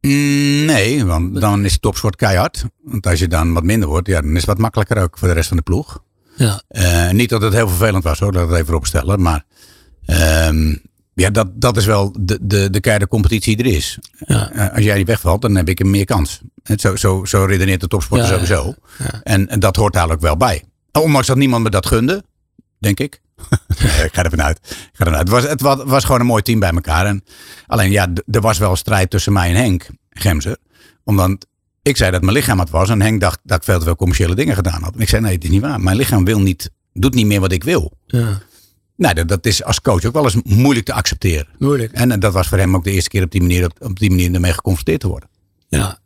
Mm, 0.00 0.64
nee, 0.64 1.04
want 1.04 1.40
dan 1.40 1.64
is 1.64 1.78
topsport 1.78 2.16
keihard. 2.16 2.64
Want 2.82 3.06
als 3.06 3.18
je 3.18 3.28
dan 3.28 3.52
wat 3.52 3.62
minder 3.62 3.88
wordt, 3.88 4.06
ja, 4.08 4.20
dan 4.20 4.30
is 4.30 4.36
het 4.36 4.46
wat 4.46 4.58
makkelijker 4.58 5.02
ook 5.02 5.18
voor 5.18 5.28
de 5.28 5.34
rest 5.34 5.48
van 5.48 5.56
de 5.56 5.62
ploeg. 5.62 6.02
ja. 6.36 6.62
Eh, 6.68 7.10
niet 7.10 7.28
dat 7.28 7.42
het 7.42 7.52
heel 7.52 7.68
vervelend 7.68 8.04
was 8.04 8.18
hoor, 8.18 8.32
dat 8.32 8.48
het 8.48 8.58
even 8.58 8.74
opstellen. 8.74 9.22
Maar 9.22 9.44
ehm, 10.06 10.74
ja, 11.20 11.30
dat, 11.30 11.48
dat 11.54 11.76
is 11.76 11.86
wel 11.86 12.14
de, 12.20 12.38
de, 12.42 12.70
de 12.70 12.80
keiharde 12.80 13.08
competitie 13.08 13.56
die 13.56 13.66
er 13.66 13.76
is. 13.76 13.98
Ja. 14.18 14.50
Eh, 14.50 14.74
als 14.74 14.84
jij 14.84 14.96
niet 14.96 15.06
wegvalt, 15.06 15.42
dan 15.42 15.54
heb 15.56 15.68
ik 15.68 15.84
meer 15.84 16.04
kans. 16.04 16.40
Het 16.62 16.80
Zo, 16.80 16.96
zo, 16.96 17.24
zo 17.24 17.44
redeneert 17.44 17.80
de 17.80 17.88
topsporter 17.88 18.26
Ja, 18.26 18.32
sowieso. 18.32 18.74
En, 19.22 19.48
en 19.48 19.60
dat 19.60 19.76
hoort 19.76 19.92
daar 19.92 20.10
ook 20.10 20.20
wel 20.20 20.36
bij. 20.36 20.64
Ondanks 20.92 21.26
dat 21.26 21.36
niemand 21.36 21.62
me 21.62 21.70
dat 21.70 21.86
gunde, 21.86 22.24
denk 22.78 23.00
ik. 23.00 23.20
Ik 24.04 24.10
ga 24.12 24.22
ervan 24.22 24.42
uit. 24.42 24.58
Ik 24.70 24.90
ga 24.92 25.04
ervan 25.04 25.14
uit. 25.14 25.20
Het, 25.20 25.28
was, 25.28 25.42
het 25.42 25.60
was, 25.60 25.82
was 25.84 26.04
gewoon 26.04 26.20
een 26.20 26.26
mooi 26.26 26.42
team 26.42 26.60
bij 26.60 26.70
elkaar. 26.70 27.06
En 27.06 27.24
alleen 27.66 27.90
ja, 27.90 28.12
er 28.30 28.40
was 28.40 28.58
wel 28.58 28.76
strijd 28.76 29.10
tussen 29.10 29.32
mij 29.32 29.48
en 29.48 29.56
Henk 29.56 29.86
Gemser. 30.10 30.56
Omdat 31.04 31.46
ik 31.82 31.96
zei 31.96 32.10
dat 32.10 32.22
mijn 32.22 32.36
lichaam 32.36 32.58
het 32.58 32.70
was. 32.70 32.88
En 32.88 33.02
Henk 33.02 33.20
dacht 33.20 33.40
dat 33.42 33.56
ik 33.56 33.64
veel 33.64 33.78
te 33.78 33.84
veel 33.84 33.96
commerciële 33.96 34.34
dingen 34.34 34.54
gedaan 34.54 34.82
had. 34.82 34.94
En 34.94 35.00
ik 35.00 35.08
zei 35.08 35.22
nee, 35.22 35.34
het 35.34 35.44
is 35.44 35.50
niet 35.50 35.60
waar. 35.60 35.80
Mijn 35.80 35.96
lichaam 35.96 36.24
wil 36.24 36.40
niet, 36.40 36.70
doet 36.92 37.14
niet 37.14 37.26
meer 37.26 37.40
wat 37.40 37.52
ik 37.52 37.64
wil. 37.64 37.92
ja, 38.06 38.40
Nou, 38.98 39.14
dat, 39.14 39.28
dat 39.28 39.46
is 39.46 39.64
als 39.64 39.80
coach 39.80 40.04
ook 40.04 40.12
wel 40.12 40.24
eens 40.24 40.36
moeilijk 40.44 40.86
te 40.86 40.92
accepteren. 40.92 41.46
moeilijk. 41.58 41.92
En, 41.92 42.20
dat 42.20 42.32
was 42.32 42.46
voor 42.48 42.58
hem 42.58 42.76
ook 42.76 42.84
de 42.84 42.90
eerste 42.90 43.08
keer 43.10 43.22
op 43.22 43.30
die 43.30 43.40
manier, 43.40 43.64
op, 43.64 43.72
op 43.80 43.98
die 43.98 44.10
manier 44.10 44.34
ermee 44.34 44.52
geconfronteerd 44.52 45.00
te 45.00 45.08
worden. 45.08 45.28
Ja. 45.68 45.98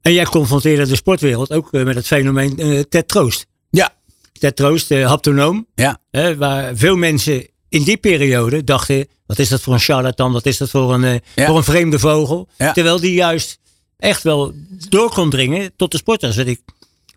En 0.00 0.12
jij 0.12 0.24
confronteerde 0.24 0.86
de 0.86 0.96
sportwereld 0.96 1.52
ook 1.52 1.72
eh, 1.72 1.84
met 1.84 1.94
het 1.94 2.06
fenomeen 2.06 2.58
eh, 2.58 2.80
Ted 2.80 3.08
Troost. 3.08 3.46
Ja. 3.70 3.94
Ted 4.32 4.56
Troost, 4.56 4.90
eh, 4.90 5.06
haptonoom. 5.06 5.66
Ja. 5.74 5.98
Hè, 6.10 6.36
waar 6.36 6.76
veel 6.76 6.96
mensen 6.96 7.46
in 7.68 7.82
die 7.82 7.96
periode 7.96 8.64
dachten: 8.64 9.06
wat 9.26 9.38
is 9.38 9.48
dat 9.48 9.60
voor 9.60 9.72
een 9.72 9.80
charlatan? 9.80 10.32
Wat 10.32 10.46
is 10.46 10.56
dat 10.58 10.70
voor 10.70 10.94
een, 10.94 11.20
Ja. 11.34 11.46
voor 11.46 11.56
een 11.56 11.64
vreemde 11.64 11.98
vogel? 11.98 12.48
Ja. 12.56 12.72
Terwijl 12.72 13.00
die 13.00 13.14
juist 13.14 13.58
echt 13.96 14.22
wel 14.22 14.52
door 14.88 15.10
kon 15.12 15.30
dringen 15.30 15.72
tot 15.76 15.90
de 15.90 15.96
sporters. 15.96 16.36
Ik, 16.36 16.60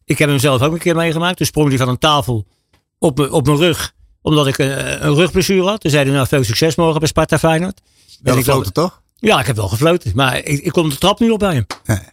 ik 0.06 0.18
heb 0.18 0.30
hem 0.30 0.40
zelf 0.40 0.62
ook 0.62 0.74
een 0.74 0.80
keer 0.80 0.96
meegemaakt. 0.96 1.38
Toen 1.38 1.46
sprong 1.46 1.70
hij 1.70 1.78
van 1.78 1.90
een 1.90 1.98
tafel 1.98 2.46
op, 3.00 3.20
op 3.20 3.46
mijn 3.46 3.58
rug, 3.58 3.94
omdat 4.26 4.48
ik 4.48 4.58
een 4.58 5.16
rugblessure 5.16 5.70
had. 5.70 5.82
Toen 5.82 5.92
zei 5.92 6.04
hij: 6.04 6.14
Nou, 6.14 6.28
veel 6.28 6.44
succes 6.44 6.76
morgen 6.76 7.00
bij 7.00 7.08
Sparta 7.08 7.40
Feyenoord. 7.40 7.82
Wel 8.22 8.36
gefloten, 8.36 8.74
toch? 8.74 9.02
ja, 9.16 9.40
ik 9.40 9.46
heb 9.46 9.56
wel 9.56 9.68
gefloten. 9.68 10.12
Maar 10.16 10.38
ik, 10.38 10.60
ik 10.60 10.72
kom 10.72 10.90
de 10.90 10.98
trap 10.98 11.20
niet 11.20 11.32
op 11.32 11.40
bij 11.40 11.54
hem. 11.54 11.66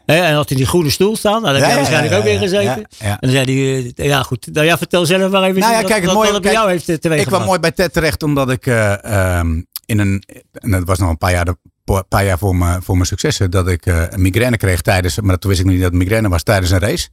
Nee. 0.07 0.21
En 0.21 0.35
had 0.35 0.49
hij 0.49 0.57
die 0.59 0.67
groene 0.67 0.91
stoel 0.91 1.17
staan. 1.17 1.43
Nou, 1.43 1.45
daar 1.45 1.55
heb 1.55 1.63
jij 1.63 1.71
ja, 1.71 1.77
waarschijnlijk 1.77 2.13
ja, 2.13 2.19
ook 2.19 2.25
weer 2.25 2.33
ja, 2.33 2.39
gezeten. 2.39 2.87
En 2.99 3.17
dan 3.21 3.31
zei 3.31 3.45
hij, 3.45 3.93
eh, 3.97 4.07
ja 4.07 4.23
goed. 4.23 4.49
Nou 4.53 4.67
ja, 4.67 4.79
vertel 4.79 5.07
zelf 5.07 5.31
maar 5.31 5.43
even 5.43 5.61
Nou 5.61 5.73
ja, 5.73 5.83
kijk, 5.83 6.03
het 6.05 6.13
mooie, 6.13 6.41
bij 6.41 6.53
jou 6.53 6.71
heeft 6.71 6.89
eh, 6.89 6.97
teweeg 6.97 7.21
Ik 7.21 7.27
kwam 7.27 7.45
mooi 7.45 7.59
bij 7.59 7.73
Ted 7.73 7.93
terecht 7.93 8.23
omdat 8.23 8.51
ik 8.51 8.67
eh, 8.67 9.05
ehm, 9.39 9.63
in 9.87 9.99
een, 9.99 10.23
en 10.53 10.71
dat 10.71 10.85
was 10.85 10.99
nog 10.99 11.09
een 11.09 11.19
paar 11.19 11.33
jaar, 11.33 11.45
de- 11.45 11.57
een 11.85 12.05
paar 12.09 12.25
jaar 12.25 12.39
voor, 12.39 12.57
mijn, 12.57 12.83
voor 12.83 12.95
mijn 12.95 13.07
successen, 13.07 13.51
dat 13.51 13.69
ik 13.69 13.87
een 13.87 14.23
migraine 14.23 14.57
kreeg 14.57 14.81
tijdens, 14.81 15.21
maar 15.21 15.39
toen 15.39 15.51
wist 15.51 15.61
ik 15.63 15.67
nog 15.67 15.75
niet 15.75 15.85
dat 15.85 15.93
het 15.93 16.03
migraine 16.03 16.29
was, 16.29 16.43
tijdens 16.43 16.71
een 16.71 16.79
race. 16.79 17.09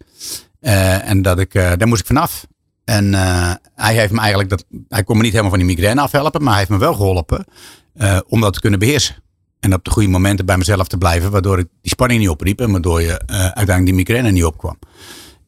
En 0.60 1.22
dat 1.22 1.40
ik, 1.40 1.54
eh, 1.54 1.72
daar 1.78 1.88
moest 1.88 2.02
ik 2.02 2.08
vanaf. 2.08 2.46
En 2.89 3.13
eh, 3.13 3.54
hij 3.75 3.95
heeft 3.95 4.12
me 4.12 4.19
eigenlijk, 4.19 4.49
dat, 4.49 4.65
hij 4.88 5.04
kon 5.04 5.17
me 5.17 5.21
niet 5.21 5.32
helemaal 5.32 5.52
van 5.52 5.65
die 5.65 5.75
migraine 5.75 6.02
afhelpen, 6.02 6.41
maar 6.41 6.49
hij 6.49 6.60
heeft 6.60 6.71
me 6.71 6.78
wel 6.78 6.93
geholpen 6.93 7.45
eh, 7.93 8.19
om 8.28 8.41
dat 8.41 8.54
te 8.54 8.60
kunnen 8.60 8.80
beheersen. 8.80 9.15
En 9.60 9.73
op 9.73 9.84
de 9.84 9.91
goede 9.91 10.10
momenten 10.10 10.45
bij 10.45 10.58
mezelf 10.58 10.88
te 10.88 10.97
blijven, 10.97 11.32
waardoor 11.32 11.60
ik 11.60 11.67
die 11.82 11.91
spanning 11.91 12.19
niet 12.19 12.30
opriep 12.30 12.62
en 12.62 12.71
waardoor 12.71 13.02
je 13.02 13.19
eh, 13.25 13.39
uiteindelijk 13.39 13.86
die 13.86 13.93
migraine 13.93 14.32
niet 14.32 14.45
opkwam. 14.45 14.80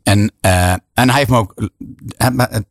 En, 0.03 0.31
en 0.93 1.09
hij 1.09 1.17
heeft 1.17 1.29
me 1.29 1.37
ook, 1.37 1.69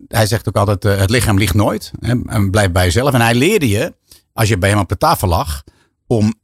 hij, 0.08 0.26
zegt 0.26 0.48
ook 0.48 0.56
altijd, 0.56 1.00
het 1.00 1.10
lichaam 1.10 1.38
ligt 1.38 1.54
nooit. 1.54 1.90
Hè, 2.00 2.14
en 2.26 2.50
blijf 2.50 2.72
bij 2.72 2.84
jezelf. 2.84 3.14
En 3.14 3.20
hij 3.20 3.34
leerde 3.34 3.68
je, 3.68 3.94
als 4.32 4.48
je 4.48 4.58
bij 4.58 4.70
hem 4.70 4.78
op 4.78 4.88
de 4.88 4.96
tafel 4.96 5.28
lag, 5.28 5.62
om, 6.06 6.34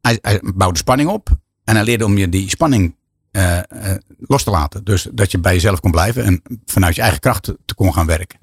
hij, 0.00 0.18
hij 0.20 0.40
bouwde 0.54 0.78
spanning 0.78 1.08
op. 1.10 1.28
En 1.64 1.74
hij 1.74 1.84
leerde 1.84 2.04
om 2.04 2.18
je 2.18 2.28
die 2.28 2.48
spanning 2.48 2.94
eh, 3.30 3.58
eh, 3.58 3.64
los 4.18 4.42
te 4.44 4.50
laten. 4.50 4.84
Dus 4.84 5.08
dat 5.12 5.30
je 5.30 5.38
bij 5.38 5.52
jezelf 5.52 5.80
kon 5.80 5.90
blijven 5.90 6.24
en 6.24 6.42
vanuit 6.66 6.94
je 6.94 7.00
eigen 7.00 7.20
kracht 7.20 7.42
te, 7.42 7.58
te 7.64 7.74
kon 7.74 7.92
gaan 7.94 8.06
werken. 8.06 8.38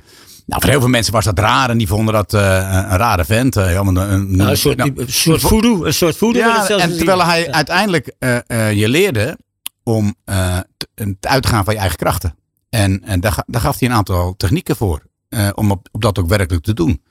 Nou, 0.46 0.62
voor 0.62 0.70
heel 0.70 0.80
veel 0.80 0.90
mensen 0.90 1.14
was 1.14 1.26
dat 1.26 1.40
raar 1.40 1.70
en 1.70 1.78
die 1.78 1.88
vonden 1.88 2.14
dat 2.14 2.34
eh, 2.34 2.42
een 2.90 2.98
rare 2.98 3.26
vent. 3.26 3.56
want 3.56 3.98
een, 3.98 4.36
Nou, 4.36 4.50
een 4.50 4.58
soort, 4.58 4.78
nou, 4.78 4.92
een 4.96 5.12
soort 5.12 5.42
voodoo. 5.42 5.86
Een 5.86 5.94
soort 5.94 6.18
voodoo. 6.18 6.42
ja, 6.42 6.68
en 6.70 6.98
terwijl 6.98 7.26
hij 7.26 7.44
Ja. 7.46 7.52
uiteindelijk 7.52 8.16
je 8.74 8.90
leerde 8.90 9.38
om 9.84 10.16
te, 10.24 11.16
te 11.20 11.28
uit 11.28 11.44
te 11.44 11.50
gaan 11.50 11.64
van 11.64 11.74
je 11.74 11.80
eigen 11.80 11.98
krachten. 11.98 12.36
En, 12.70 13.04
en 13.04 13.20
daar, 13.20 13.44
daar 13.46 13.62
gaf 13.62 13.80
hij 13.80 13.90
een 13.90 13.96
aantal 13.96 14.36
technieken 14.38 14.76
voor. 14.76 15.02
om 15.56 15.72
op, 15.72 15.88
op 15.92 16.02
dat 16.02 16.20
ook 16.20 16.28
werkelijk 16.28 16.64
te 16.64 16.74
doen. 16.74 17.02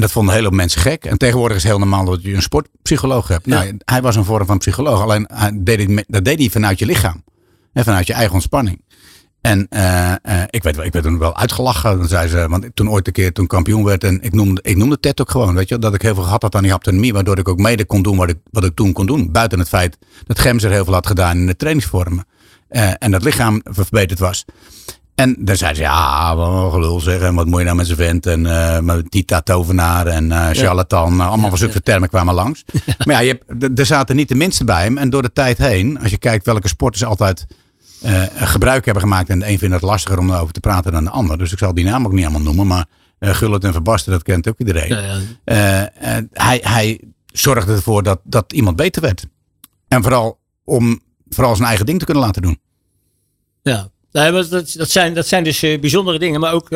En 0.00 0.06
dat 0.06 0.14
vonden 0.14 0.34
heleboel 0.34 0.56
mensen 0.56 0.80
gek. 0.80 1.04
En 1.04 1.18
tegenwoordig 1.18 1.56
is 1.56 1.62
het 1.62 1.72
heel 1.72 1.80
normaal 1.80 2.04
dat 2.04 2.22
je 2.22 2.34
een 2.34 2.42
sportpsycholoog 2.42 3.28
hebt. 3.28 3.46
Ja. 3.46 3.54
Nou, 3.54 3.76
hij 3.84 4.02
was 4.02 4.16
een 4.16 4.24
vorm 4.24 4.46
van 4.46 4.58
psycholoog. 4.58 5.02
Alleen 5.02 5.28
hij 5.32 5.50
deed 5.54 5.88
het 5.88 6.04
dat 6.08 6.24
deed 6.24 6.38
hij 6.38 6.50
vanuit 6.50 6.78
je 6.78 6.86
lichaam. 6.86 7.24
En 7.72 7.84
vanuit 7.84 8.06
je 8.06 8.12
eigen 8.12 8.34
ontspanning. 8.34 8.82
En 9.40 9.66
uh, 9.70 10.12
uh, 10.22 10.42
ik, 10.50 10.62
weet, 10.62 10.78
ik 10.78 10.92
werd 10.92 11.04
toen 11.04 11.18
wel 11.18 11.36
uitgelachen. 11.36 11.98
Dan 11.98 12.08
zei 12.08 12.28
ze, 12.28 12.48
want 12.48 12.70
toen 12.74 12.90
ooit 12.90 13.06
een 13.06 13.12
keer 13.12 13.32
toen 13.32 13.46
kampioen 13.46 13.84
werd. 13.84 14.04
En 14.04 14.22
ik 14.22 14.32
noemde, 14.32 14.60
ik 14.62 14.76
noemde 14.76 15.00
Ted 15.00 15.20
ook 15.20 15.30
gewoon. 15.30 15.54
Weet 15.54 15.68
je, 15.68 15.78
dat 15.78 15.94
ik 15.94 16.02
heel 16.02 16.14
veel 16.14 16.24
gehad 16.24 16.42
had 16.42 16.54
aan 16.54 16.62
die 16.62 16.70
haptonomie. 16.70 17.12
Waardoor 17.12 17.38
ik 17.38 17.48
ook 17.48 17.58
mede 17.58 17.84
kon 17.84 18.02
doen 18.02 18.16
wat 18.16 18.28
ik, 18.28 18.38
wat 18.50 18.64
ik 18.64 18.74
toen 18.74 18.92
kon 18.92 19.06
doen. 19.06 19.32
Buiten 19.32 19.58
het 19.58 19.68
feit 19.68 19.98
dat 20.26 20.38
Gems 20.38 20.62
er 20.62 20.70
heel 20.70 20.84
veel 20.84 20.94
had 20.94 21.06
gedaan 21.06 21.36
in 21.36 21.46
de 21.46 21.56
trainingsvormen. 21.56 22.26
Uh, 22.70 22.92
en 22.98 23.10
dat 23.10 23.24
lichaam 23.24 23.60
verbeterd 23.64 24.18
was. 24.18 24.44
En 25.20 25.36
dan 25.38 25.56
zei 25.56 25.74
ze, 25.74 25.80
ja, 25.80 26.36
wat 26.36 26.72
gelul 26.72 27.00
zeggen. 27.00 27.34
Wat 27.34 27.46
moet 27.46 27.58
je 27.58 27.64
nou 27.64 27.76
met 27.76 27.86
zijn 27.86 27.98
vent? 27.98 28.26
En 28.26 28.44
uh, 28.44 28.94
Tita 29.08 29.40
tovenaar 29.40 30.06
en 30.06 30.24
uh, 30.24 30.48
charlatan. 30.52 31.16
Ja. 31.16 31.26
allemaal 31.26 31.48
van 31.48 31.58
zulke 31.58 31.74
ja. 31.74 31.80
termen 31.82 32.08
kwamen 32.08 32.34
langs. 32.34 32.64
maar 33.06 33.14
ja, 33.14 33.18
je 33.18 33.40
hebt, 33.46 33.78
er 33.78 33.86
zaten 33.86 34.16
niet 34.16 34.28
de 34.28 34.34
minste 34.34 34.64
bij 34.64 34.82
hem. 34.82 34.98
En 34.98 35.10
door 35.10 35.22
de 35.22 35.32
tijd 35.32 35.58
heen, 35.58 36.00
als 36.00 36.10
je 36.10 36.18
kijkt 36.18 36.46
welke 36.46 36.68
sporters 36.68 37.04
altijd 37.04 37.46
uh, 38.04 38.22
gebruik 38.34 38.84
hebben 38.84 39.02
gemaakt. 39.02 39.28
En 39.28 39.38
de 39.38 39.48
een 39.48 39.58
vindt 39.58 39.74
het 39.74 39.82
lastiger 39.82 40.18
om 40.18 40.30
erover 40.30 40.52
te 40.52 40.60
praten 40.60 40.92
dan 40.92 41.04
de 41.04 41.10
ander. 41.10 41.38
Dus 41.38 41.52
ik 41.52 41.58
zal 41.58 41.74
die 41.74 41.84
naam 41.84 42.06
ook 42.06 42.12
niet 42.12 42.24
allemaal 42.24 42.42
noemen. 42.42 42.66
Maar 42.66 42.86
uh, 43.18 43.34
Gullit 43.34 43.64
en 43.64 43.72
Verbasten, 43.72 44.12
dat 44.12 44.22
kent 44.22 44.48
ook 44.48 44.58
iedereen. 44.58 44.88
Ja, 44.88 45.20
ja. 45.44 46.28
Hij, 46.32 46.60
hij 46.62 47.00
zorgde 47.26 47.72
ervoor 47.72 48.02
dat, 48.02 48.20
dat 48.24 48.52
iemand 48.52 48.76
beter 48.76 49.02
werd. 49.02 49.26
En 49.88 50.02
vooral 50.02 50.38
om 50.64 51.00
vooral 51.28 51.56
zijn 51.56 51.68
eigen 51.68 51.86
ding 51.86 51.98
te 51.98 52.04
kunnen 52.04 52.24
laten 52.24 52.42
doen. 52.42 52.58
Ja, 53.62 53.88
nee, 54.12 54.32
dat, 54.32 54.50
dat, 54.50 54.90
zijn, 54.90 55.14
dat 55.14 55.26
zijn 55.26 55.44
dus 55.44 55.60
bijzondere 55.60 56.18
dingen. 56.18 56.40
Maar 56.40 56.52
ook 56.52 56.68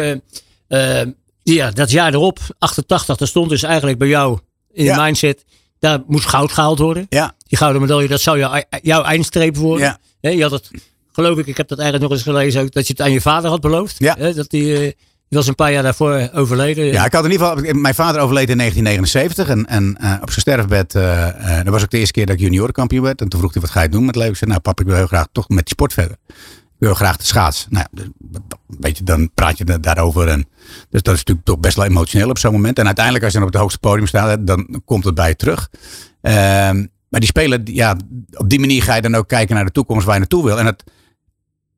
ja, 1.43 1.71
dat 1.71 1.91
jaar 1.91 2.15
erop, 2.15 2.39
88, 2.59 3.17
daar 3.17 3.29
stond 3.29 3.49
dus 3.49 3.63
eigenlijk 3.63 3.99
bij 3.99 4.09
jou 4.09 4.39
in 4.73 4.85
de 4.85 5.01
mindset. 5.01 5.45
Daar 5.79 6.03
moest 6.07 6.27
goud 6.27 6.53
gehaald 6.53 6.79
worden. 6.79 7.07
Ja. 7.09 7.35
Die 7.47 7.59
gouden 7.59 7.81
medaille, 7.81 8.09
dat 8.09 8.21
zou 8.21 8.39
jou, 8.39 8.63
jouw 8.83 9.03
eindstreep 9.03 9.57
worden. 9.57 9.99
Ja. 10.21 10.31
je 10.31 10.43
had 10.43 10.51
het 10.51 10.71
geloof 11.15 11.39
ik, 11.39 11.47
ik 11.47 11.57
heb 11.57 11.69
dat 11.69 11.79
eigenlijk 11.79 12.11
nog 12.11 12.19
eens 12.19 12.29
gelezen, 12.29 12.63
ook, 12.63 12.73
dat 12.73 12.87
je 12.87 12.93
het 12.93 13.03
aan 13.03 13.13
je 13.13 13.21
vader 13.21 13.51
had 13.51 13.61
beloofd. 13.61 13.99
Ja. 13.99 14.15
Dat 14.15 14.51
die, 14.51 14.75
die 14.75 14.95
was 15.29 15.47
een 15.47 15.55
paar 15.55 15.73
jaar 15.73 15.83
daarvoor 15.83 16.29
overleden. 16.33 16.85
Ja, 16.85 17.05
ik 17.05 17.13
had 17.13 17.25
in 17.25 17.31
ieder 17.31 17.47
geval, 17.47 17.75
mijn 17.75 17.95
vader 17.95 18.21
overleed 18.21 18.51
in 18.51 18.59
1979 18.59 19.49
en, 19.49 19.67
en 19.67 19.97
uh, 20.01 20.23
op 20.23 20.29
zijn 20.29 20.41
sterfbed, 20.41 20.95
uh, 20.95 21.57
dat 21.63 21.73
was 21.73 21.83
ook 21.83 21.91
de 21.91 21.99
eerste 21.99 22.13
keer 22.13 22.27
dat 22.27 22.35
ik 22.35 22.41
juniorenkampioen 22.41 23.03
werd. 23.03 23.21
En 23.21 23.29
toen 23.29 23.41
vroeg 23.41 23.53
hij, 23.53 23.63
wat 23.63 23.71
ga 23.71 23.83
je 23.83 23.89
doen 23.89 24.05
met 24.05 24.17
leven? 24.17 24.31
Ik 24.31 24.39
zei, 24.39 24.51
nou 24.51 24.63
pap, 24.63 24.81
ik 24.81 24.87
wil 24.87 24.97
heel 24.97 25.07
graag 25.07 25.27
toch 25.33 25.49
met 25.49 25.65
die 25.65 25.75
sport 25.75 25.93
verder. 25.93 26.17
Wil 26.79 26.95
graag 26.95 27.17
de 27.17 27.25
schaats. 27.25 27.67
Nou, 27.71 27.87
ja, 27.93 28.05
weet 28.67 28.99
je, 28.99 29.05
dan 29.05 29.31
praat 29.35 29.59
je 29.59 29.81
daarover. 29.81 30.29
En, 30.29 30.49
dus 30.91 31.03
dat 31.03 31.15
is 31.15 31.19
natuurlijk 31.19 31.47
toch 31.47 31.59
best 31.59 31.77
wel 31.77 31.85
emotioneel 31.85 32.29
op 32.29 32.39
zo'n 32.39 32.53
moment. 32.53 32.79
En 32.79 32.87
uiteindelijk, 32.87 33.25
als 33.25 33.33
je 33.33 33.39
dan 33.39 33.49
op 33.49 33.53
het 33.53 33.63
hoogste 33.63 33.81
podium 33.81 34.07
staat, 34.07 34.47
dan 34.47 34.83
komt 34.85 35.05
het 35.05 35.15
bij 35.15 35.29
je 35.29 35.37
terug. 35.37 35.71
Ehm, 36.21 36.87
maar 37.09 37.21
die 37.21 37.29
spelen, 37.29 37.63
ja, 37.65 37.97
op 38.33 38.49
die 38.49 38.61
manier 38.61 38.83
ga 38.83 38.95
je 38.95 39.03
dan 39.03 39.15
ook 39.15 39.29
kijken 39.29 39.55
naar 39.55 39.65
de 39.65 39.71
toekomst 39.71 40.05
waar 40.05 40.15
je 40.15 40.21
naartoe 40.21 40.45
wil. 40.45 40.59
En 40.59 40.67
het, 40.67 40.85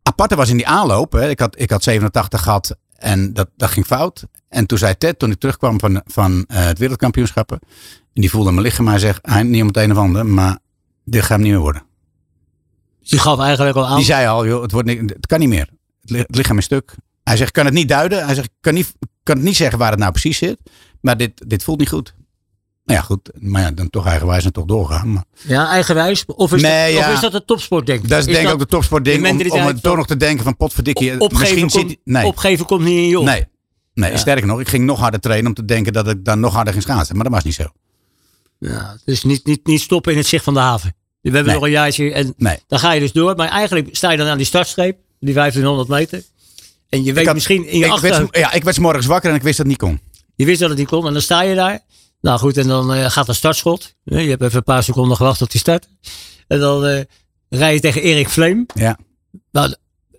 aparte 0.02 0.37
was 0.37 0.48
in 0.48 0.56
die 0.56 0.66
aanloop. 0.66 1.12
Hè, 1.12 1.28
ik, 1.28 1.38
had, 1.38 1.61
ik 1.61 1.70
had 1.70 1.82
87 1.82 2.42
gehad 2.42 2.76
en 2.96 3.32
dat, 3.32 3.48
dat 3.56 3.70
ging 3.70 3.87
fout. 3.87 4.26
En 4.48 4.66
toen 4.66 4.78
zei 4.78 4.96
Ted, 4.98 5.18
toen 5.18 5.30
ik 5.30 5.38
terugkwam 5.38 5.80
van, 5.80 6.02
van 6.04 6.32
uh, 6.32 6.44
het 6.46 6.78
wereldkampioenschappen. 6.78 7.59
En 8.14 8.20
die 8.20 8.30
voelde 8.30 8.50
mijn 8.50 8.62
lichaam 8.62 8.85
maar 8.85 8.98
zegt, 8.98 9.18
hij 9.22 9.42
niet 9.42 9.61
om 9.61 9.66
het 9.66 9.76
een 9.76 9.90
of 9.90 9.96
ander, 9.98 10.26
maar 10.26 10.59
dit 11.04 11.20
gaat 11.20 11.30
hem 11.30 11.40
niet 11.40 11.50
meer 11.50 11.61
worden. 11.61 11.86
Die 13.11 13.19
gaf 13.19 13.38
eigenlijk 13.38 13.77
al 13.77 13.87
aan. 13.87 13.97
Die 13.97 14.05
zei 14.05 14.27
al, 14.27 14.47
joh, 14.47 14.62
het, 14.62 14.73
wordt 14.73 14.88
niet, 14.88 15.01
het 15.01 15.27
kan 15.27 15.38
niet 15.38 15.49
meer. 15.49 15.69
Het 16.05 16.37
lichaam 16.37 16.59
is 16.59 16.64
stuk. 16.64 16.95
Hij 17.25 17.37
zegt, 17.37 17.51
kan 17.51 17.64
het 17.64 17.75
niet 17.75 17.88
duiden. 17.88 18.25
Hij 18.25 18.35
zegt, 18.35 18.51
kan, 18.61 18.75
niet, 18.75 18.95
kan 19.23 19.37
het 19.37 19.45
niet 19.45 19.57
zeggen 19.57 19.79
waar 19.79 19.90
het 19.90 19.99
nou 19.99 20.11
precies 20.11 20.38
zit. 20.38 20.61
Maar 21.01 21.16
dit, 21.16 21.49
dit 21.49 21.64
voelt 21.64 21.79
niet 21.79 21.88
goed. 21.88 22.14
Nou 22.85 22.99
ja, 22.99 23.05
goed. 23.05 23.31
Maar 23.35 23.62
ja, 23.62 23.71
dan 23.71 23.90
toch 23.90 24.07
eigenwijs 24.07 24.45
en 24.45 24.53
toch 24.53 24.64
doorgaan. 24.64 25.12
Maar... 25.12 25.25
Ja, 25.47 25.69
eigenwijs? 25.69 26.25
Of 26.27 26.53
is, 26.53 26.62
nee, 26.62 26.95
dat, 26.95 27.03
ja. 27.03 27.09
of 27.09 27.14
is 27.14 27.21
dat 27.21 27.33
het 27.33 27.47
topsportding? 27.47 28.07
Dat 28.07 28.19
is, 28.19 28.27
is 28.27 28.35
denk 28.35 28.47
ik 28.47 28.53
ook 28.53 28.59
de 28.59 28.66
topsportding. 28.66 29.29
Om, 29.29 29.51
om 29.51 29.66
het 29.66 29.83
toch 29.83 29.97
nog 29.97 30.07
te 30.07 30.16
denken 30.16 30.45
van 30.45 30.57
potverdikkie. 30.57 31.21
Opgeven, 31.21 31.61
misschien 31.61 31.88
zit, 31.88 31.99
nee. 32.05 32.27
opgeven 32.27 32.66
komt 32.66 32.83
niet 32.83 32.97
in 32.97 33.09
je 33.09 33.19
op. 33.19 33.25
Nee. 33.25 33.47
Nee, 33.95 34.11
ja. 34.11 34.16
sterker 34.16 34.47
nog, 34.47 34.61
ik 34.61 34.69
ging 34.69 34.85
nog 34.85 34.99
harder 34.99 35.21
trainen 35.21 35.47
om 35.47 35.55
te 35.55 35.64
denken 35.64 35.92
dat 35.92 36.09
ik 36.09 36.25
dan 36.25 36.40
nog 36.40 36.55
harder 36.55 36.73
ging 36.73 36.85
schaatsen. 36.85 37.14
Maar 37.14 37.25
dat 37.25 37.33
was 37.33 37.45
niet 37.45 37.55
zo. 37.55 37.64
Ja, 38.59 38.99
dus 39.05 39.25
niet, 39.25 39.47
niet, 39.47 39.66
niet 39.66 39.81
stoppen 39.81 40.12
in 40.12 40.19
het 40.19 40.27
zicht 40.27 40.45
van 40.45 40.55
de 40.55 40.61
haven. 40.61 40.95
We 41.30 41.36
hebben 41.36 41.52
Nee. 41.52 41.54
nog 41.54 41.64
een 41.64 41.70
jaartje 41.70 42.12
en 42.12 42.34
Nee. 42.36 42.58
dan 42.66 42.78
ga 42.78 42.92
je 42.92 43.00
dus 43.00 43.12
door. 43.12 43.36
Maar 43.36 43.48
eigenlijk 43.48 43.88
sta 43.96 44.10
je 44.10 44.16
dan 44.16 44.26
aan 44.26 44.36
die 44.36 44.46
startstreep, 44.46 44.98
die 45.20 45.34
1500 45.34 45.88
meter. 45.88 46.22
En 46.88 47.04
je 47.04 47.12
weet 47.12 47.24
had- 47.26 47.34
misschien 47.34 47.66
in 47.68 47.78
je 47.78 47.84
Ik 47.84 47.90
achterhoofd, 47.90 48.20
werd, 48.20 48.36
ja, 48.36 48.52
ik 48.52 48.64
werd 48.64 48.78
morgens 48.78 49.06
wakker 49.06 49.30
en 49.30 49.36
ik 49.36 49.42
wist 49.42 49.56
dat 49.56 49.66
het 49.66 49.80
niet 49.80 49.88
kon. 49.90 50.00
je 50.34 50.44
wist 50.44 50.60
dat 50.60 50.68
het 50.68 50.78
niet 50.78 50.88
kon. 50.88 51.06
En 51.06 51.12
dan 51.12 51.22
sta 51.22 51.42
je 51.42 51.54
daar. 51.54 51.80
Nou 52.20 52.38
goed, 52.38 52.56
en 52.56 52.66
dan 52.68 52.92
eh, 52.94 53.10
gaat 53.10 53.26
de 53.26 53.32
startschot. 53.32 53.94
Je 54.04 54.14
hebt 54.16 54.42
even 54.42 54.56
een 54.56 54.62
paar 54.62 54.82
seconden 54.82 55.16
gewacht 55.16 55.38
tot 55.38 55.50
die 55.50 55.60
start. 55.60 55.88
En 56.46 56.58
dan 56.58 56.86
eh 56.86 57.00
rij 57.48 57.74
je 57.74 57.80
tegen 57.80 58.02
Erik 58.02 58.28
Vleem. 58.28 58.66
Ja. 58.74 58.98
Nou, 59.52 59.74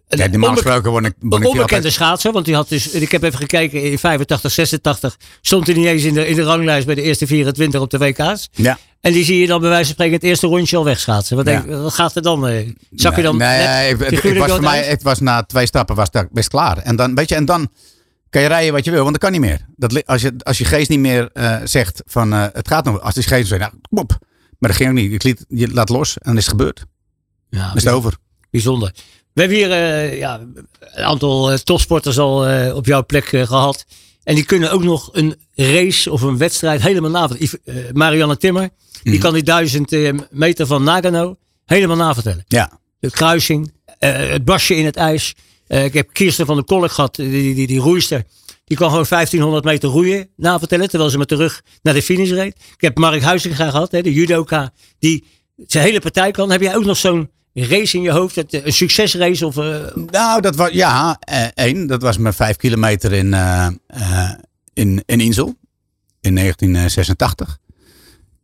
Ja, 0.10 0.28
normaal 0.28 0.54
gesproken 0.54 0.92
word 0.92 1.06
ik, 1.06 1.14
word 1.20 1.34
ik 1.34 1.38
hier 1.40 1.48
onbekende 1.48 1.74
altijd... 1.74 1.94
schaatser, 1.94 2.32
want 2.32 2.46
die 2.46 2.56
had 2.56 2.70
dus, 2.70 2.90
ik 2.90 3.12
heb 3.12 3.24
even 3.24 3.40
gekeken, 3.40 3.84
in 3.84 4.00
85, 4.00 4.52
86 4.52 5.18
stond 5.42 5.66
hij 5.68 5.76
niet 5.76 5.86
eens 5.86 6.04
in 6.04 6.14
de, 6.14 6.28
in 6.28 6.36
de 6.36 6.44
ranglijst 6.44 6.86
bij 6.86 6.96
de 6.96 7.02
eerste 7.02 7.28
24 7.28 7.82
op 7.82 7.90
de 7.90 7.98
WK's. 7.98 8.50
Ja. 8.52 8.78
En 9.02 9.12
die 9.14 9.24
zie 9.24 9.40
je 9.40 9.48
dan 9.48 9.60
bij 9.60 9.70
wijze 9.70 9.86
van 9.86 9.94
spreken 9.94 10.14
het 10.14 10.24
eerste 10.24 10.48
rondje 10.48 10.78
al 10.78 10.84
wegschaatsen. 10.84 11.36
Wat, 11.36 11.46
Ja. 11.46 11.62
denk, 11.62 11.82
wat 11.82 11.94
gaat 11.94 12.16
er 12.16 12.22
dan? 12.22 12.48
eh, 12.48 12.70
Zak 12.92 13.16
je 13.16 13.22
dan 13.22 13.38
Nee, 13.38 13.96
net 13.96 14.38
was 14.38 14.52
voor 14.52 14.62
mij, 14.62 14.84
het 14.84 15.04
was 15.04 15.20
na 15.20 15.44
twee 15.44 15.66
stappen 15.66 15.96
was 15.96 16.12
dat 16.12 16.28
best 16.32 16.50
klaar. 16.50 16.78
En 16.78 16.96
dan, 16.96 17.16
weet 17.16 17.30
je, 17.30 17.36
en 17.36 17.46
dan 17.46 17.70
kan 18.30 18.42
je 18.42 18.48
rijden 18.48 18.74
wat 18.74 18.86
je 18.86 18.92
wil, 18.92 19.00
want 19.02 19.12
dat 19.12 19.22
kan 19.22 19.32
niet 19.32 19.42
meer. 19.42 19.66
Dat, 19.76 20.06
als, 20.06 20.22
je, 20.22 20.34
als 20.38 20.58
je 20.58 20.66
geest 20.66 20.90
niet 20.90 21.00
meer 21.00 21.30
eh, 21.34 21.58
zegt 21.64 22.02
van 22.06 22.34
eh, 22.34 22.46
het 22.54 22.68
gaat 22.68 22.86
nog, 22.86 23.02
als 23.02 23.14
die 23.14 23.24
geest 23.24 23.48
zegt, 23.48 23.62
nou, 23.62 23.74
kom 23.90 23.98
op. 23.98 24.18
Maar 24.60 24.70
dat 24.70 24.78
ging 24.80 24.90
ook 24.90 24.96
niet. 24.96 25.12
Ik 25.12 25.24
liet, 25.24 25.46
je 25.48 25.68
laat 25.74 25.90
los 25.90 26.14
en 26.14 26.22
dan 26.24 26.38
is 26.38 26.46
het 26.46 26.52
gebeurd. 26.52 26.86
Ja, 27.50 27.68
Dan 27.68 27.76
is 27.76 27.84
het 27.84 27.94
over. 27.94 28.14
Bijzonder. 28.52 28.92
We 29.38 29.44
hebben 29.44 29.60
hier 29.62 29.72
eh, 29.72 30.18
ja, 30.18 30.40
een 30.80 31.04
aantal 31.04 31.52
eh, 31.52 31.58
topsporters 31.58 32.18
al 32.20 32.48
eh, 32.48 32.76
op 32.76 32.86
jouw 32.86 33.06
plek 33.06 33.32
eh, 33.32 33.48
gehad. 33.48 33.86
En 34.24 34.36
die 34.36 34.44
kunnen 34.46 34.72
ook 34.72 34.84
nog 34.84 35.10
een 35.14 35.36
race 35.56 36.12
of 36.12 36.22
een 36.22 36.38
wedstrijd 36.38 36.82
helemaal 36.82 37.10
navertellen. 37.12 37.90
Marianne 37.94 38.38
Timmer, 38.38 38.70
die 39.04 39.14
Mhm. 39.14 39.22
kan 39.22 39.34
die 39.34 39.44
duizend 39.44 39.96
meter 40.32 40.66
van 40.66 40.84
Nagano 40.84 41.38
helemaal 41.66 41.96
navertellen. 41.96 42.44
Ja. 42.48 42.80
De 43.00 43.10
kruising, 43.12 43.72
het 44.00 44.46
basje 44.46 44.76
in 44.76 44.86
het 44.86 44.96
ijs. 44.96 45.34
Ik 45.68 45.94
heb 45.94 46.10
Kirsten 46.14 46.46
van 46.46 46.56
der 46.56 46.66
Kolk 46.66 46.92
gehad, 46.92 47.16
die, 47.16 47.30
die, 47.30 47.56
die, 47.56 47.68
die 47.68 47.80
roeister. 47.80 48.24
Die 48.66 48.78
kan 48.78 48.90
gewoon 48.90 49.06
1500 49.10 49.64
meter 49.64 49.90
roeien 49.90 50.30
navertellen, 50.36 50.90
terwijl 50.90 51.10
ze 51.12 51.18
met 51.18 51.30
de 51.30 51.36
rug 51.36 51.62
naar 51.82 51.94
de 51.94 52.02
finish 52.02 52.30
reed. 52.32 52.56
Ik 52.76 52.82
heb 52.82 52.98
Mark 52.98 53.22
Huizinga 53.22 53.70
gehad, 53.70 53.92
hè, 53.92 54.02
de 54.02 54.14
judoka, 54.14 54.74
die 55.00 55.24
zijn 55.68 55.84
hele 55.86 56.00
partij 56.02 56.32
kan. 56.32 56.52
Heb 56.52 56.62
jij 56.62 56.76
ook 56.76 56.86
nog 56.86 56.98
zo'n 56.98 57.30
race 57.66 57.98
in 57.98 58.04
je 58.04 58.12
hoofd, 58.12 58.36
dat, 58.36 58.54
eh, 58.54 58.66
een 58.66 58.74
succesrace? 58.74 59.46
Of, 59.46 59.58
eh, 59.58 59.96
Nou, 60.12 60.42
dat 60.42 60.56
was, 60.56 60.70
ja, 60.72 61.18
eh, 61.20 61.46
één. 61.54 61.88
Dat 61.88 62.02
was 62.02 62.18
mijn 62.18 62.34
vijf 62.34 62.56
kilometer 62.56 63.14
in, 63.14 63.34
in, 64.74 65.04
in 65.06 65.20
Insel. 65.20 65.56
In 66.22 66.34
1986. 66.34 67.58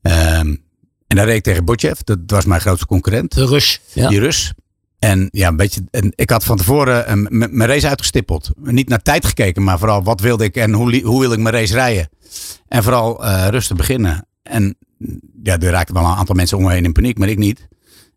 Ehm, 0.02 0.56
en 1.08 1.16
daar 1.16 1.26
reed 1.26 1.36
ik 1.36 1.44
tegen 1.44 1.66
Botjev. 1.66 2.00
Dat 2.00 2.20
was 2.26 2.46
mijn 2.46 2.62
grootste 2.62 2.86
concurrent. 2.86 3.34
de 3.34 3.46
Rus. 3.46 3.82
Ja. 3.94 4.10
Die 4.10 4.20
Rus. 4.20 4.54
En 5.00 5.28
ja, 5.32 5.48
een 5.48 5.56
beetje, 5.56 5.82
en 5.92 6.12
ik 6.16 6.30
had 6.30 6.44
van 6.44 6.58
tevoren 6.58 7.28
mijn 7.30 7.70
race 7.70 7.88
uitgestippeld. 7.88 8.52
Niet 8.62 8.90
naar 8.90 9.02
tijd 9.02 9.26
gekeken, 9.26 9.64
maar 9.64 9.80
vooral 9.80 10.04
wat 10.04 10.22
wilde 10.22 10.44
ik 10.44 10.56
en 10.56 10.74
hoe, 10.74 11.02
hoe 11.02 11.20
wil 11.20 11.32
ik 11.32 11.40
mijn 11.40 11.56
race 11.56 11.74
rijden. 11.74 12.10
En 12.68 12.84
vooral 12.84 13.26
rustig 13.50 13.78
beginnen. 13.78 14.28
En 14.44 14.78
ja, 15.44 15.60
er 15.60 15.70
raakten 15.72 15.96
wel 15.96 16.04
een 16.04 16.16
aantal 16.16 16.36
mensen 16.36 16.58
om 16.58 16.64
me 16.64 16.72
heen 16.72 16.86
in 16.86 16.92
paniek, 16.92 17.18
maar 17.18 17.30
ik 17.30 17.38
niet. 17.38 17.68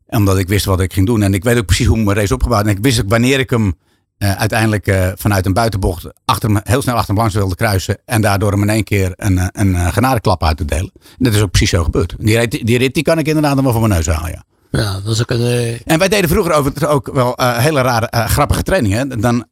Omdat 0.08 0.38
ik 0.38 0.48
wist 0.48 0.64
wat 0.64 0.80
ik 0.80 0.92
ging 0.92 1.06
doen. 1.06 1.22
En 1.22 1.34
ik 1.34 1.44
weet 1.44 1.58
ook 1.58 1.66
precies 1.66 1.86
hoe 1.86 1.96
mijn 1.96 2.16
race 2.16 2.34
opgebouwd. 2.34 2.64
En 2.64 2.70
ik 2.70 2.78
wist 2.82 3.00
ook 3.00 3.08
wanneer 3.08 3.38
ik 3.38 3.50
hem 3.50 3.74
eh, 4.18 4.32
uiteindelijk 4.32 4.86
eh, 4.86 5.08
vanuit 5.14 5.46
een 5.46 5.52
buitenbocht 5.52 6.06
achter 6.24 6.50
hem, 6.50 6.60
heel 6.62 6.82
snel 6.82 6.94
achter 6.94 7.08
hem 7.08 7.18
langs 7.18 7.34
wilde 7.34 7.54
kruisen. 7.54 7.98
En 8.04 8.20
daardoor 8.20 8.50
hem 8.50 8.62
in 8.62 8.68
één 8.68 8.84
keer 8.84 9.12
een, 9.16 9.38
eh, 9.38 9.46
een, 9.52 9.74
eh, 9.74 9.92
genadeklap 9.92 10.44
uit 10.44 10.56
te 10.56 10.64
delen. 10.64 10.90
En 10.94 11.24
dat 11.24 11.34
is 11.34 11.40
ook 11.40 11.50
precies 11.50 11.70
zo 11.70 11.84
gebeurd. 11.84 12.14
Die 12.18 12.38
rit, 12.38 12.50
die, 12.50 12.78
rit 12.78 12.94
die 12.94 13.02
kan 13.02 13.18
ik 13.18 13.26
inderdaad 13.26 13.54
nog 13.54 13.64
wel 13.64 13.72
van 13.72 13.80
mijn 13.80 13.92
neus 13.92 14.06
halen, 14.06 14.30
ja. 14.30 14.44
Ja, 14.70 15.00
dat 15.00 15.12
is 15.14 15.20
ook 15.20 15.30
een. 15.30 15.78
En 15.84 15.98
wij 15.98 16.08
deden 16.08 16.28
vroeger 16.28 16.52
over 16.52 16.88
ook 16.88 17.10
wel 17.12 17.34
hele 17.36 17.80
rare, 17.80 18.28
grappige 18.28 18.62
trainingen. 18.62 19.20
Dan 19.20 19.46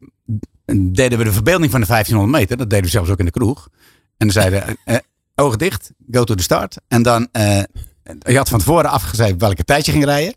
deden 0.92 1.18
we 1.18 1.24
de 1.24 1.32
verbeelding 1.32 1.70
van 1.70 1.80
de 1.80 1.86
1500 1.86 2.40
meter. 2.40 2.56
Dat 2.56 2.70
deden 2.70 2.84
we 2.84 2.90
zelfs 2.90 3.10
ook 3.10 3.18
in 3.18 3.24
de 3.24 3.30
kroeg. 3.30 3.68
En 4.16 4.26
dan 4.26 4.30
zeiden 4.30 4.76
we, 4.84 5.02
ogen 5.34 5.58
dicht, 5.58 5.90
go 6.10 6.24
to 6.24 6.34
the 6.34 6.42
start. 6.42 6.76
En 6.88 7.02
dan, 7.02 7.28
je 8.18 8.36
had 8.36 8.48
van 8.48 8.58
tevoren 8.58 8.90
afgezegd 8.90 9.34
welke 9.38 9.64
tijd 9.64 9.86
je 9.86 9.92
ging 9.92 10.04
rijden. 10.04 10.34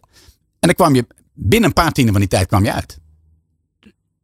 En 0.68 0.76
dan 0.76 0.86
kwam 0.86 0.96
je, 0.96 1.08
binnen 1.34 1.70
een 1.70 1.74
paar 1.74 1.92
tienden 1.92 2.14
van 2.14 2.22
die 2.22 2.30
tijd 2.30 2.48
kwam 2.48 2.64
je 2.64 2.72
uit. 2.74 2.98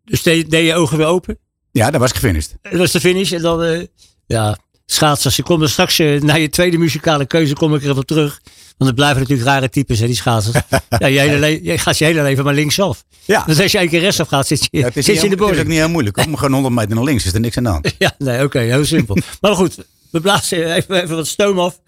dus 0.06 0.24
deed, 0.24 0.50
deed 0.50 0.66
je 0.66 0.76
ogen 0.76 0.98
weer 0.98 1.06
open. 1.06 1.38
Ja, 1.72 1.92
dat 1.92 2.00
was 2.00 2.10
ik 2.10 2.16
gefinished. 2.16 2.56
Dat 2.62 2.74
was 2.74 2.92
de 2.92 3.00
finish. 3.00 3.32
En 3.32 3.42
dan, 3.42 3.64
eh, 3.64 3.86
ja, 4.26 4.58
schaatsers. 4.86 5.38
Ik 5.38 5.44
kom 5.46 5.62
er 5.62 5.70
straks 5.70 6.00
eh, 6.00 6.22
naar 6.22 6.40
je 6.40 6.50
tweede 6.50 6.78
muzikale 6.78 7.26
keuze 7.26 7.54
kom 7.54 7.76
ik 7.76 7.84
er 7.84 7.98
op 7.98 8.06
terug. 8.06 8.42
Want 8.78 8.90
het 8.90 8.96
blijven 8.96 9.22
natuurlijk 9.22 9.48
rare 9.48 9.70
types, 9.70 10.00
hè, 10.00 10.06
die 10.06 10.16
schaatsers. 10.16 10.58
ja, 11.00 11.08
je, 11.08 11.20
hele 11.20 11.40
le- 11.40 11.60
je 11.62 11.78
gaat 11.78 11.98
je 11.98 12.06
hele 12.06 12.22
leven 12.22 12.44
maar 12.44 12.54
linksaf. 12.54 13.04
Ja. 13.26 13.44
Dus 13.46 13.60
als 13.60 13.72
je 13.72 13.78
één 13.78 13.90
keer 13.90 14.00
rechtsaf 14.00 14.28
gaat, 14.28 14.48
zit 14.48 14.68
je, 14.72 14.78
Ja, 14.78 14.86
het, 14.86 14.98
is 14.98 15.06
zit 15.06 15.14
niet, 15.14 15.24
je 15.24 15.30
in 15.30 15.38
de 15.38 15.44
het 15.44 15.54
is 15.54 15.62
ook 15.62 15.68
niet 15.68 15.78
heel 15.78 15.90
moeilijk. 15.90 16.18
Om 16.18 16.36
gewoon 16.38 16.54
100 16.54 16.76
meter 16.76 16.96
naar 16.96 17.04
links 17.04 17.26
is 17.26 17.34
er 17.34 17.40
niks 17.40 17.58
aan 17.58 17.64
de 17.64 17.70
hand. 17.70 17.96
Ja, 17.98 18.16
nee, 18.18 18.44
oké, 18.44 18.60
heel 18.60 18.86
simpel. 18.86 19.18
maar 19.42 19.56
goed, 19.56 19.78
we 20.10 20.22
blazen 20.22 20.74
even, 20.76 21.04
even 21.04 21.16
wat 21.16 21.28
stoom 21.28 21.60
af. 21.60 21.80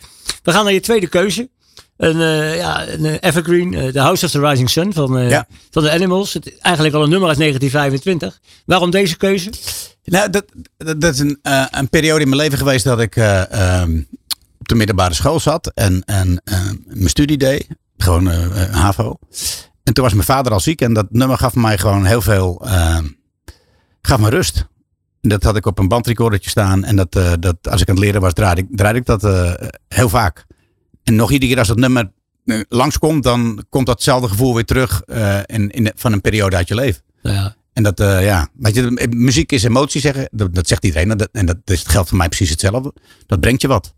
We 0.43 0.51
gaan 0.51 0.63
naar 0.63 0.73
je 0.73 0.79
tweede 0.79 1.07
keuze. 1.07 1.49
Een, 1.97 2.21
eh, 2.21 2.55
ja, 2.57 2.88
een 2.88 3.05
eh, 3.05 3.17
evergreen, 3.19 3.73
eh, 3.73 3.88
The 3.88 3.99
House 3.99 4.26
of 4.26 4.32
the 4.32 4.39
Rising 4.39 4.69
Sun 4.69 4.93
van, 4.93 5.28
Ja. 5.30 5.47
van 5.71 5.84
de 5.84 5.91
Animals. 5.91 6.34
Het, 6.34 6.59
eigenlijk 6.59 6.95
al 6.95 7.03
een 7.03 7.09
nummer 7.09 7.30
uit 7.30 7.38
1925. 7.38 8.39
Waarom 8.65 8.91
deze 8.91 9.17
keuze? 9.17 9.49
Nou, 10.03 10.30
dat, 10.30 10.45
dat, 10.78 11.01
dat 11.01 11.13
is 11.13 11.19
een, 11.19 11.39
een 11.71 11.89
periode 11.89 12.21
in 12.21 12.30
mijn 12.30 12.41
leven 12.41 12.57
geweest 12.57 12.84
dat 12.84 12.99
ik 12.99 13.15
eh, 13.15 13.51
ehm, 13.82 14.01
op 14.59 14.67
de 14.67 14.76
middelbare 14.76 15.13
school 15.13 15.39
zat 15.39 15.71
en, 15.73 16.03
en 16.05 16.41
mijn 16.86 17.09
studie 17.09 17.38
deed. 17.38 17.67
Gewoon 17.97 18.28
HAVO. 18.71 19.19
En 19.84 19.93
toen 19.93 20.03
was 20.03 20.13
mijn 20.13 20.26
vader 20.26 20.51
al 20.51 20.59
ziek 20.59 20.82
en 20.82 20.93
dat 20.93 21.05
nummer 21.09 21.38
gaf 21.38 21.55
mij 21.55 21.78
gewoon 21.78 22.05
heel 22.05 22.21
veel, 22.21 22.61
ehm, 22.65 23.05
gaf 24.01 24.19
me 24.19 24.30
rust. 24.30 24.65
Dat 25.21 25.43
had 25.43 25.55
ik 25.55 25.65
op 25.65 25.80
een 25.80 25.88
bandrecordertje 25.88 26.49
staan 26.49 26.84
en 26.84 26.95
dat, 26.95 27.11
dat 27.39 27.55
als 27.69 27.82
ik 27.82 27.89
aan 27.89 27.95
het 27.95 28.03
leren 28.03 28.21
was, 28.21 28.34
draaide 28.34 28.61
ik, 28.61 28.67
draaide 28.71 28.99
ik 28.99 29.05
dat 29.05 29.21
heel 29.88 30.09
vaak. 30.09 30.45
En 31.05 31.15
nog 31.15 31.31
iedere 31.31 31.51
keer 31.51 31.59
als 31.59 31.67
dat 31.67 31.77
nummer 31.77 32.11
eh, 32.45 32.59
langskomt, 32.69 33.23
dan 33.23 33.65
komt 33.69 33.85
datzelfde 33.85 34.27
gevoel 34.27 34.53
weer 34.53 34.65
terug 34.65 35.01
eh, 35.01 35.39
in, 35.45 35.69
in, 35.69 35.91
van 35.95 36.11
een 36.13 36.21
periode 36.21 36.55
uit 36.55 36.67
je 36.67 36.75
leven. 36.75 37.01
Ja, 37.21 37.55
En 37.73 37.83
dat, 37.83 37.99
eh, 37.99 38.23
ja, 38.23 38.47
weet 38.53 38.75
je, 38.75 39.07
muziek 39.09 39.51
is 39.51 39.63
emotie 39.63 40.01
zeggen. 40.01 40.27
Dat, 40.31 40.55
dat 40.55 40.67
zegt 40.67 40.85
iedereen. 40.85 41.11
En 41.11 41.17
dat, 41.17 41.29
en 41.31 41.45
dat 41.45 41.57
is, 41.65 41.83
geldt 41.83 42.09
voor 42.09 42.17
mij 42.17 42.27
precies 42.27 42.49
hetzelfde. 42.49 42.93
Dat 43.25 43.39
brengt 43.39 43.61
je 43.61 43.67
wat. 43.67 43.93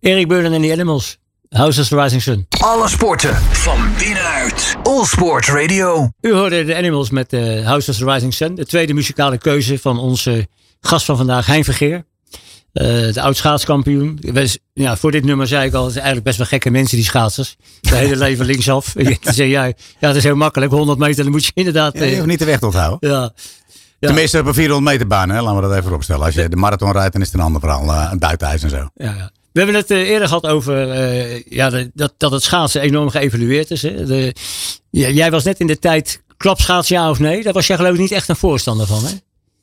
Erik 0.00 0.28
Burden 0.28 0.52
en 0.52 0.62
de 0.62 0.72
Animals. 0.72 1.18
House 1.48 1.80
of 1.80 1.88
the 1.88 1.96
Rising 1.96 2.22
Sun. 2.22 2.46
Alle 2.60 2.88
sporten 2.88 3.36
van 3.36 3.78
binnenuit. 3.98 4.76
All 4.82 5.04
Sport 5.04 5.46
Radio. 5.46 6.08
U 6.20 6.32
hoorde 6.32 6.64
de 6.64 6.76
Animals 6.76 7.10
met 7.10 7.32
eh, 7.32 7.66
House 7.66 7.90
of 7.90 7.96
the 7.96 8.04
Rising 8.04 8.34
Sun. 8.34 8.54
De 8.54 8.66
tweede 8.66 8.94
muzikale 8.94 9.38
keuze 9.38 9.78
van 9.78 9.98
onze 9.98 10.46
gast 10.80 11.04
van 11.04 11.16
vandaag, 11.16 11.46
Hein 11.46 11.64
Vergeer. 11.64 12.04
Eh, 12.72 12.86
de 13.12 13.20
oud 13.20 13.36
schaatskampioen. 13.36 14.18
Wees- 14.20 14.58
Ja, 14.72 14.96
voor 14.96 15.10
dit 15.10 15.24
nummer 15.24 15.46
zei 15.46 15.66
ik 15.66 15.74
al, 15.74 15.82
het 15.84 15.92
zijn 15.92 16.04
eigenlijk 16.04 16.24
best 16.24 16.38
wel 16.38 16.46
gekke 16.46 16.70
mensen, 16.70 16.96
die 16.96 17.06
schaatsers. 17.06 17.56
Het 17.80 17.94
hele 17.94 18.16
leven 18.26 18.46
linksaf. 18.46 18.94
En 18.96 19.04
dan 19.04 19.34
zei 19.34 19.48
jij, 19.50 19.74
ja, 20.00 20.06
dat 20.08 20.16
is 20.16 20.22
heel 20.22 20.36
makkelijk. 20.36 20.72
100 20.72 20.98
meter, 20.98 21.22
dan 21.22 21.32
moet 21.32 21.44
je 21.44 21.50
inderdaad... 21.54 21.94
Ja, 21.94 22.04
je 22.04 22.10
eh, 22.10 22.14
hoeft 22.16 22.26
niet 22.28 22.38
de 22.38 22.44
weg 22.44 22.58
te 22.58 22.66
onthouden. 22.66 23.10
ja, 23.10 23.32
Ja. 23.98 24.08
Tenminste 24.08 24.38
op 24.38 24.46
een 24.46 24.54
400 24.54 24.92
meter 24.92 25.06
baan. 25.06 25.30
Hè? 25.30 25.40
Laten 25.42 25.60
we 25.62 25.68
dat 25.68 25.78
even 25.78 25.92
opstellen. 25.94 26.24
Als 26.24 26.34
je 26.34 26.48
de 26.48 26.56
marathon 26.56 26.92
rijdt, 26.92 27.12
dan 27.12 27.20
is 27.22 27.26
het 27.26 27.36
een 27.36 27.44
ander 27.44 27.60
verhaal. 27.60 27.82
eh, 27.92 28.08
een 28.12 28.18
buitenijs 28.18 28.62
en 28.62 28.70
zo. 28.70 28.76
Ja, 28.76 29.14
ja. 29.16 29.30
We 29.52 29.60
hebben 29.60 29.76
het 29.80 29.90
eh, 29.90 29.98
eerder 30.08 30.28
gehad 30.28 30.46
over 30.46 30.90
eh, 30.90 31.42
ja, 31.44 31.70
de- 31.70 31.90
dat, 31.94 32.14
dat 32.16 32.32
het 32.32 32.42
schaatsen 32.42 32.80
enorm 32.80 33.10
geëvalueerd 33.10 33.70
is. 33.70 33.82
Hè? 33.82 34.04
De, 34.06 34.34
jij 34.90 35.30
was 35.30 35.44
net 35.44 35.60
in 35.60 35.66
de 35.66 35.78
tijd 35.78 36.22
klapschaats, 36.36 36.88
ja 36.88 37.10
of 37.10 37.18
nee? 37.18 37.42
Daar 37.42 37.52
was 37.52 37.66
jij 37.66 37.76
geloof 37.76 37.92
ik 37.94 38.00
niet 38.00 38.10
echt 38.12 38.28
een 38.28 38.36
voorstander 38.36 38.86
van. 38.86 39.04
Hè? 39.04 39.10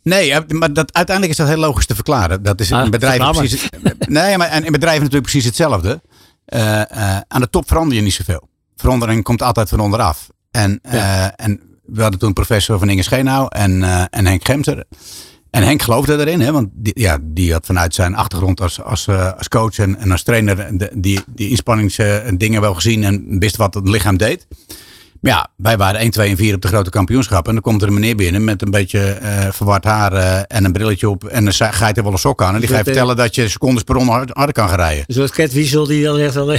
Nee, 0.09 0.33
maar 0.47 0.73
dat, 0.73 0.93
uiteindelijk 0.93 1.39
is 1.39 1.45
dat 1.45 1.55
heel 1.55 1.65
logisch 1.65 1.85
te 1.85 1.95
verklaren. 1.95 2.43
Dat 2.43 2.59
is 2.59 2.71
Ah, 2.71 2.85
in 2.85 2.91
bedrijven 2.91 3.25
verklaar 3.25 3.47
precies. 3.47 3.69
Nee, 4.07 4.37
maar 4.37 4.65
in 4.65 4.71
bedrijven 4.71 5.03
natuurlijk 5.03 5.31
precies 5.31 5.45
hetzelfde. 5.45 6.01
Eh, 6.45 6.81
eh, 6.81 7.21
aan 7.27 7.41
de 7.41 7.49
top 7.49 7.67
verander 7.67 7.95
je 7.95 8.01
niet 8.01 8.13
zoveel. 8.13 8.49
Verandering 8.75 9.23
komt 9.23 9.41
altijd 9.41 9.69
van 9.69 9.79
onderaf. 9.79 10.29
En, 10.51 10.79
eh, 10.81 11.23
en 11.23 11.61
we 11.85 12.01
hadden 12.01 12.19
toen 12.19 12.27
een 12.27 12.33
professor 12.33 12.79
van 12.79 12.89
Inge 12.89 13.03
Scheenau 13.03 13.47
en, 13.49 13.83
en 14.09 14.25
Henk 14.25 14.45
Gemser. 14.45 14.83
En 15.49 15.63
Henk 15.63 15.81
geloofde 15.81 16.17
erin, 16.17 16.39
hè, 16.39 16.51
want 16.51 16.69
die, 16.73 16.99
ja, 16.99 17.17
die 17.21 17.51
had 17.51 17.65
vanuit 17.65 17.93
zijn 17.93 18.15
achtergrond 18.15 18.61
als, 18.61 18.81
als, 18.81 19.07
als 19.37 19.47
coach 19.47 19.77
en, 19.77 19.97
en 19.97 20.11
als 20.11 20.23
trainer 20.23 20.77
de, 20.77 20.91
die, 20.95 21.21
die 21.27 21.49
inspanningsdingen 21.49 22.61
wel 22.61 22.73
gezien 22.73 23.03
en 23.03 23.39
wist 23.39 23.55
wat 23.55 23.73
het 23.73 23.89
lichaam 23.89 24.17
deed. 24.17 24.47
Ja, 25.21 25.47
wij 25.55 25.77
waren 25.77 25.99
1, 25.99 26.11
2 26.11 26.29
en 26.29 26.37
4 26.37 26.55
op 26.55 26.61
de 26.61 26.67
grote 26.67 26.89
kampioenschappen. 26.89 27.47
En 27.47 27.53
dan 27.53 27.61
komt 27.71 27.81
er 27.81 27.87
een 27.87 27.93
meneer 27.93 28.15
binnen 28.15 28.43
met 28.43 28.61
een 28.61 28.71
beetje 28.71 28.99
eh, 29.11 29.51
verward 29.51 29.83
haar 29.83 30.13
eh, 30.13 30.41
en 30.57 30.65
een 30.65 30.71
brilletje 30.71 31.09
op. 31.09 31.23
En 31.23 31.43
dan 31.43 31.53
ga 31.53 31.87
je 31.87 31.93
er 31.93 32.03
wel 32.03 32.11
een 32.11 32.17
sok 32.17 32.43
aan. 32.43 32.53
En 32.53 32.59
die 32.59 32.69
ga 32.69 32.77
je 32.77 32.83
Dat, 32.83 32.87
eh, 32.87 32.93
vertellen 32.93 33.15
dat 33.23 33.35
je 33.35 33.49
secondes 33.49 33.83
per 33.83 33.95
ronde 33.95 34.11
hard- 34.11 34.29
harder 34.33 34.53
kan 34.53 34.67
gaan 34.69 34.77
rijden. 34.77 35.03
Soort 35.07 35.31
Cat 35.31 35.51
Wiesel 35.51 35.85
die 35.87 36.03
dan 36.03 36.15
zegt 36.17 36.33
wel, 36.33 36.55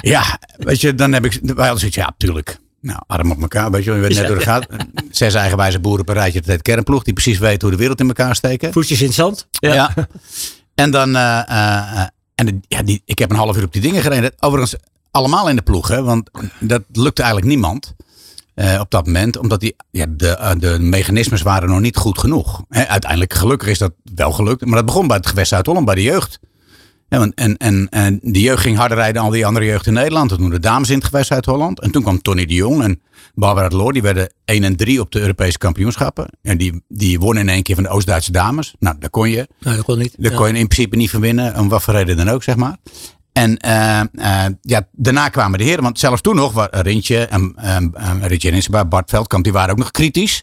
Ja, 0.00 0.38
weet 0.56 0.80
je, 0.80 0.94
dan 0.94 1.12
heb 1.12 1.24
ik. 1.24 1.38
Wij 1.42 1.54
hadden 1.54 1.78
zoiets, 1.78 1.96
ja, 1.96 2.14
tuurlijk. 2.16 2.58
Nou, 2.80 2.98
arm 3.06 3.30
op 3.30 3.40
elkaar, 3.40 3.70
weet 3.70 3.84
je, 3.84 3.92
je 3.92 3.98
weet 4.00 4.14
net 4.14 4.26
hoe 4.26 4.34
het 4.34 4.44
gaat. 4.44 4.66
Zes 5.10 5.34
eigenwijze 5.34 5.80
boeren 5.80 6.08
een 6.08 6.14
rijtje, 6.14 6.40
dat 6.40 6.48
heet 6.48 6.62
kernploeg, 6.62 7.02
die 7.02 7.12
precies 7.12 7.38
weten 7.38 7.60
hoe 7.60 7.70
de 7.70 7.76
wereld 7.76 8.00
in 8.00 8.06
elkaar 8.06 8.34
steken. 8.36 8.72
voetjes 8.72 9.00
in 9.00 9.06
het 9.06 9.14
zand. 9.14 9.46
Ja. 9.50 9.74
Ja. 9.74 9.94
En 10.74 10.90
dan, 10.90 11.16
en 12.34 12.46
de- 12.46 12.60
ja, 12.68 12.82
die, 12.82 13.02
ik 13.04 13.18
heb 13.18 13.30
een 13.30 13.36
half 13.36 13.56
uur 13.56 13.64
op 13.64 13.72
die 13.72 13.82
dingen 13.82 14.02
gereden. 14.02 14.32
Overigens, 14.38 14.76
allemaal 15.10 15.48
in 15.48 15.56
de 15.56 15.62
ploeg, 15.62 15.88
hè, 15.88 16.02
want 16.02 16.30
dat 16.60 16.82
lukte 16.92 17.22
eigenlijk 17.22 17.52
niemand. 17.52 17.94
eh, 18.54 18.80
op 18.80 18.90
dat 18.90 19.06
moment, 19.06 19.36
omdat 19.38 19.60
die, 19.60 19.76
ja, 19.90 20.06
de, 20.08 20.28
eh, 20.28 20.50
de 20.58 20.78
mechanismes 20.80 21.42
waren 21.42 21.68
nog 21.68 21.80
niet 21.80 21.96
goed 21.96 22.18
genoeg. 22.18 22.62
Hè, 22.68 22.86
uiteindelijk, 22.86 23.34
gelukkig 23.34 23.68
is 23.68 23.78
dat 23.78 23.92
wel 24.14 24.32
gelukt. 24.32 24.64
Maar 24.64 24.74
dat 24.76 24.84
begon 24.86 25.06
bij 25.06 25.16
het 25.16 25.26
gewest 25.26 25.48
Zuid-Holland, 25.48 25.86
bij 25.86 25.94
de 25.94 26.02
jeugd. 26.02 26.38
Ja, 27.08 27.18
want- 27.18 27.34
en, 27.34 27.56
en, 27.56 27.88
en 27.88 28.18
die 28.22 28.42
jeugd 28.42 28.62
ging 28.62 28.76
harder 28.76 28.96
rijden 28.96 29.14
dan 29.14 29.24
al 29.24 29.30
die 29.30 29.46
andere 29.46 29.64
jeugd 29.66 29.86
in 29.86 29.92
Nederland. 29.92 30.28
Toen 30.28 30.50
de 30.50 30.60
dames 30.60 30.88
in 30.90 30.96
het 30.96 31.04
gewest 31.04 31.26
Zuid-Holland. 31.28 31.80
En 31.80 31.90
toen 31.90 32.02
kwam 32.02 32.22
Tony 32.22 32.46
de 32.46 32.54
Jong 32.54 32.82
en 32.82 33.00
Barbara 33.34 33.68
Loor. 33.76 33.92
Die 33.92 34.02
werden 34.02 34.32
1 34.44 34.64
en 34.64 34.76
3 34.76 35.00
op 35.00 35.10
de 35.12 35.20
Europese 35.20 35.58
kampioenschappen. 35.58 36.28
En 36.42 36.58
die, 36.58 36.82
die 36.88 37.18
wonnen 37.20 37.42
in 37.42 37.48
één 37.48 37.62
keer 37.62 37.74
van 37.74 37.84
de 37.84 37.90
Oost-Duitse 37.90 38.32
dames. 38.32 38.74
Nou, 38.78 38.96
daar 38.98 39.10
kon 39.10 39.30
je. 39.30 39.48
Nou, 39.60 39.76
dat 39.76 39.84
kon 39.84 39.98
niet. 39.98 40.14
Daar 40.18 40.30
Ja. 40.32 40.36
kon 40.38 40.46
je 40.48 40.58
in 40.58 40.68
principe 40.68 40.96
niet 40.96 41.10
van 41.10 41.20
winnen, 41.20 41.58
om 41.58 41.68
wat 41.68 41.82
voor 41.82 41.94
reden 41.94 42.16
dan 42.16 42.28
ook, 42.28 42.42
zeg 42.42 42.56
maar. 42.56 42.76
En 43.38 43.56
eh, 43.56 44.00
eh, 44.00 44.52
ja, 44.60 44.88
daarna 44.92 45.28
kwamen 45.28 45.58
de 45.58 45.64
heren, 45.64 45.82
want 45.82 45.98
zelfs 45.98 46.20
toen 46.20 46.36
nog, 46.36 46.68
Rintje 46.70 47.26
en 47.26 47.40
um, 47.76 47.94
um, 48.10 48.22
Rintje 48.22 48.84
Bart 48.88 49.10
Veldkamp, 49.10 49.44
die 49.44 49.52
waren 49.52 49.70
ook 49.70 49.78
nog 49.78 49.90
kritisch. 49.90 50.42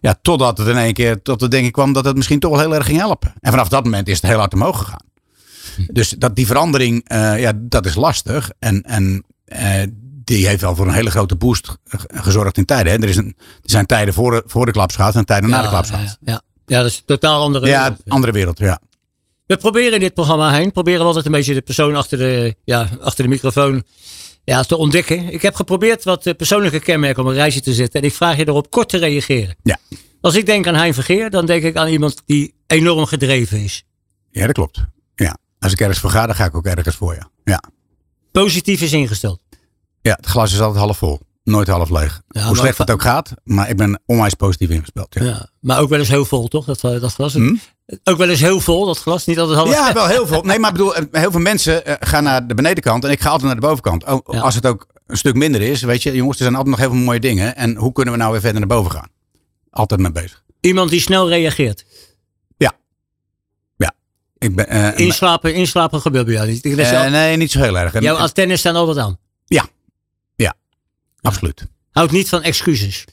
Ja, 0.00 0.14
totdat 0.22 0.58
het 0.58 0.66
in 0.68 0.76
één 0.76 0.92
keer 0.92 1.22
tot 1.22 1.40
de 1.40 1.48
denken 1.48 1.72
kwam 1.72 1.92
dat 1.92 2.04
het 2.04 2.16
misschien 2.16 2.40
toch 2.40 2.50
wel 2.50 2.60
heel 2.60 2.74
erg 2.74 2.86
ging 2.86 2.98
helpen. 2.98 3.32
En 3.40 3.50
vanaf 3.50 3.68
dat 3.68 3.84
moment 3.84 4.08
is 4.08 4.16
het 4.20 4.30
heel 4.30 4.38
hard 4.38 4.54
omhoog 4.54 4.78
gegaan. 4.78 5.06
Dus 5.92 6.08
dat 6.10 6.36
die 6.36 6.46
verandering, 6.46 7.08
eh, 7.08 7.40
ja, 7.40 7.52
dat 7.56 7.86
is 7.86 7.94
lastig. 7.94 8.50
En, 8.58 8.82
en 8.82 9.24
die 10.24 10.46
heeft 10.46 10.60
wel 10.60 10.76
voor 10.76 10.86
een 10.86 10.94
hele 10.94 11.10
grote 11.10 11.36
boost 11.36 11.76
ge- 11.84 12.08
gezorgd 12.14 12.56
in 12.56 12.64
tijden. 12.64 12.92
Hè. 12.92 12.98
Er, 12.98 13.08
is 13.08 13.16
een, 13.16 13.34
er 13.38 13.70
zijn 13.70 13.86
tijden 13.86 14.14
voor 14.14 14.30
de, 14.30 14.42
voor 14.46 14.66
de 14.66 14.72
klapschaat 14.72 15.14
en 15.14 15.24
tijden 15.24 15.50
na 15.50 15.56
de 15.56 15.62
Ja, 15.62 15.68
klapschaat. 15.68 16.00
Ja, 16.00 16.16
ja. 16.32 16.42
ja, 16.66 16.82
dat 16.82 16.90
is 16.90 16.96
een 16.96 17.02
totaal 17.06 17.42
andere. 17.42 17.66
Ja, 17.66 17.82
wereld. 17.82 18.00
andere 18.08 18.32
wereld, 18.32 18.58
ja. 18.58 18.80
We 19.48 19.56
proberen 19.56 19.92
in 19.92 20.00
dit 20.00 20.14
programma 20.14 20.52
heen, 20.52 20.72
proberen 20.72 21.00
we 21.00 21.06
altijd 21.06 21.26
een 21.26 21.32
beetje 21.32 21.54
de 21.54 21.60
persoon 21.60 21.96
achter 21.96 22.18
de, 22.18 22.54
ja, 22.64 22.88
achter 23.00 23.24
de 23.24 23.30
microfoon 23.30 23.82
ja, 24.44 24.62
te 24.62 24.76
ontdekken. 24.76 25.32
Ik 25.32 25.42
heb 25.42 25.54
geprobeerd 25.54 26.04
wat 26.04 26.26
eh, 26.26 26.34
persoonlijke 26.34 26.80
kenmerken 26.80 27.22
op 27.22 27.28
een 27.28 27.34
reisje 27.34 27.60
te 27.60 27.72
zetten. 27.74 28.00
En 28.00 28.06
ik 28.06 28.14
vraag 28.14 28.36
je 28.36 28.48
erop 28.48 28.70
kort 28.70 28.88
te 28.88 28.96
reageren. 28.98 29.56
Ja. 29.62 29.78
Als 30.20 30.34
ik 30.34 30.46
denk 30.46 30.66
aan 30.66 30.74
Hein 30.74 30.94
Vergeer, 30.94 31.30
dan 31.30 31.46
denk 31.46 31.62
ik 31.62 31.76
aan 31.76 31.88
iemand 31.88 32.22
die 32.26 32.54
enorm 32.66 33.06
gedreven 33.06 33.60
is. 33.62 33.84
Ja, 34.30 34.46
dat 34.46 34.54
klopt. 34.54 34.80
Ja. 35.14 35.36
Als 35.58 35.72
ik 35.72 35.80
ergens 35.80 35.98
voor 35.98 36.10
ga, 36.10 36.26
dan 36.26 36.34
ga 36.34 36.44
ik 36.44 36.54
ook 36.54 36.66
ergens 36.66 36.96
voor, 36.96 37.14
ja. 37.14 37.30
Ja, 37.44 37.62
Positief 38.32 38.80
is 38.80 38.92
ingesteld. 38.92 39.40
ja 40.02 40.14
het 40.14 40.26
glas 40.26 40.52
is 40.52 40.60
altijd 40.60 40.84
half 40.84 40.98
vol. 40.98 41.20
Nooit 41.44 41.68
half 41.68 41.90
leeg. 41.90 42.20
Ja, 42.28 42.46
Hoe 42.46 42.56
slecht 42.56 42.78
het 42.78 42.90
ook 42.90 43.02
gaat, 43.02 43.32
maar 43.44 43.70
ik 43.70 43.76
ben 43.76 44.00
onwijs 44.06 44.34
positief 44.34 44.70
ingespeld. 44.70 45.14
Ja, 45.14 45.24
Ja. 45.24 45.48
Maar 45.60 45.80
ook 45.80 45.88
wel 45.88 45.98
eens 45.98 46.08
heel 46.08 46.24
vol, 46.24 46.48
toch? 46.48 46.64
Dat, 46.64 46.80
dat 46.80 47.12
glas. 47.12 47.34
Hm? 47.34 47.54
Ook 48.04 48.16
wel 48.18 48.28
eens 48.28 48.40
heel 48.40 48.60
vol, 48.60 48.86
dat 48.86 48.98
glas. 48.98 49.26
Niet 49.26 49.38
altijd 49.38 49.58
half. 49.58 49.70
ja 49.70 49.92
wel 49.92 50.06
heel 50.06 50.26
veel. 50.26 50.42
Nee, 50.42 50.58
maar 50.58 50.70
ik 50.70 50.76
bedoel, 50.76 50.94
eh, 50.96 51.04
heel 51.20 51.30
veel 51.30 51.40
mensen 51.40 51.86
eh, 51.86 51.94
gaan 52.00 52.24
naar 52.24 52.46
de 52.46 52.54
benedenkant 52.54 53.04
en 53.04 53.10
ik 53.10 53.20
ga 53.20 53.28
altijd 53.28 53.46
naar 53.46 53.60
de 53.60 53.66
bovenkant. 53.66 54.04
Oh, 54.04 54.34
Ja. 54.34 54.40
Als 54.40 54.54
het 54.54 54.66
ook 54.66 54.86
een 55.06 55.16
stuk 55.16 55.34
minder 55.34 55.60
is, 55.60 55.82
weet 55.82 56.02
je, 56.02 56.12
jongens, 56.14 56.36
er 56.36 56.42
zijn 56.42 56.54
altijd 56.54 56.76
nog 56.76 56.84
heel 56.84 56.94
veel 56.94 57.04
mooie 57.04 57.20
dingen. 57.20 57.56
En 57.56 57.76
hoe 57.76 57.92
kunnen 57.92 58.12
we 58.14 58.18
nou 58.20 58.32
weer 58.32 58.40
verder 58.40 58.58
naar 58.60 58.68
boven 58.68 58.90
gaan? 58.90 59.08
Altijd 59.70 60.00
mee 60.00 60.12
bezig. 60.12 60.44
Iemand 60.60 60.90
die 60.90 61.00
snel 61.00 61.28
reageert. 61.28 61.84
Ik 64.40 64.56
ben, 64.56 64.68
eh, 64.68 64.98
Inslapen, 65.06 65.54
inslapen 65.54 66.00
gebeurt 66.00 66.24
bij 66.24 66.34
jou 66.34 66.48
niet. 66.48 66.64
Nee, 66.64 67.36
niet 67.36 67.50
zo 67.50 67.60
heel 67.60 67.78
erg. 67.78 67.94
En- 67.94 68.02
jouw 68.02 68.16
antennes 68.16 68.58
staan 68.60 68.74
altijd 68.74 68.98
aan. 68.98 69.18
absoluut. 71.20 71.66
Houdt 71.90 72.12
niet 72.12 72.28
van 72.28 72.42
excuses. 72.42 73.04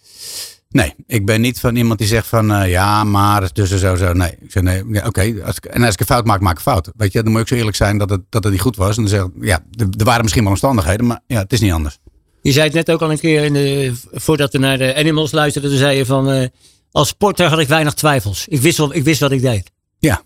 Nee, 0.76 0.94
ik 1.08 1.26
ben 1.26 1.42
niet 1.42 1.60
van 1.60 1.76
iemand 1.76 2.00
die 2.00 2.08
zegt 2.08 2.28
van 2.28 2.52
eh, 2.54 2.70
ja, 2.70 3.04
maar 3.04 3.50
dus 3.54 3.72
en 3.72 3.80
zo, 3.80 3.96
zo. 3.96 4.14
Nee, 4.14 4.32
ik 4.42 4.52
zeg 4.52 4.64
nee, 4.64 4.84
ja, 4.92 5.06
oké. 5.08 5.36
als 5.46 5.56
ik- 5.58 5.66
En 5.66 5.84
als 5.84 5.94
ik 5.94 6.00
een 6.00 6.06
fout 6.06 6.26
maak, 6.26 6.40
maak 6.40 6.56
ik 6.56 6.62
fout. 6.62 6.92
Weet 6.96 7.12
je, 7.12 7.24
dan 7.24 7.32
moet 7.32 7.42
ik 7.42 7.48
zo 7.48 7.56
eerlijk 7.56 7.76
zijn 7.76 7.98
dat 7.98 8.10
het, 8.10 8.22
dat 8.30 8.44
het 8.44 8.52
niet 8.54 8.62
goed 8.62 8.76
was. 8.76 8.98
En 8.98 9.02
dan 9.04 9.12
zeg 9.12 9.22
ik, 9.24 9.32
ja, 9.42 9.60
er, 9.98 10.04
waren 10.06 10.22
misschien 10.22 10.42
wel 10.44 10.52
omstandigheden, 10.52 11.06
maar 11.06 11.20
ja, 11.28 11.40
het 11.40 11.54
is 11.54 11.60
niet 11.60 11.72
anders. 11.72 11.98
Je 12.42 12.52
zei 12.52 12.66
het 12.66 12.74
net 12.74 12.92
ook 12.92 13.02
al 13.02 13.12
een 13.12 13.20
keer 13.20 13.44
in 13.44 13.54
de, 13.54 13.94
voordat 14.12 14.52
we 14.52 14.58
naar 14.58 14.78
de 14.78 14.96
Animals 14.96 15.32
luisterden. 15.32 15.70
Toen 15.70 15.80
zei 15.80 15.98
je 15.98 16.06
van, 16.06 16.30
eh, 16.30 16.48
als 16.92 17.08
sporter 17.08 17.48
had 17.50 17.60
ik 17.60 17.68
weinig 17.68 17.94
twijfels. 17.94 18.48
Ik 18.48 18.62
wist, 18.62 18.78
wel, 18.78 18.94
ik 18.96 19.04
wist 19.04 19.20
wat 19.20 19.32
ik 19.32 19.42
deed. 19.42 19.72
Ja. 20.00 20.22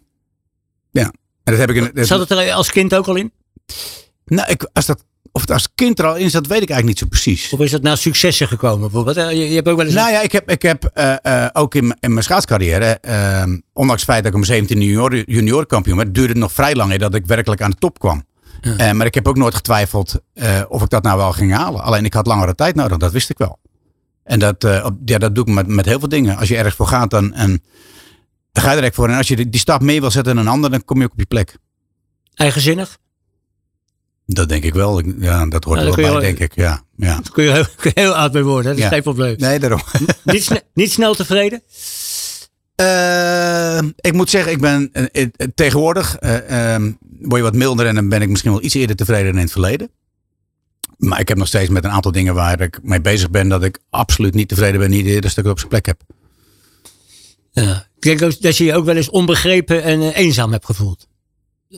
Ja. 0.91 1.03
En 1.03 1.11
dat 1.43 1.57
heb 1.57 1.69
ik 1.69 1.75
in, 1.75 1.91
dat- 1.93 2.07
Zat 2.07 2.19
het 2.19 2.31
er 2.31 2.51
als 2.51 2.71
kind 2.71 2.95
ook 2.95 3.07
al 3.07 3.15
in? 3.15 3.31
nou, 4.25 4.51
ik, 4.51 4.69
als 4.73 4.85
dat, 4.85 5.03
of 5.31 5.41
het 5.41 5.51
als 5.51 5.67
kind 5.75 5.99
er 5.99 6.05
al 6.05 6.15
in 6.15 6.29
zat, 6.29 6.47
weet 6.47 6.61
ik 6.61 6.69
eigenlijk 6.69 6.85
niet 6.87 6.97
zo 6.99 7.05
precies. 7.05 7.53
Of 7.53 7.59
is 7.59 7.71
dat 7.71 7.81
na 7.81 7.95
successen 7.95 8.47
gekomen 8.47 8.79
bijvoorbeeld? 8.79 9.17
Eh, 9.17 9.31
Je, 9.31 9.49
je 9.49 9.55
hebt 9.55 9.67
ook 9.67 9.77
wel 9.77 9.85
eens... 9.85 9.95
Nou 9.95 10.11
ja, 10.11 10.21
ik 10.21 10.31
heb, 10.31 10.51
ik 10.51 10.61
heb 10.61 10.83
eh, 10.93 11.15
eh, 11.43 11.49
ook 11.53 11.75
in, 11.75 11.87
mijn- 11.87 11.97
in 11.99 12.11
mijn 12.11 12.23
schaatscarrière, 12.23 12.85
eh, 12.85 13.43
ondanks 13.73 14.01
het 14.01 14.11
feit 14.11 14.23
dat 14.23 14.31
ik 14.31 14.37
om 14.37 14.43
17 14.43 14.81
junior, 14.81 15.29
juniorkampioen 15.31 15.97
werd, 15.97 16.13
duurde 16.13 16.29
het 16.33 16.41
nog 16.41 16.51
vrij 16.51 16.75
lang 16.75 16.95
dat 16.95 17.15
ik 17.15 17.25
werkelijk 17.25 17.61
aan 17.61 17.69
de 17.71 17.77
top 17.77 17.99
kwam. 17.99 18.27
Eh, 18.61 18.91
maar 18.91 19.05
ik 19.05 19.13
heb 19.13 19.27
ook 19.27 19.37
nooit 19.37 19.55
getwijfeld 19.55 20.21
of 20.67 20.81
ik 20.83 20.89
dat 20.89 21.03
nou 21.03 21.17
wel 21.17 21.31
ging 21.31 21.53
halen. 21.53 21.81
Alleen 21.83 22.05
ik 22.05 22.13
had 22.13 22.27
langere 22.27 22.55
tijd 22.55 22.75
nodig, 22.75 22.97
dat 22.97 23.11
wist 23.11 23.29
ik 23.29 23.37
wel. 23.37 23.59
En 24.23 24.39
dat, 24.39 24.63
op- 24.83 24.97
ja, 25.05 25.17
dat 25.17 25.35
doe 25.35 25.45
ik 25.47 25.53
met, 25.53 25.67
met 25.67 25.85
heel 25.85 25.99
veel 25.99 26.09
dingen. 26.09 26.37
Als 26.37 26.47
je 26.47 26.55
ergens 26.57 26.75
voor 26.75 26.87
gaat, 26.87 27.09
dan, 27.09 27.33
en, 27.33 27.63
dan 28.51 28.63
ga 28.63 28.71
je 28.71 28.77
er 28.77 28.83
echt 28.83 28.95
voor. 28.95 29.09
En 29.09 29.17
als 29.17 29.27
je 29.27 29.35
die, 29.35 29.49
die 29.49 29.59
stap 29.59 29.81
mee 29.81 29.99
wil 30.01 30.11
zetten 30.11 30.33
in 30.33 30.39
een 30.39 30.47
ander, 30.47 30.69
dan 30.71 30.85
kom 30.85 30.97
je 30.99 31.05
ook 31.05 31.11
op 31.11 31.19
je 31.19 31.25
plek. 31.25 31.57
Eigenzinnig? 32.33 32.97
Dat 34.31 34.49
denk 34.49 34.63
ik 34.63 34.73
wel. 34.73 35.01
Ja, 35.19 35.45
dat 35.45 35.63
hoort 35.63 35.79
Ja, 35.79 35.85
er 35.85 35.95
wel 35.95 36.11
bij, 36.11 36.21
denk 36.21 36.39
ik. 36.39 36.55
Ja, 36.55 36.83
ja. 36.95 37.13
Daar 37.21 37.31
kun 37.31 37.43
je 37.43 37.51
heel, 37.51 37.65
heel 37.93 38.15
oud 38.15 38.33
mee 38.33 38.43
worden. 38.43 38.63
hè. 38.63 38.69
Dat 38.69 38.77
is 38.77 38.83
Ja. 38.83 38.89
geen 38.89 39.01
probleem. 39.03 39.35
Nee, 39.37 39.59
daarom. 39.59 39.81
Niet, 40.23 40.43
sne- 40.43 40.61
niet 40.73 40.91
snel 40.91 41.15
tevreden? 41.15 41.61
Eh, 42.75 43.77
ik 43.95 44.13
moet 44.13 44.29
zeggen, 44.29 44.51
ik 44.51 44.59
ben 44.61 44.89
eh, 44.91 45.03
eh, 45.23 45.47
tegenwoordig 45.55 46.15
eh, 46.17 46.73
ehm, 46.73 46.91
word 47.19 47.35
je 47.35 47.41
wat 47.41 47.55
milder 47.55 47.85
en 47.85 47.95
dan 47.95 48.09
ben 48.09 48.21
ik 48.21 48.29
misschien 48.29 48.51
wel 48.51 48.63
iets 48.63 48.73
eerder 48.73 48.95
tevreden 48.95 49.25
dan 49.25 49.35
in 49.35 49.41
het 49.41 49.51
verleden. 49.51 49.89
Maar 50.97 51.19
ik 51.19 51.27
heb 51.27 51.37
nog 51.37 51.47
steeds 51.47 51.69
met 51.69 51.83
een 51.83 51.89
aantal 51.91 52.11
dingen 52.11 52.33
waar 52.33 52.61
ik 52.61 52.79
mee 52.83 53.01
bezig 53.01 53.29
ben 53.29 53.49
dat 53.49 53.63
ik 53.63 53.79
absoluut 53.89 54.33
niet 54.33 54.47
tevreden 54.47 54.79
ben, 54.79 54.89
niet 54.89 55.05
eerder 55.05 55.21
dat 55.21 55.31
ik 55.31 55.35
het 55.37 55.47
op 55.47 55.57
zijn 55.57 55.69
plek 55.69 55.85
heb. 55.85 56.01
Ja. 57.51 57.87
Ik 57.95 58.01
denk 58.19 58.41
dat 58.41 58.57
je 58.57 58.63
je 58.63 58.75
ook 58.75 58.85
wel 58.85 58.95
eens 58.95 59.09
onbegrepen 59.09 59.83
en 59.83 60.01
eenzaam 60.01 60.51
hebt 60.51 60.65
gevoeld. 60.65 61.07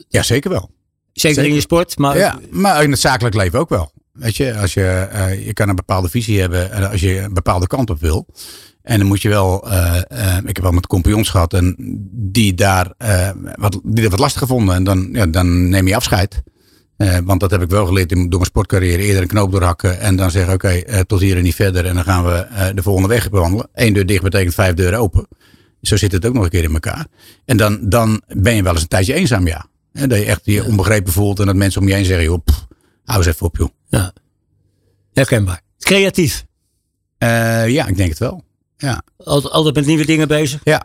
Ja, 0.08 0.22
zeker 0.22 0.50
wel. 0.50 0.70
Zeker, 1.12 1.44
in 1.44 1.54
je 1.54 1.60
sport, 1.60 1.98
maar 1.98 2.18
Ja, 2.18 2.40
maar 2.50 2.82
in 2.82 2.90
het 2.90 3.00
zakelijk 3.00 3.34
leven 3.34 3.58
ook 3.58 3.68
wel. 3.68 3.92
Weet 4.12 4.36
je, 4.36 4.56
als 4.56 4.74
je, 4.74 4.84
eh, 4.84 5.46
je 5.46 5.52
kan 5.52 5.68
een 5.68 5.76
bepaalde 5.76 6.08
visie 6.08 6.40
hebben 6.40 6.72
en 6.72 6.90
als 6.90 7.00
je 7.00 7.18
een 7.18 7.34
bepaalde 7.34 7.66
kant 7.66 7.90
op 7.90 8.00
wil. 8.00 8.26
En 8.82 8.98
dan 8.98 9.06
moet 9.06 9.22
je 9.22 9.28
wel, 9.28 9.70
eh, 9.70 9.96
eh, 10.08 10.36
ik 10.44 10.56
heb 10.56 10.62
wel 10.62 10.72
met 10.72 10.86
compagnons 10.86 11.28
gehad 11.28 11.54
en 11.54 11.74
die 12.12 12.54
daar 12.54 12.92
eh, 12.98 13.30
wat, 13.54 13.80
die 13.84 14.02
dat 14.02 14.10
wat 14.10 14.20
lastig 14.20 14.46
vonden. 14.46 14.74
En 14.74 14.84
dan, 14.84 15.08
ja, 15.12 15.26
dan 15.26 15.68
neem 15.68 15.88
je 15.88 15.96
afscheid. 15.96 16.42
Eh, 16.96 17.18
want 17.24 17.40
dat 17.40 17.50
heb 17.50 17.62
ik 17.62 17.70
wel 17.70 17.86
geleerd 17.86 18.12
in, 18.12 18.18
door 18.22 18.30
mijn 18.30 18.44
sportcarrière. 18.44 19.02
Eerder 19.02 19.22
een 19.22 19.28
knoop 19.28 19.52
doorhakken 19.52 20.00
en 20.00 20.16
dan 20.16 20.30
zeggen 20.30 20.54
oké, 20.54 20.68
eh, 20.68 21.00
tot 21.00 21.20
hier 21.20 21.36
en 21.36 21.42
niet 21.42 21.54
verder. 21.54 21.86
En 21.86 21.94
dan 21.94 22.04
gaan 22.04 22.24
we 22.24 22.32
eh, 22.32 22.66
de 22.74 22.82
volgende 22.82 23.08
weg 23.08 23.30
bewandelen. 23.30 23.68
Eén 23.74 23.92
deur 23.92 24.06
dicht 24.06 24.22
betekent 24.22 24.54
vijf 24.54 24.74
deuren 24.74 24.98
open. 24.98 25.26
Zo 25.82 25.96
zit 25.96 26.12
het 26.12 26.26
ook 26.26 26.34
nog 26.34 26.44
een 26.44 26.50
keer 26.50 26.64
in 26.64 26.72
elkaar. 26.72 27.06
En 27.44 27.56
dan, 27.56 27.78
dan 27.82 28.22
ben 28.26 28.54
je 28.54 28.62
wel 28.62 28.72
eens 28.72 28.82
een 28.82 28.88
tijdje 28.88 29.14
eenzaam, 29.14 29.46
ja. 29.46 29.66
En 29.92 30.08
dat 30.08 30.18
je 30.18 30.24
echt 30.24 30.40
je 30.44 30.64
onbegrepen 30.64 31.12
voelt 31.12 31.40
en 31.40 31.46
dat 31.46 31.56
mensen 31.56 31.80
om 31.80 31.88
je 31.88 31.94
heen 31.94 32.04
zeggen, 32.04 32.24
joh, 32.24 32.44
pff, 32.44 32.66
hou 33.04 33.18
eens 33.18 33.26
even 33.26 33.46
op, 33.46 33.56
joh. 33.56 33.68
ja. 33.88 34.12
herkenbaar. 35.12 35.60
Creatief. 35.78 36.44
Eh, 37.18 37.68
ja, 37.68 37.86
ik 37.86 37.96
denk 37.96 38.08
het 38.08 38.18
wel. 38.18 38.44
Ja. 38.76 39.02
Altijd, 39.16 39.52
altijd 39.52 39.74
met 39.74 39.86
nieuwe 39.86 40.06
dingen 40.06 40.28
bezig. 40.28 40.60
Ja. 40.64 40.84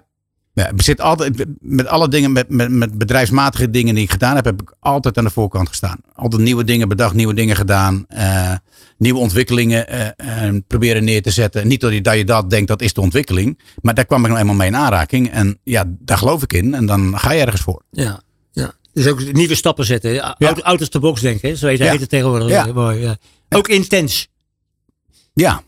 ja 0.53 0.69
ik 0.69 0.81
zit 0.81 1.01
altijd, 1.01 1.45
met 1.59 1.87
alle 1.87 2.07
dingen, 2.09 2.31
met, 2.31 2.49
met, 2.49 2.71
met 2.71 2.97
bedrijfsmatige 2.97 3.69
dingen 3.69 3.95
die 3.95 4.03
ik 4.03 4.11
gedaan 4.11 4.35
heb, 4.35 4.45
heb 4.45 4.61
ik 4.61 4.75
altijd 4.79 5.17
aan 5.17 5.23
de 5.23 5.29
voorkant 5.29 5.67
gestaan. 5.67 5.97
Altijd 6.13 6.41
nieuwe 6.41 6.63
dingen 6.63 6.87
bedacht, 6.87 7.13
nieuwe 7.13 7.33
dingen 7.33 7.55
gedaan. 7.55 8.05
eh, 8.07 8.53
nieuwe 8.97 9.19
ontwikkelingen 9.19 9.87
eh, 10.17 10.59
proberen 10.67 11.03
neer 11.03 11.21
te 11.21 11.31
zetten. 11.31 11.67
Niet 11.67 11.81
dat 11.81 11.93
je, 11.93 12.01
dat 12.01 12.15
je 12.17 12.25
dat 12.25 12.49
denkt, 12.49 12.67
dat 12.67 12.81
is 12.81 12.93
de 12.93 13.01
ontwikkeling. 13.01 13.59
Maar 13.81 13.93
daar 13.93 14.05
kwam 14.05 14.21
ik 14.21 14.27
nou 14.27 14.39
eenmaal 14.39 14.55
mee 14.55 14.67
in 14.67 14.75
aanraking. 14.75 15.31
En 15.31 15.59
ja, 15.63 15.83
daar 15.87 16.17
geloof 16.17 16.43
ik 16.43 16.53
in. 16.53 16.73
En 16.73 16.85
dan 16.85 17.19
ga 17.19 17.31
je 17.31 17.41
ergens 17.41 17.61
voor. 17.61 17.81
Ja. 17.91 18.21
Dus 18.97 19.07
ook 19.07 19.33
nieuwe 19.33 19.55
stappen 19.55 19.85
zetten. 19.85 20.21
Out, 20.37 20.63
out 20.63 20.81
of 20.81 20.89
the 20.89 20.99
box 20.99 21.21
denken. 21.21 21.57
Zo 21.57 21.67
heet 21.67 21.79
het 21.79 22.09
tegenwoordig. 22.09 22.73
Mooi, 22.73 22.99
ja. 22.99 23.17
Ook 23.49 23.67
intens. 23.67 24.27
Ja. 25.33 25.63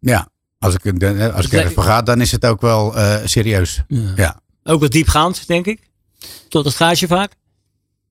Ja. 0.00 0.28
Als 0.58 0.74
ik, 0.74 0.84
eh, 0.84 1.34
als 1.34 1.46
ik 1.46 1.52
ergens 1.52 1.74
voor 1.74 1.82
ga, 1.82 2.02
dan 2.02 2.20
is 2.20 2.32
het 2.32 2.46
ook 2.46 2.60
wel 2.60 2.96
eh, 2.96 3.16
serieus. 3.24 3.82
Ja. 4.16 4.40
Ook 4.64 4.80
wat 4.80 4.90
diepgaand, 4.90 5.46
denk 5.46 5.66
ik. 5.66 5.80
Tot 6.48 6.64
het 6.64 6.74
gaatje 6.74 7.06
vaak. 7.06 7.32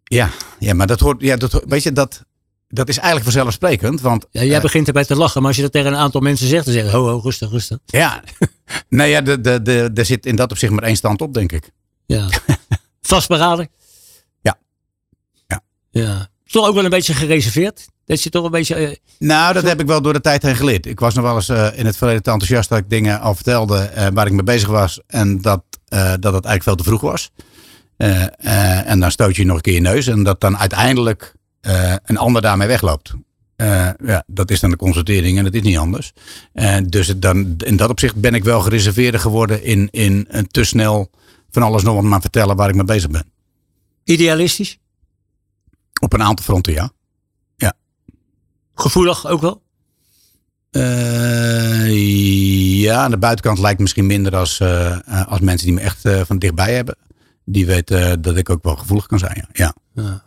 Ja, 0.03 0.29
ja 0.59 0.73
maar 0.73 0.87
dat 0.87 0.99
hoort, 0.99 1.21
ja, 1.21 1.35
dat, 1.35 1.63
weet 1.67 1.83
je, 1.83 1.91
dat, 1.91 2.23
dat 2.67 2.89
is 2.89 2.95
eigenlijk 2.95 3.25
vanzelfsprekend. 3.25 4.01
Want 4.01 4.25
Ja, 4.31 4.43
jij 4.43 4.55
eh, 4.55 4.61
begint 4.61 4.87
erbij 4.87 5.05
te 5.05 5.15
lachen. 5.15 5.39
Maar 5.39 5.47
als 5.47 5.57
je 5.57 5.63
dat 5.63 5.71
tegen 5.71 5.91
een 5.91 5.99
aantal 5.99 6.21
mensen 6.21 6.47
zegt, 6.47 6.65
dan 6.65 6.73
zeggen 6.73 6.91
ze, 6.91 6.97
ho, 6.97 7.07
ho, 7.07 7.19
rustig, 7.19 7.49
rustig. 7.49 7.77
ja, 7.85 8.23
nee, 8.89 9.09
ja, 9.09 9.21
de, 9.21 9.41
de, 9.41 9.61
de, 9.61 9.91
er 9.93 10.05
zit 10.05 10.25
in 10.25 10.35
dat 10.35 10.51
opzicht 10.51 10.71
maar 10.71 10.83
één 10.83 10.95
stand 10.95 11.21
op, 11.21 11.33
denk 11.33 11.51
ik. 11.51 11.71
Ja. 12.05 12.29
Vastberaden. 13.01 13.69
Ja. 15.91 16.27
Toch 16.45 16.67
ook 16.67 16.75
wel 16.75 16.83
een 16.83 16.89
beetje 16.89 17.13
gereserveerd. 17.13 17.87
Dat 18.05 18.23
je 18.23 18.29
toch 18.29 18.45
een 18.45 18.51
beetje... 18.51 18.75
eh, 18.75 18.95
Nou, 19.19 19.53
dat 19.53 19.63
heb 19.63 19.79
ik 19.79 19.87
wel 19.87 20.01
door 20.01 20.13
de 20.13 20.21
tijd 20.21 20.41
heen 20.41 20.55
geleerd. 20.55 20.85
Ik 20.85 20.99
was 20.99 21.13
nog 21.13 21.23
wel 21.25 21.35
eens 21.35 21.49
eh, 21.49 21.67
in 21.75 21.85
het 21.85 21.97
verleden 21.97 22.23
te 22.23 22.31
enthousiast 22.31 22.69
dat 22.69 22.77
ik 22.77 22.89
dingen 22.89 23.19
al 23.19 23.35
vertelde 23.35 23.77
eh, 23.79 24.07
waar 24.13 24.25
ik 24.25 24.31
mee 24.31 24.43
bezig 24.43 24.67
was. 24.67 24.99
En 25.07 25.41
dat, 25.41 25.63
dat 25.89 26.33
het 26.33 26.45
eigenlijk 26.45 26.63
veel 26.63 26.75
te 26.75 26.83
vroeg 26.83 27.01
was. 27.01 27.31
En 27.97 28.99
dan 28.99 29.11
stoot 29.11 29.35
je 29.35 29.45
nog 29.45 29.55
een 29.55 29.61
keer 29.61 29.73
je 29.73 29.79
neus. 29.79 30.07
En 30.07 30.23
dat 30.23 30.41
dan 30.41 30.57
uiteindelijk 30.57 31.33
een 32.05 32.17
ander 32.17 32.41
daarmee 32.41 32.67
wegloopt. 32.67 33.13
Ja, 34.05 34.23
dat 34.27 34.51
is 34.51 34.59
dan 34.59 34.69
de 34.69 34.75
constatering 34.75 35.37
en 35.37 35.43
dat 35.43 35.53
is 35.53 35.61
niet 35.61 35.77
anders. 35.77 36.11
Dus 36.85 37.07
het 37.07 37.21
dan, 37.21 37.55
in 37.57 37.75
dat 37.77 37.89
opzicht 37.89 38.15
ben 38.15 38.33
ik 38.33 38.43
wel 38.43 38.61
gereserveerder 38.61 39.19
geworden 39.19 39.63
in, 39.63 39.87
in 39.91 40.25
een 40.29 40.47
te 40.47 40.63
snel 40.63 41.09
van 41.51 41.61
alles 41.63 41.83
nog 41.83 41.95
wat 41.95 42.03
maar 42.03 42.21
vertellen 42.21 42.55
waar 42.55 42.69
ik 42.69 42.75
mee 42.75 42.83
bezig 42.85 43.09
ben. 43.09 43.25
idealistisch. 44.03 44.77
Op 45.99 46.13
een 46.13 46.23
aantal 46.23 46.45
fronten, 46.45 46.73
ja. 46.73 46.91
Gevoelig 48.79 49.27
ook 49.27 49.41
wel. 49.41 49.61
Eh, 50.71 51.89
ja, 52.81 53.03
aan 53.03 53.11
de 53.11 53.17
buitenkant 53.17 53.59
lijkt 53.59 53.79
misschien 53.79 54.05
minder 54.05 54.35
als, 54.35 54.59
eh, 54.59 54.91
eh, 54.91 55.27
als 55.27 55.39
mensen 55.39 55.67
die 55.67 55.75
me 55.75 55.81
echt 55.81 56.01
van 56.25 56.39
dichtbij 56.39 56.73
hebben. 56.75 56.95
Die 57.45 57.65
weten 57.65 58.21
dat 58.21 58.37
ik 58.37 58.49
ook 58.49 58.63
wel 58.63 58.75
gevoelig 58.75 59.05
kan 59.05 59.19
zijn. 59.19 59.47
Ja, 59.51 59.75
ja. 59.93 60.01
Nou, 60.03 60.21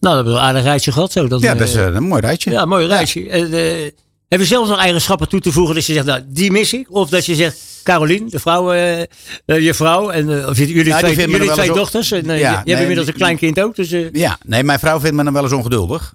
dat 0.00 0.14
hebben 0.14 0.32
we 0.32 0.38
een 0.38 0.44
aardig 0.44 0.62
reisje 0.62 0.92
gehad 0.92 1.12
zo. 1.12 1.28
Dat, 1.28 1.40
ja 1.40 1.54
dat 1.54 1.68
is 1.68 1.74
een 1.74 2.02
mooi 2.02 2.20
rijtje. 2.20 2.50
Ja, 2.50 2.64
mooi. 2.64 2.88
En, 2.88 3.52
eh, 3.52 3.90
heb 4.34 4.42
je 4.42 4.54
zelf 4.54 4.68
nog 4.68 4.78
eigenschappen 4.78 5.28
toe 5.28 5.40
te 5.40 5.52
voegen 5.52 5.74
dat 5.74 5.86
je 5.86 5.92
zegt, 5.92 6.06
nou, 6.06 6.22
die 6.26 6.50
mis 6.50 6.72
ik? 6.72 6.86
Of 6.90 7.08
dat 7.08 7.26
je 7.26 7.34
zegt, 7.34 7.58
Carolien, 7.82 8.28
de 8.28 8.38
vrouw, 8.38 8.72
eh, 8.72 9.06
je 9.44 9.74
vrouw, 9.74 10.10
en 10.10 10.40
eh, 10.40 10.48
of 10.48 10.58
jullie 10.58 10.84
die 10.84 10.94
twee, 10.96 11.16
jullie 11.30 11.50
twee 11.50 11.72
dochters. 11.72 12.10
En, 12.10 12.24
Ja, 12.26 12.32
je, 12.34 12.40
je 12.40 12.46
hebt 12.70 12.80
inmiddels 12.80 13.06
een 13.06 13.14
klein 13.14 13.36
kind 13.36 13.60
ook. 13.60 13.76
Dus, 13.76 13.90
Ja, 14.12 14.38
nee, 14.46 14.64
mijn 14.64 14.78
vrouw 14.78 15.00
vindt 15.00 15.16
me 15.16 15.24
dan 15.24 15.32
wel 15.32 15.42
eens 15.42 15.52
ongeduldig. 15.52 16.14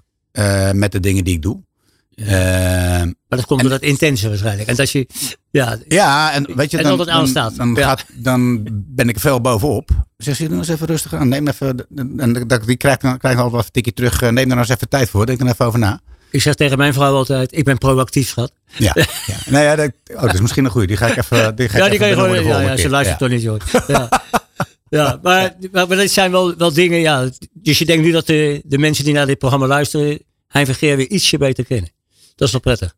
met 0.72 0.92
de 0.92 1.00
dingen 1.00 1.24
die 1.24 1.34
ik 1.34 1.42
doe. 1.42 1.62
Maar 2.26 3.38
dat 3.38 3.46
komt 3.46 3.60
door 3.60 3.70
dat 3.70 3.82
intense 3.82 4.28
waarschijnlijk. 4.28 4.68
En 4.68 4.76
dat 4.76 4.90
je, 4.90 5.06
ja, 5.50 5.78
ja, 5.88 6.32
en 6.32 6.56
weet 6.56 6.70
je, 6.70 6.76
En 6.78 6.82
dan, 6.82 6.96
dan, 6.96 7.10
aanstaat. 7.10 7.56
dan, 7.56 7.74
Ja. 7.74 7.86
gaat, 7.86 8.04
dan 8.14 8.66
ben 8.72 9.08
ik 9.08 9.20
veel 9.20 9.40
bovenop. 9.40 9.90
Zeg 10.16 10.38
je, 10.38 10.48
doe 10.48 10.58
eens 10.58 10.68
even 10.68 10.86
rustig 10.86 11.14
aan. 11.14 11.28
Neem 11.28 11.48
even, 11.48 11.86
en 12.16 12.44
dat, 12.46 12.64
die 12.64 12.76
krijgt 12.76 13.00
dan, 13.00 13.18
krijgt 13.18 13.36
dan 13.36 13.46
altijd 13.46 13.64
een 13.64 13.72
tikje 13.72 13.92
terug. 13.92 14.20
Neem 14.20 14.36
er 14.36 14.46
nou 14.46 14.58
eens 14.58 14.68
even 14.68 14.88
tijd 14.88 15.10
voor. 15.10 15.26
Denk 15.26 15.40
er 15.40 15.46
even 15.46 15.66
over 15.66 15.78
na. 15.78 16.00
Ik 16.30 16.42
zeg 16.42 16.54
tegen 16.54 16.78
mijn 16.78 16.92
vrouw 16.94 17.14
altijd, 17.14 17.56
ik 17.56 17.64
ben 17.64 17.78
proactief, 17.78 18.28
schat. 18.28 18.52
Ja, 18.76 18.92
ja. 19.26 19.36
Nou 19.46 19.64
ja, 19.64 19.76
dat, 19.76 19.92
oh, 20.14 20.22
dat 20.22 20.34
is 20.34 20.40
misschien 20.40 20.64
een 20.64 20.70
goeie. 20.70 20.86
Die 20.86 20.96
ga 20.96 21.06
ik 21.06 21.16
even. 21.16 21.56
Die 21.56 21.68
ga 21.68 21.78
Ja, 21.78 21.84
ik 21.84 21.90
die 21.90 21.98
kan 21.98 22.08
je 22.08 22.14
gewoon, 22.14 22.44
ja, 22.44 22.60
ja, 22.60 22.76
ze 22.76 22.88
luistert 22.88 23.20
Ja. 23.20 23.26
toch 23.26 23.34
niet, 23.36 23.42
joh. 23.42 23.60
Ja. 23.88 24.08
Ja, 24.88 25.18
maar, 25.22 25.56
maar, 25.72 25.88
dat 25.88 26.10
zijn 26.10 26.30
wel, 26.30 26.56
wel 26.56 26.72
dingen, 26.72 26.98
ja. 26.98 27.28
Dus 27.52 27.78
je 27.78 27.84
denkt 27.84 28.04
nu 28.04 28.10
dat 28.10 28.26
de, 28.26 28.60
de 28.64 28.78
mensen 28.78 29.04
die 29.04 29.14
naar 29.14 29.26
dit 29.26 29.38
programma 29.38 29.66
luisteren, 29.66 30.18
Hein 30.48 30.66
Vergeer 30.66 30.96
weer 30.96 31.08
ietsje 31.08 31.38
beter 31.38 31.64
kennen. 31.64 31.90
Dat 32.36 32.46
is 32.46 32.52
wel 32.52 32.60
prettig. 32.60 32.94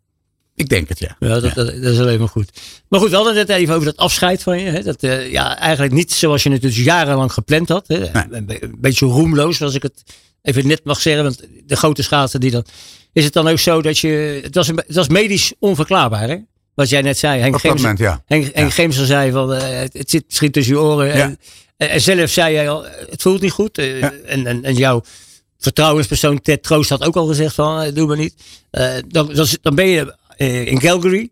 Ik 0.55 0.69
denk 0.69 0.89
het, 0.89 0.99
ja. 0.99 1.17
Ja, 1.19 1.41
dat, 1.41 1.55
dat, 1.55 1.67
dat 1.67 1.93
is 1.93 1.99
alleen 1.99 2.19
maar 2.19 2.29
goed. 2.29 2.51
Maar 2.89 3.01
goed, 3.01 3.11
we 3.11 3.17
hadden 3.17 3.37
het 3.37 3.49
net 3.49 3.57
even 3.57 3.75
over 3.75 3.87
dat 3.87 3.97
afscheid 3.97 4.43
van 4.43 4.61
je. 4.61 4.71
Hè? 4.71 4.83
Dat 4.83 5.03
eh, 5.03 5.31
ja, 5.31 5.59
eigenlijk 5.59 5.93
niet 5.93 6.13
zoals 6.13 6.43
je 6.43 6.51
het 6.51 6.63
dus 6.63 6.77
jarenlang 6.77 7.33
gepland 7.33 7.69
had. 7.69 7.89
Hè? 7.89 8.25
Een 8.31 8.77
beetje 8.79 9.07
roemloos, 9.07 9.63
als 9.63 9.75
ik 9.75 9.83
het 9.83 10.03
even 10.43 10.67
net 10.67 10.85
mag 10.85 11.01
zeggen. 11.01 11.25
Want 11.25 11.43
de 11.67 11.77
grote 11.77 12.03
schaatsen 12.03 12.41
die 12.41 12.51
dan... 12.51 12.65
Is 13.13 13.25
het 13.25 13.33
dan 13.33 13.49
ook 13.49 13.59
zo 13.59 13.83
dat 13.83 13.99
je... 13.99 14.41
Een, 14.51 14.75
be- 14.75 14.85
het 14.87 14.97
was 14.97 15.09
medisch 15.09 15.53
onverklaarbaar, 15.59 16.29
hè? 16.29 16.37
Wat 16.75 16.89
jij 16.89 17.03
net 17.03 17.19
zei. 17.19 17.41
Henk 17.41 17.55
Op 17.55 17.63
dat 17.63 17.77
moment, 17.77 17.99
ja. 17.99 18.23
Henk, 18.27 18.55
Henk 18.55 18.93
zei 18.93 19.31
van... 19.31 19.55
eh, 19.55 19.79
het, 19.79 20.11
zit 20.11 20.25
misschien 20.27 20.51
tussen 20.51 20.75
je 20.75 20.81
oren. 20.81 21.17
Ja. 21.17 21.35
En, 21.77 22.01
zelf 22.01 22.31
zei 22.31 22.57
hij 22.57 22.69
al, 22.71 22.85
het 23.11 23.23
voelt 23.23 23.41
niet 23.41 23.51
goed. 23.53 23.79
Eh, 23.79 24.01
Ja. 24.01 24.13
en, 24.27 24.47
en, 24.47 24.65
en 24.65 24.75
jouw 24.75 25.03
vertrouwenspersoon 25.59 26.41
Ted 26.41 26.63
Troost 26.63 26.91
had 26.91 27.05
ook 27.05 27.17
al 27.17 27.27
gezegd 27.27 27.55
van... 27.55 27.81
eh, 27.83 27.95
doe 27.95 28.07
maar 28.07 28.17
niet. 28.17 28.35
Eh, 28.71 28.95
dan, 29.09 29.35
dan, 29.35 29.47
dan 29.63 29.75
ben 29.75 29.87
je 29.89 30.17
eh, 30.37 30.67
in 30.67 30.79
Calgary. 30.79 31.31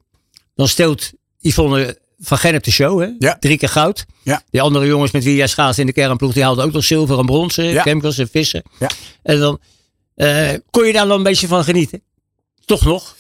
Dan 0.55 0.69
steelt 0.69 1.13
Yvonne 1.39 1.99
van 2.19 2.39
Gennep 2.39 2.63
de 2.63 2.71
show. 2.71 3.01
Hè? 3.01 3.09
Ja. 3.19 3.37
Drie 3.41 3.59
keer 3.59 3.69
goud. 3.69 4.05
Ja. 4.23 4.43
Die 4.51 4.61
andere 4.61 4.87
jongens 4.87 5.11
met 5.11 5.25
wie 5.25 5.37
jij 5.37 5.47
schaatst 5.47 5.79
in 5.79 5.87
de 5.87 5.93
kernploeg... 5.93 6.33
die 6.33 6.43
haalden 6.43 6.65
ook 6.65 6.73
nog 6.73 6.85
zilver 6.85 7.19
en 7.19 7.27
bronzen. 7.27 7.65
Ja. 7.65 7.85
En 7.85 8.29
vissen. 8.31 8.63
Ja. 8.79 8.91
En 9.23 9.39
dan 9.39 9.59
eh, 10.27 10.59
kon 10.71 10.87
je 10.87 10.93
daar 10.93 11.07
dan 11.07 11.17
een 11.17 11.23
beetje 11.23 11.49
van 11.49 11.65
genieten. 11.65 12.03
Toch 12.65 12.85
nog? 12.85 13.17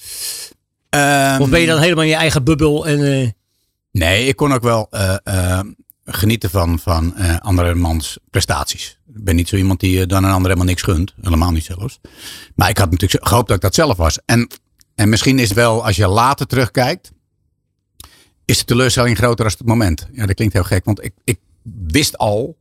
Ehm, 0.89 1.41
Of 1.41 1.49
ben 1.49 1.61
je 1.61 1.67
dan 1.67 1.81
helemaal 1.81 2.05
in 2.05 2.11
je 2.11 2.17
eigen 2.17 2.45
bubbel? 2.45 2.87
En, 2.87 3.13
eh, 3.23 3.29
Nee, 3.93 4.27
ik 4.27 4.37
kon 4.37 4.53
ook 4.53 4.63
wel 4.63 4.87
eh, 4.91 5.17
eh, 5.25 5.61
genieten 6.05 6.51
van, 6.51 6.79
van 6.79 7.17
eh 7.17 7.37
andermans 7.39 8.19
prestaties. 8.31 8.99
Ik 9.15 9.25
ben 9.25 9.37
niet 9.37 9.49
zo 9.49 9.57
iemand 9.57 9.81
die 9.81 10.07
dan 10.07 10.25
een 10.25 10.31
ander 10.31 10.47
helemaal 10.47 10.65
niks 10.69 10.83
gunt. 10.83 11.15
Helemaal 11.21 11.51
niet 11.51 11.65
zelfs. 11.65 12.01
Maar 12.55 12.69
ik 12.69 12.79
had 12.79 12.91
natuurlijk 12.91 13.27
gehoopt 13.29 13.47
dat 13.49 13.57
ik 13.57 13.63
dat 13.63 13.75
zelf 13.75 13.97
was. 13.97 14.19
En, 14.25 14.49
en 14.95 15.09
misschien 15.09 15.39
is 15.39 15.49
het 15.49 15.57
wel, 15.57 15.85
als 15.85 15.97
je 15.97 16.07
later 16.09 16.47
terugkijkt, 16.47 17.13
is 18.45 18.59
de 18.59 18.65
teleurstelling 18.65 19.17
groter 19.17 19.45
als 19.45 19.55
het 19.59 19.67
moment. 19.67 20.07
Ja, 20.13 20.27
dat 20.27 20.35
klinkt 20.37 20.55
heel 20.55 20.65
gek, 20.65 20.85
want 20.85 21.05
ik, 21.05 21.13
ik 21.25 21.39
wist 21.87 22.19
al 22.19 22.57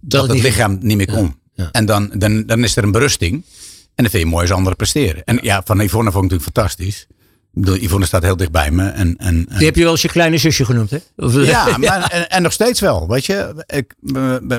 dat, 0.00 0.28
het 0.28 0.40
lichaam 0.42 0.78
niet 0.80 0.96
meer 0.96 1.06
kon. 1.12 1.36
ja. 1.54 1.68
En 1.72 1.86
dan, 1.86 2.10
dan, 2.14 2.46
dan 2.46 2.64
is 2.64 2.76
er 2.76 2.84
een 2.84 2.92
berusting. 2.92 3.44
En 3.98 4.04
dan 4.04 4.12
vind 4.12 4.22
je 4.22 4.28
mooi 4.28 4.42
als 4.42 4.52
anderen 4.52 4.76
presteren. 4.76 5.24
En 5.24 5.38
ja, 5.42 5.62
van 5.64 5.80
Yvonne 5.80 6.10
vond 6.10 6.24
ik 6.24 6.30
natuurlijk 6.30 6.56
fantastisch. 6.56 7.06
Ik 7.54 7.64
bedoel, 7.64 7.76
Yvonne 7.76 8.06
staat 8.06 8.22
heel 8.22 8.36
dichtbij 8.36 8.70
me. 8.70 8.88
En, 8.88 9.16
en, 9.16 9.46
en- 9.48 9.56
die 9.56 9.66
heb 9.66 9.76
je 9.76 9.82
wel 9.82 9.90
eens 9.90 10.02
je 10.02 10.08
kleine 10.08 10.38
zusje 10.38 10.64
genoemd, 10.64 10.90
hè? 10.90 10.98
Of, 11.16 11.44
ja, 11.44 11.78
maar, 11.78 12.02
en, 12.10 12.28
en 12.28 12.42
nog 12.42 12.52
steeds 12.52 12.80
wel. 12.80 13.08
Weet 13.08 13.26
je, 13.26 13.64
ik, 13.66 13.94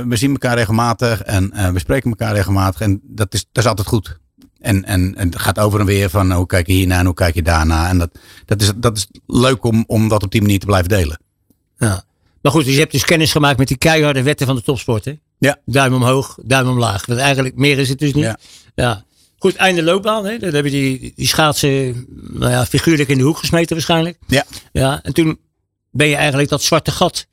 we, 0.08 0.16
zien 0.16 0.32
elkaar 0.32 0.56
regelmatig 0.56 1.22
en 1.22 1.52
eh, 1.52 1.70
we 1.70 1.80
spreken 1.80 2.10
elkaar 2.10 2.34
regelmatig. 2.34 2.82
En 2.82 3.02
dat 3.04 3.34
is, 3.34 3.46
dat 3.52 3.64
is 3.64 3.70
altijd 3.70 3.88
goed. 3.88 4.20
En, 4.60 4.86
en, 4.86 5.16
en 5.16 5.28
het 5.28 5.40
gaat 5.40 5.60
over 5.60 5.80
en 5.80 5.86
weer 5.86 6.10
van 6.10 6.32
hoe 6.32 6.46
kijk 6.46 6.68
je 6.68 6.74
hierna 6.74 7.00
en 7.00 7.06
hoe 7.06 7.14
kijk 7.14 7.36
je 7.36 7.42
daarna. 7.42 7.90
En 7.90 7.98
dat, 7.98 8.10
dat, 8.46 8.62
is, 8.62 8.72
dat 8.76 8.98
is 8.98 9.08
leuk 9.26 9.64
om, 9.64 9.84
om 9.88 10.08
dat 10.08 10.24
op 10.24 10.32
die 10.32 10.42
manier 10.42 10.60
te 10.60 10.66
blijven 10.66 10.90
delen. 10.90 11.20
Ja. 11.78 12.04
Maar 12.42 12.52
goed, 12.52 12.64
dus 12.66 12.74
je 12.74 12.80
hebt 12.80 12.92
dus 12.92 13.06
kennis 13.06 13.32
gemaakt 13.32 13.58
met 13.58 13.68
die 13.68 13.78
keiharde 13.78 14.24
wetten 14.24 14.46
van 14.48 14.56
de 14.56 14.62
topsport. 14.62 15.06
Hè? 15.06 15.14
Ja. 15.38 15.58
Duim 15.66 15.94
omhoog, 15.94 16.38
duim 16.44 16.68
omlaag. 16.68 17.06
Want 17.06 17.20
eigenlijk 17.20 17.56
meer 17.56 17.80
is 17.80 17.90
het 17.90 18.00
dus 18.00 18.14
niet. 18.14 18.24
Ja. 18.24 18.38
Ja. 18.76 19.04
Goed, 19.40 19.56
einde 19.56 19.84
loopbaan. 19.84 20.26
Hè? 20.26 20.38
Dan 20.38 20.54
heb 20.54 20.66
je 20.66 20.72
die, 20.72 21.14
die 21.16 21.28
schaatsen 21.28 22.06
nou 22.32 22.52
ja, 22.52 22.66
figuurlijk 22.66 23.10
in 23.10 23.18
de 23.18 23.24
hoek 23.24 23.38
gesmeten 23.38 23.76
waarschijnlijk. 23.76 24.18
Ja. 24.28 24.44
Ja. 24.72 25.00
En 25.04 25.14
toen 25.14 25.40
ben 25.92 26.08
je 26.08 26.16
eigenlijk 26.16 26.50
dat 26.50 26.62
zwarte 26.62 26.92
gat 26.92 27.28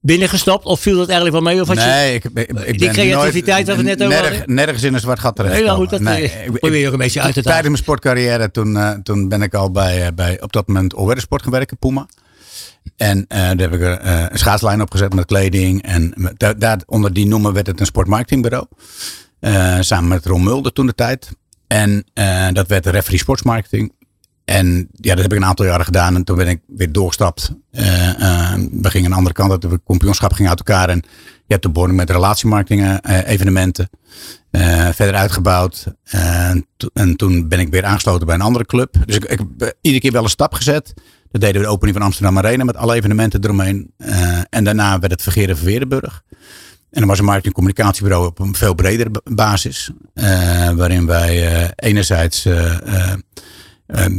binnengestapt. 0.00 0.64
Of 0.64 0.80
viel 0.80 0.96
dat 0.96 1.08
eigenlijk 1.08 1.42
wel 1.42 1.52
mee? 1.52 1.60
Of 1.60 1.68
had 1.68 1.76
je... 1.76 1.82
Nee, 1.84 2.14
ik, 2.14 2.24
ik, 2.24 2.34
ik 2.34 2.66
Die 2.66 2.78
ben 2.78 2.92
creativiteit 2.92 3.66
waar 3.66 3.76
we 3.76 3.82
net 3.82 4.02
over 4.02 4.22
nerg- 4.22 4.46
nergens 4.46 4.82
in 4.82 4.94
een 4.94 5.00
zwart 5.00 5.18
gat 5.20 5.36
terecht. 5.36 5.54
Heel 5.54 5.74
goed, 5.74 5.90
dat 5.90 6.00
nee, 6.00 6.30
eh, 6.30 6.44
ik- 6.46 6.52
probeer 6.60 6.80
je 6.80 6.86
ook 6.86 6.92
een 6.92 6.98
beetje 6.98 7.20
uit 7.20 7.34
te 7.34 7.42
Tijdens 7.42 7.54
halen. 7.54 7.70
mijn 7.70 7.82
sportcarrière, 7.82 8.50
toen, 8.50 8.76
eh, 8.76 8.90
toen 8.90 9.28
ben 9.28 9.42
ik 9.42 9.54
al 9.54 9.70
bij, 9.70 10.06
eh, 10.06 10.12
bij 10.14 10.40
op 10.42 10.52
dat 10.52 10.66
moment 10.66 10.94
Alweer 10.94 11.20
Sport 11.20 11.42
gaan 11.42 11.50
werken, 11.52 11.76
Puma. 11.78 12.06
En 12.96 13.24
eh, 13.28 13.38
daar 13.38 13.56
heb 13.58 13.72
ik 13.74 13.80
er 13.80 13.98
een 14.32 14.38
scheidslijn 14.38 14.80
opgezet 14.82 15.14
met 15.14 15.24
kleding. 15.26 15.82
En 15.82 16.34
daar, 16.58 16.80
onder 16.86 17.12
die 17.12 17.26
noemen 17.26 17.52
werd 17.52 17.66
het 17.66 17.80
een 17.80 17.86
sportmarketingbureau. 17.86 18.66
Eh, 19.44 19.80
samen 19.80 20.08
met 20.08 20.26
Ron 20.26 20.42
Mulder 20.42 20.72
toen 20.72 20.86
de 20.86 20.94
tijd. 20.94 21.30
En 21.66 22.04
eh, 22.12 22.48
dat 22.52 22.68
werd 22.68 22.84
de 22.84 22.90
referee 22.90 23.18
sportsmarketing. 23.18 23.92
En 24.44 24.88
ja, 24.92 25.14
dat 25.14 25.22
heb 25.22 25.32
ik 25.32 25.38
een 25.38 25.44
aantal 25.44 25.66
jaren 25.66 25.84
gedaan. 25.84 26.14
En 26.14 26.24
toen 26.24 26.36
ben 26.36 26.48
ik 26.48 26.60
weer 26.66 26.92
doorgestapt. 26.92 27.54
Eh, 27.70 28.54
we 28.70 28.90
gingen 28.90 29.10
een 29.10 29.16
andere 29.16 29.34
kant 29.34 29.50
uit. 29.50 29.62
De 29.62 29.80
kampioenschap 29.86 30.32
ging 30.32 30.48
uit 30.48 30.58
elkaar. 30.58 30.88
En 30.88 31.02
je 31.46 31.52
hebt 31.52 31.62
de 31.62 31.70
begonnen 31.70 31.96
met 31.96 32.10
relatiemarketing 32.10 33.00
eh, 33.00 33.28
evenementen. 33.28 33.90
Verder 34.92 35.14
uitgebouwd. 35.14 35.86
En, 36.04 36.66
en 36.92 37.16
toen 37.16 37.48
ben 37.48 37.60
ik 37.60 37.68
weer 37.68 37.84
aangesloten 37.84 38.26
bij 38.26 38.34
een 38.34 38.40
andere 38.40 38.66
club. 38.66 38.96
Dus 39.06 39.16
ik, 39.16 39.24
ik 39.24 39.38
heb 39.38 39.76
iedere 39.80 40.02
keer 40.02 40.12
wel 40.12 40.22
een 40.22 40.28
stap 40.28 40.54
gezet. 40.54 40.94
Dat 41.30 41.40
deden 41.40 41.60
we 41.60 41.66
de 41.66 41.72
opening 41.72 41.96
van 41.96 42.06
Amsterdam 42.06 42.38
Arena 42.38 42.64
met 42.64 42.76
alle 42.76 42.94
evenementen 42.94 43.44
eromheen. 43.44 43.94
En 44.50 44.64
daarna 44.64 44.98
werd 44.98 45.12
het 45.12 45.22
Vergeren 45.22 45.56
Verweerdenburg. 45.56 46.22
En 46.94 47.00
dan 47.00 47.08
was 47.08 47.18
een 47.18 47.24
marketing- 47.24 47.54
en 47.54 47.62
communicatiebureau 47.62 48.26
op 48.26 48.38
een 48.38 48.54
veel 48.54 48.74
bredere 48.74 49.10
ba- 49.10 49.20
basis. 49.24 49.90
eh, 50.14 50.70
waarin 50.70 51.06
wij 51.06 51.48
eh, 51.62 51.70
enerzijds 51.76 52.44
eh, 52.44 53.12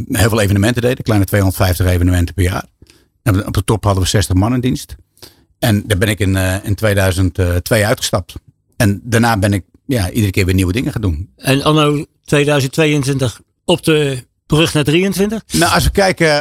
heel 0.07 0.29
veel 0.29 0.39
evenementen 0.41 0.81
deden. 0.81 1.03
Kleine 1.03 1.25
250 1.25 1.85
evenementen 1.85 2.35
per 2.35 2.43
jaar. 2.43 2.65
En 3.23 3.47
op 3.47 3.53
de 3.53 3.63
top 3.63 3.83
hadden 3.83 4.03
we 4.03 4.09
60 4.09 4.35
man 4.35 4.53
in 4.53 4.59
dienst. 4.59 4.95
En 5.59 5.83
daar 5.87 5.97
ben 5.97 6.09
ik 6.09 6.19
in, 6.19 6.35
in 6.63 6.75
2002 6.75 7.85
uitgestapt. 7.85 8.33
En 8.77 9.01
daarna 9.03 9.37
ben 9.37 9.53
ik 9.53 9.63
ja, 9.85 10.09
iedere 10.09 10.31
keer 10.31 10.45
weer 10.45 10.53
nieuwe 10.53 10.73
dingen 10.73 10.91
gaan 10.91 11.01
doen. 11.01 11.29
En 11.35 11.63
anno 11.63 12.05
2022 12.25 13.41
op 13.65 13.83
de 13.83 14.23
brug 14.45 14.73
naar 14.73 14.83
23. 14.83 15.41
Nou, 15.53 15.73
als 15.73 15.83
we 15.83 15.89
kijken, 15.91 16.37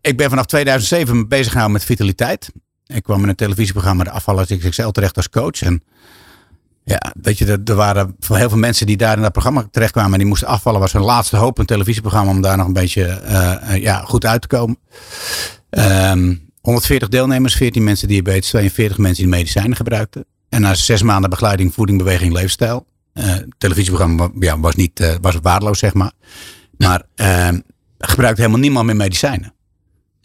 ik 0.00 0.16
ben 0.16 0.28
vanaf 0.28 0.46
2007 0.46 1.28
bezig 1.28 1.46
gehouden 1.52 1.72
met 1.76 1.84
vitaliteit. 1.84 2.50
Ik 2.86 3.02
kwam 3.02 3.22
in 3.22 3.28
een 3.28 3.34
televisieprogramma 3.34 4.04
De 4.04 4.10
Afvallers 4.10 4.56
XXL 4.56 4.88
terecht 4.88 5.16
als 5.16 5.30
coach. 5.30 5.62
En 5.62 5.82
ja, 6.84 7.12
weet 7.22 7.38
je, 7.38 7.46
er, 7.46 7.60
er 7.64 7.74
waren 7.74 8.16
heel 8.28 8.48
veel 8.48 8.58
mensen 8.58 8.86
die 8.86 8.96
daar 8.96 9.16
in 9.16 9.22
dat 9.22 9.32
programma 9.32 9.68
terechtkwamen 9.70 10.12
en 10.12 10.18
die 10.18 10.28
moesten 10.28 10.48
afvallen. 10.48 10.80
Was 10.80 10.92
hun 10.92 11.02
laatste 11.02 11.36
hoop 11.36 11.58
een 11.58 11.66
televisieprogramma 11.66 12.30
om 12.30 12.40
daar 12.40 12.56
nog 12.56 12.66
een 12.66 12.72
beetje 12.72 13.04
eh, 13.04 13.74
eh, 13.74 13.82
ja, 13.82 14.00
goed 14.00 14.24
uit 14.24 14.40
te 14.40 14.48
komen. 14.48 14.78
Ehm 15.70 16.34
140 16.66 17.08
deelnemers, 17.08 17.54
14 17.54 17.84
mensen 17.84 18.08
diabetes, 18.08 18.48
42 18.48 18.98
mensen 18.98 19.22
die 19.22 19.32
medicijnen 19.32 19.76
gebruikten. 19.76 20.24
En 20.48 20.60
na 20.60 20.74
zes 20.74 21.02
maanden 21.02 21.30
begeleiding 21.30 21.74
voeding, 21.74 21.98
beweging, 21.98 22.32
leefstijl. 22.32 22.86
Eh, 23.12 23.24
het 23.26 23.46
televisieprogramma 23.58 24.30
ja, 24.38 24.60
was, 24.60 24.74
niet, 24.74 25.00
eh, 25.00 25.14
was 25.20 25.38
waardeloos, 25.42 25.78
zeg 25.78 25.94
maar. 25.94 26.12
Maar 26.78 27.02
ehm 27.14 27.58
gebruikte 27.98 28.40
helemaal 28.40 28.62
niemand 28.62 28.86
meer 28.86 28.96
medicijnen. 28.96 29.54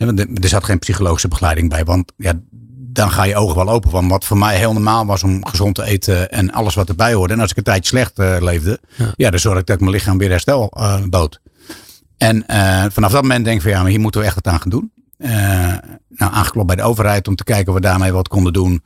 Want 0.05 0.19
er, 0.19 0.49
zat 0.49 0.63
geen 0.63 0.79
psychologische 0.79 1.27
begeleiding 1.27 1.69
bij. 1.69 1.83
Want 1.83 2.11
ja, 2.17 2.33
dan 2.93 3.11
ga 3.11 3.23
je 3.23 3.35
ogen 3.35 3.55
wel 3.55 3.69
open 3.69 3.89
van 3.89 4.07
wat 4.07 4.25
voor 4.25 4.37
mij 4.37 4.57
heel 4.57 4.73
normaal 4.73 5.05
was 5.05 5.23
om 5.23 5.45
gezond 5.45 5.75
te 5.75 5.83
eten 5.83 6.31
en 6.31 6.51
alles 6.51 6.75
wat 6.75 6.89
erbij 6.89 7.13
hoorde. 7.13 7.33
En 7.33 7.39
als 7.39 7.51
ik 7.51 7.57
een 7.57 7.63
tijdje 7.63 7.89
slecht 7.89 8.19
eh, 8.19 8.35
leefde, 8.39 8.79
ja. 9.17 9.29
dan 9.29 9.39
zorg 9.39 9.59
ik 9.59 9.65
dat 9.65 9.75
ik 9.75 9.81
mijn 9.81 9.93
lichaam 9.93 10.17
weer 10.17 10.29
herstel 10.29 10.71
eh, 10.73 11.03
bood. 11.09 11.39
En 12.17 12.47
eh, 12.47 12.85
vanaf 12.89 13.11
dat 13.11 13.21
moment 13.21 13.45
denk 13.45 13.55
ik 13.57 13.61
van 13.61 13.71
ja, 13.71 13.81
maar 13.81 13.89
hier 13.89 13.99
moeten 13.99 14.21
we 14.21 14.27
echt 14.27 14.35
wat 14.35 14.47
aan 14.47 14.59
gaan 14.59 14.69
doen. 14.69 14.91
Nou, 16.09 16.33
aangeklopt 16.33 16.67
bij 16.67 16.75
de 16.75 16.83
overheid 16.83 17.27
om 17.27 17.35
te 17.35 17.43
kijken 17.43 17.67
of 17.67 17.73
we 17.73 17.81
daarmee 17.81 18.11
wat 18.11 18.27
konden 18.27 18.53
doen. 18.53 18.83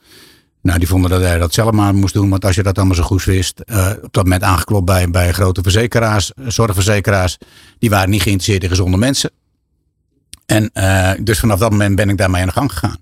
Nou, 0.61 0.79
die 0.79 0.87
vonden 0.87 1.09
dat 1.09 1.21
hij 1.21 1.37
dat 1.37 1.53
zelf 1.53 1.71
maar 1.71 1.95
moest 1.95 2.13
doen. 2.13 2.29
Want 2.29 2.45
als 2.45 2.55
je 2.55 2.63
dat 2.63 2.77
allemaal 2.77 2.95
zo 2.95 3.03
goed 3.03 3.23
wist. 3.23 3.59
op 4.01 4.13
dat 4.13 4.23
moment 4.23 4.43
aangeklopt 4.43 4.85
bij, 4.85 5.09
bij 5.09 5.31
grote 5.31 5.61
verzekeraars, 5.61 6.31
zorgverzekeraars. 6.47 7.37
Die 7.79 7.89
waren 7.89 8.09
niet 8.09 8.21
geïnteresseerd 8.21 8.63
in 8.63 8.69
gezonde 8.69 8.97
mensen. 8.97 9.31
En 10.45 10.69
eh, 10.73 11.11
dus 11.21 11.39
vanaf 11.39 11.59
dat 11.59 11.71
moment 11.71 11.95
ben 11.95 12.09
ik 12.09 12.17
daarmee 12.17 12.41
aan 12.41 12.47
de 12.47 12.53
gang 12.53 12.71
gegaan. 12.71 12.97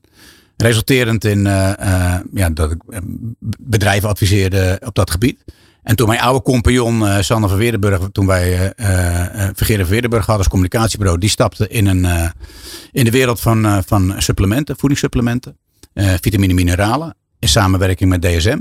Resulterend 0.57 1.25
in 1.25 1.47
eh, 1.47 1.79
eh, 1.79 2.21
ja, 2.33 2.49
dat 2.49 2.71
ik 2.71 2.81
bedrijven 3.59 4.09
adviseerde 4.09 4.81
op 4.85 4.95
dat 4.95 5.11
gebied. 5.11 5.43
En 5.83 5.95
toen 5.95 6.07
mijn 6.07 6.19
oude 6.19 6.41
compagnon 6.41 7.23
Sander 7.23 7.49
van 7.49 7.57
Weerdenburg, 7.57 8.09
toen 8.11 8.25
wij 8.25 8.73
uh, 8.75 9.49
Vergeer 9.53 9.79
van 9.79 9.89
Weerdenburg 9.89 10.25
hadden 10.25 10.37
als 10.37 10.47
communicatiebureau, 10.47 11.19
die 11.19 11.29
stapte 11.29 11.67
in, 11.67 11.85
een, 11.85 12.03
uh, 12.03 12.29
in 12.91 13.05
de 13.05 13.11
wereld 13.11 13.39
van, 13.39 13.65
uh, 13.65 13.77
van 13.85 14.13
supplementen, 14.17 14.75
voedingssupplementen, 14.77 15.57
uh, 15.93 16.13
vitamine, 16.21 16.53
mineralen, 16.53 17.15
in 17.39 17.47
samenwerking 17.47 18.09
met 18.09 18.21
DSM. 18.21 18.59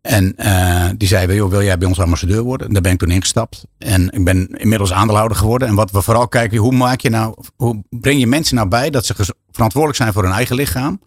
En 0.00 0.34
uh, 0.36 0.88
die 0.96 1.08
zei, 1.08 1.26
wil 1.26 1.62
jij 1.62 1.78
bij 1.78 1.88
ons 1.88 2.00
ambassadeur 2.00 2.42
worden? 2.42 2.66
En 2.66 2.72
daar 2.72 2.82
ben 2.82 2.92
ik 2.92 2.98
toen 2.98 3.10
ingestapt. 3.10 3.64
En 3.78 4.10
ik 4.10 4.24
ben 4.24 4.48
inmiddels 4.48 4.92
aandeelhouder 4.92 5.36
geworden. 5.36 5.68
En 5.68 5.74
wat 5.74 5.90
we 5.90 6.02
vooral 6.02 6.28
kijken, 6.28 6.58
hoe 6.58 6.72
maak 6.72 7.00
je 7.00 7.10
nou, 7.10 7.34
hoe 7.56 7.82
breng 7.90 8.20
je 8.20 8.26
mensen 8.26 8.56
nou 8.56 8.68
bij 8.68 8.90
dat 8.90 9.06
ze 9.06 9.14
verantwoordelijk 9.50 10.00
zijn 10.00 10.12
voor 10.12 10.22
hun 10.22 10.32
eigen 10.32 10.56
lichaam 10.56 11.00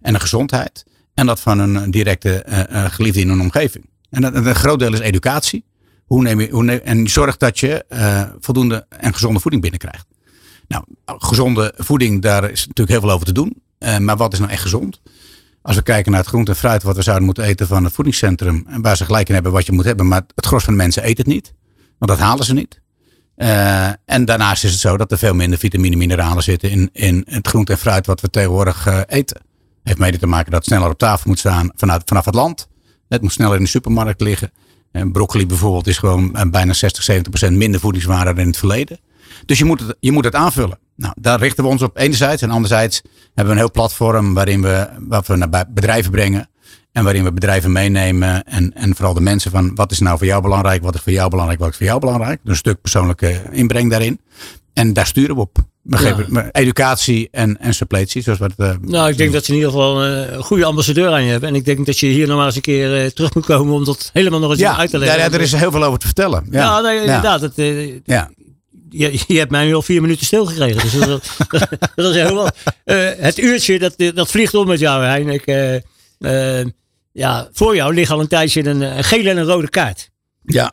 en 0.00 0.12
de 0.12 0.20
gezondheid. 0.20 0.84
En 1.14 1.26
dat 1.26 1.40
van 1.40 1.58
een 1.58 1.90
directe 1.90 2.46
uh, 2.48 2.84
geliefde 2.84 3.20
in 3.20 3.28
hun 3.28 3.40
omgeving. 3.40 3.90
En 4.10 4.20
dat, 4.20 4.34
een 4.34 4.54
groot 4.54 4.78
deel 4.78 4.92
is 4.92 4.98
educatie. 4.98 5.64
Hoe 6.04 6.22
neem 6.22 6.40
je, 6.40 6.50
hoe 6.50 6.80
en 6.80 7.08
zorg 7.08 7.36
dat 7.36 7.58
je 7.58 7.84
voldoende 8.40 8.86
en 8.88 9.12
gezonde 9.12 9.40
voeding 9.40 9.62
binnenkrijgt. 9.62 10.06
Nou, 10.68 10.84
gezonde 11.04 11.74
voeding, 11.76 12.22
daar 12.22 12.50
is 12.50 12.66
natuurlijk 12.66 12.88
heel 12.88 13.00
veel 13.00 13.10
over 13.10 13.26
te 13.26 13.32
doen. 13.32 13.62
Maar 13.98 14.16
wat 14.16 14.32
is 14.32 14.38
nou 14.38 14.50
echt 14.50 14.62
gezond? 14.62 15.00
Als 15.66 15.76
we 15.76 15.82
kijken 15.82 16.10
naar 16.10 16.20
het 16.20 16.28
groente 16.28 16.50
en 16.50 16.56
fruit 16.56 16.82
wat 16.82 16.96
we 16.96 17.02
zouden 17.02 17.24
moeten 17.24 17.44
eten 17.44 17.66
van 17.66 17.84
het 17.84 17.92
voedingscentrum. 17.92 18.64
En 18.68 18.82
waar 18.82 18.96
ze 18.96 19.04
gelijk 19.04 19.28
in 19.28 19.34
hebben 19.34 19.52
wat 19.52 19.66
je 19.66 19.72
moet 19.72 19.84
hebben. 19.84 20.08
Maar 20.08 20.22
het 20.34 20.46
gros 20.46 20.64
van 20.64 20.72
de 20.72 20.78
mensen 20.78 21.08
eet 21.08 21.18
het 21.18 21.26
niet. 21.26 21.54
Want 21.98 22.10
dat 22.10 22.20
halen 22.20 22.44
ze 22.44 22.54
niet. 22.54 22.80
Uh, 23.36 23.88
en 24.04 24.24
daarnaast 24.24 24.64
is 24.64 24.70
het 24.70 24.80
zo 24.80 24.96
dat 24.96 25.12
er 25.12 25.18
veel 25.18 25.34
minder 25.34 25.58
vitamine 25.58 25.92
en 25.92 25.98
mineralen 25.98 26.42
zitten 26.42 26.70
in, 26.70 26.90
in 26.92 27.24
het 27.28 27.48
groente 27.48 27.72
en 27.72 27.78
fruit 27.78 28.06
wat 28.06 28.20
we 28.20 28.30
tegenwoordig 28.30 28.86
uh, 28.88 29.00
eten. 29.06 29.40
Heeft 29.82 29.98
mede 29.98 30.18
te 30.18 30.26
maken 30.26 30.50
dat 30.50 30.64
het 30.64 30.68
sneller 30.68 30.90
op 30.90 30.98
tafel 30.98 31.28
moet 31.30 31.38
staan 31.38 31.70
vanuit, 31.74 32.02
vanaf 32.04 32.24
het 32.24 32.34
land. 32.34 32.68
Het 33.08 33.22
moet 33.22 33.32
sneller 33.32 33.56
in 33.56 33.62
de 33.62 33.68
supermarkt 33.68 34.20
liggen. 34.20 34.52
En 34.92 35.12
broccoli 35.12 35.46
bijvoorbeeld 35.46 35.86
is 35.86 35.98
gewoon 35.98 36.50
bijna 36.50 36.72
60, 36.72 37.02
70 37.02 37.32
procent 37.32 37.56
minder 37.56 37.80
voedingswaarde 37.80 38.30
dan 38.32 38.42
in 38.42 38.46
het 38.46 38.56
verleden. 38.56 39.00
Dus 39.46 39.58
je 39.58 39.64
moet 39.64 39.80
het, 39.80 39.96
je 40.00 40.12
moet 40.12 40.24
het 40.24 40.34
aanvullen. 40.34 40.78
Nou, 40.96 41.14
daar 41.20 41.38
richten 41.38 41.64
we 41.64 41.70
ons 41.70 41.82
op 41.82 41.96
enerzijds. 41.98 42.42
En 42.42 42.50
anderzijds 42.50 43.02
hebben 43.24 43.44
we 43.44 43.50
een 43.50 43.66
heel 43.66 43.70
platform 43.70 44.34
waarin 44.34 44.62
we, 44.62 44.88
wat 44.98 45.26
we 45.26 45.36
naar 45.36 45.64
bedrijven 45.68 46.10
brengen. 46.10 46.48
En 46.92 47.04
waarin 47.04 47.24
we 47.24 47.32
bedrijven 47.32 47.72
meenemen. 47.72 48.44
En, 48.44 48.74
en 48.74 48.94
vooral 48.94 49.14
de 49.14 49.20
mensen 49.20 49.50
van 49.50 49.74
wat 49.74 49.90
is 49.90 49.98
nou 49.98 50.18
voor 50.18 50.26
jou 50.26 50.42
belangrijk? 50.42 50.82
Wat 50.82 50.94
is 50.94 51.00
voor 51.00 51.12
jou 51.12 51.30
belangrijk? 51.30 51.60
Wat 51.60 51.70
is 51.70 51.76
voor 51.76 51.86
jou 51.86 52.00
belangrijk? 52.00 52.40
Dus 52.42 52.52
een 52.52 52.56
stuk 52.56 52.80
persoonlijke 52.80 53.42
inbreng 53.50 53.90
daarin. 53.90 54.20
En 54.72 54.92
daar 54.92 55.06
sturen 55.06 55.34
we 55.34 55.40
op. 55.40 55.58
We 55.82 55.96
ja. 55.96 56.14
geven 56.14 56.50
educatie 56.50 57.28
en, 57.30 57.60
en 57.60 57.74
suppletie. 57.74 58.22
Zoals 58.22 58.38
wat, 58.38 58.52
uh, 58.56 58.70
nou, 58.80 59.10
ik 59.10 59.16
denk 59.16 59.32
dat 59.32 59.44
ze 59.44 59.50
in 59.50 59.56
ieder 59.56 59.72
geval 59.72 60.04
een 60.04 60.42
goede 60.42 60.64
ambassadeur 60.64 61.10
aan 61.10 61.24
je 61.24 61.30
hebben. 61.30 61.48
En 61.48 61.54
ik 61.54 61.64
denk 61.64 61.86
dat 61.86 61.98
je 61.98 62.06
hier 62.06 62.26
nog 62.26 62.36
maar 62.36 62.46
eens 62.46 62.56
een 62.56 62.60
keer 62.60 63.04
uh, 63.04 63.10
terug 63.10 63.34
moet 63.34 63.46
komen 63.46 63.74
om 63.74 63.84
dat 63.84 64.10
helemaal 64.12 64.40
nog 64.40 64.50
eens 64.50 64.58
ja, 64.58 64.76
uit 64.76 64.90
te 64.90 64.98
leggen. 64.98 65.18
Ja, 65.18 65.30
er 65.30 65.40
is 65.40 65.52
heel 65.52 65.70
veel 65.70 65.84
over 65.84 65.98
te 65.98 66.06
vertellen. 66.06 66.46
Ja, 66.50 66.60
ja 66.60 66.80
nee, 66.80 67.00
inderdaad. 67.00 67.40
Het, 67.40 67.58
uh, 67.58 67.94
ja 68.04 68.30
je, 68.88 69.18
je, 69.26 69.38
hebt 69.38 69.50
mij 69.50 69.64
nu 69.64 69.74
al 69.74 69.82
vier 69.82 70.00
minuten 70.00 70.26
stilgekregen. 70.26 70.82
Dus 70.82 70.92
dat, 70.92 71.08
dat, 71.48 71.68
dat 71.94 72.14
is 72.14 72.22
heel 72.22 72.34
wel. 72.34 72.50
Uh, 72.84 73.10
het 73.18 73.38
uurtje, 73.38 73.78
dat, 73.78 73.94
dat 74.14 74.30
vliegt 74.30 74.54
om 74.54 74.66
met 74.66 74.78
jou, 74.78 75.04
Hein. 75.04 75.28
Ik, 75.28 75.46
uh, 75.46 75.74
uh, 76.18 76.66
ja, 77.12 77.48
voor 77.52 77.74
jou 77.74 77.94
ligt 77.94 78.10
al 78.10 78.20
een 78.20 78.28
tijdje 78.28 78.64
een, 78.64 78.80
een 78.80 79.04
gele 79.04 79.30
en 79.30 79.36
een 79.36 79.44
rode 79.44 79.68
kaart. 79.68 80.10
Ja. 80.42 80.72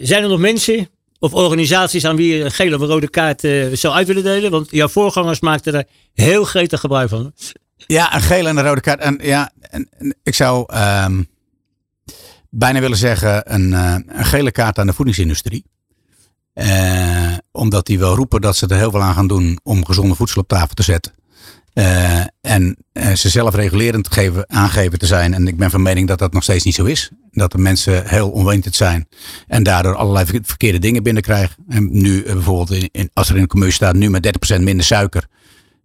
zijn 0.00 0.22
er 0.22 0.28
nog 0.28 0.38
mensen 0.38 0.88
of 1.18 1.34
organisaties 1.34 2.04
aan 2.04 2.16
wie 2.16 2.36
je 2.36 2.44
een 2.44 2.50
gele 2.50 2.74
of 2.74 2.80
een 2.80 2.88
rode 2.88 3.10
kaart 3.10 3.40
zou 3.72 3.94
uit 3.94 4.06
willen 4.06 4.22
delen? 4.22 4.50
Want 4.50 4.70
jouw 4.70 4.88
voorgangers 4.88 5.40
maakten 5.40 5.74
er 5.74 5.84
heel 6.14 6.44
gretig 6.44 6.80
gebruik 6.80 7.08
van. 7.08 7.32
Ja, 7.76 8.14
een 8.14 8.20
gele 8.20 8.48
en 8.48 8.56
een 8.56 8.64
rode 8.64 8.80
kaart. 8.80 9.00
En, 9.00 9.18
ja, 9.22 9.50
en, 9.60 9.88
en 9.98 10.16
ik 10.22 10.34
zou 10.34 10.76
um, 11.04 11.26
bijna 12.50 12.80
willen 12.80 12.96
zeggen 12.96 13.54
een, 13.54 13.72
een 13.72 14.24
gele 14.24 14.50
kaart 14.50 14.78
aan 14.78 14.86
de 14.86 14.92
voedingsindustrie. 14.92 15.64
Uh, 16.54 17.36
omdat 17.52 17.86
die 17.86 17.98
wel 17.98 18.14
roepen 18.14 18.40
dat 18.40 18.56
ze 18.56 18.66
er 18.66 18.76
heel 18.76 18.90
veel 18.90 19.02
aan 19.02 19.14
gaan 19.14 19.26
doen 19.26 19.58
om 19.62 19.84
gezonde 19.84 20.14
voedsel 20.14 20.40
op 20.40 20.48
tafel 20.48 20.74
te 20.74 20.82
zetten. 20.82 21.12
Uh, 21.74 22.20
en 22.40 22.76
uh, 22.92 23.12
ze 23.12 23.28
zelf 23.28 23.54
regulerend 23.54 24.12
geven, 24.12 24.50
aangeven 24.50 24.98
te 24.98 25.06
zijn. 25.06 25.34
En 25.34 25.48
ik 25.48 25.56
ben 25.56 25.70
van 25.70 25.82
mening 25.82 26.08
dat 26.08 26.18
dat 26.18 26.32
nog 26.32 26.42
steeds 26.42 26.64
niet 26.64 26.74
zo 26.74 26.84
is. 26.84 27.10
Dat 27.30 27.52
de 27.52 27.58
mensen 27.58 28.08
heel 28.08 28.30
onwetend 28.30 28.74
zijn. 28.74 29.08
En 29.46 29.62
daardoor 29.62 29.94
allerlei 29.94 30.40
verkeerde 30.42 30.78
dingen 30.78 31.02
binnenkrijgen. 31.02 31.56
En 31.68 31.88
nu 31.90 32.22
bijvoorbeeld, 32.22 32.88
in, 32.90 33.10
als 33.12 33.28
er 33.28 33.36
in 33.36 33.42
de 33.42 33.48
commercie 33.48 33.76
staat, 33.76 33.94
nu 33.94 34.10
met 34.10 34.56
30% 34.56 34.60
minder 34.62 34.84
suiker. 34.84 35.26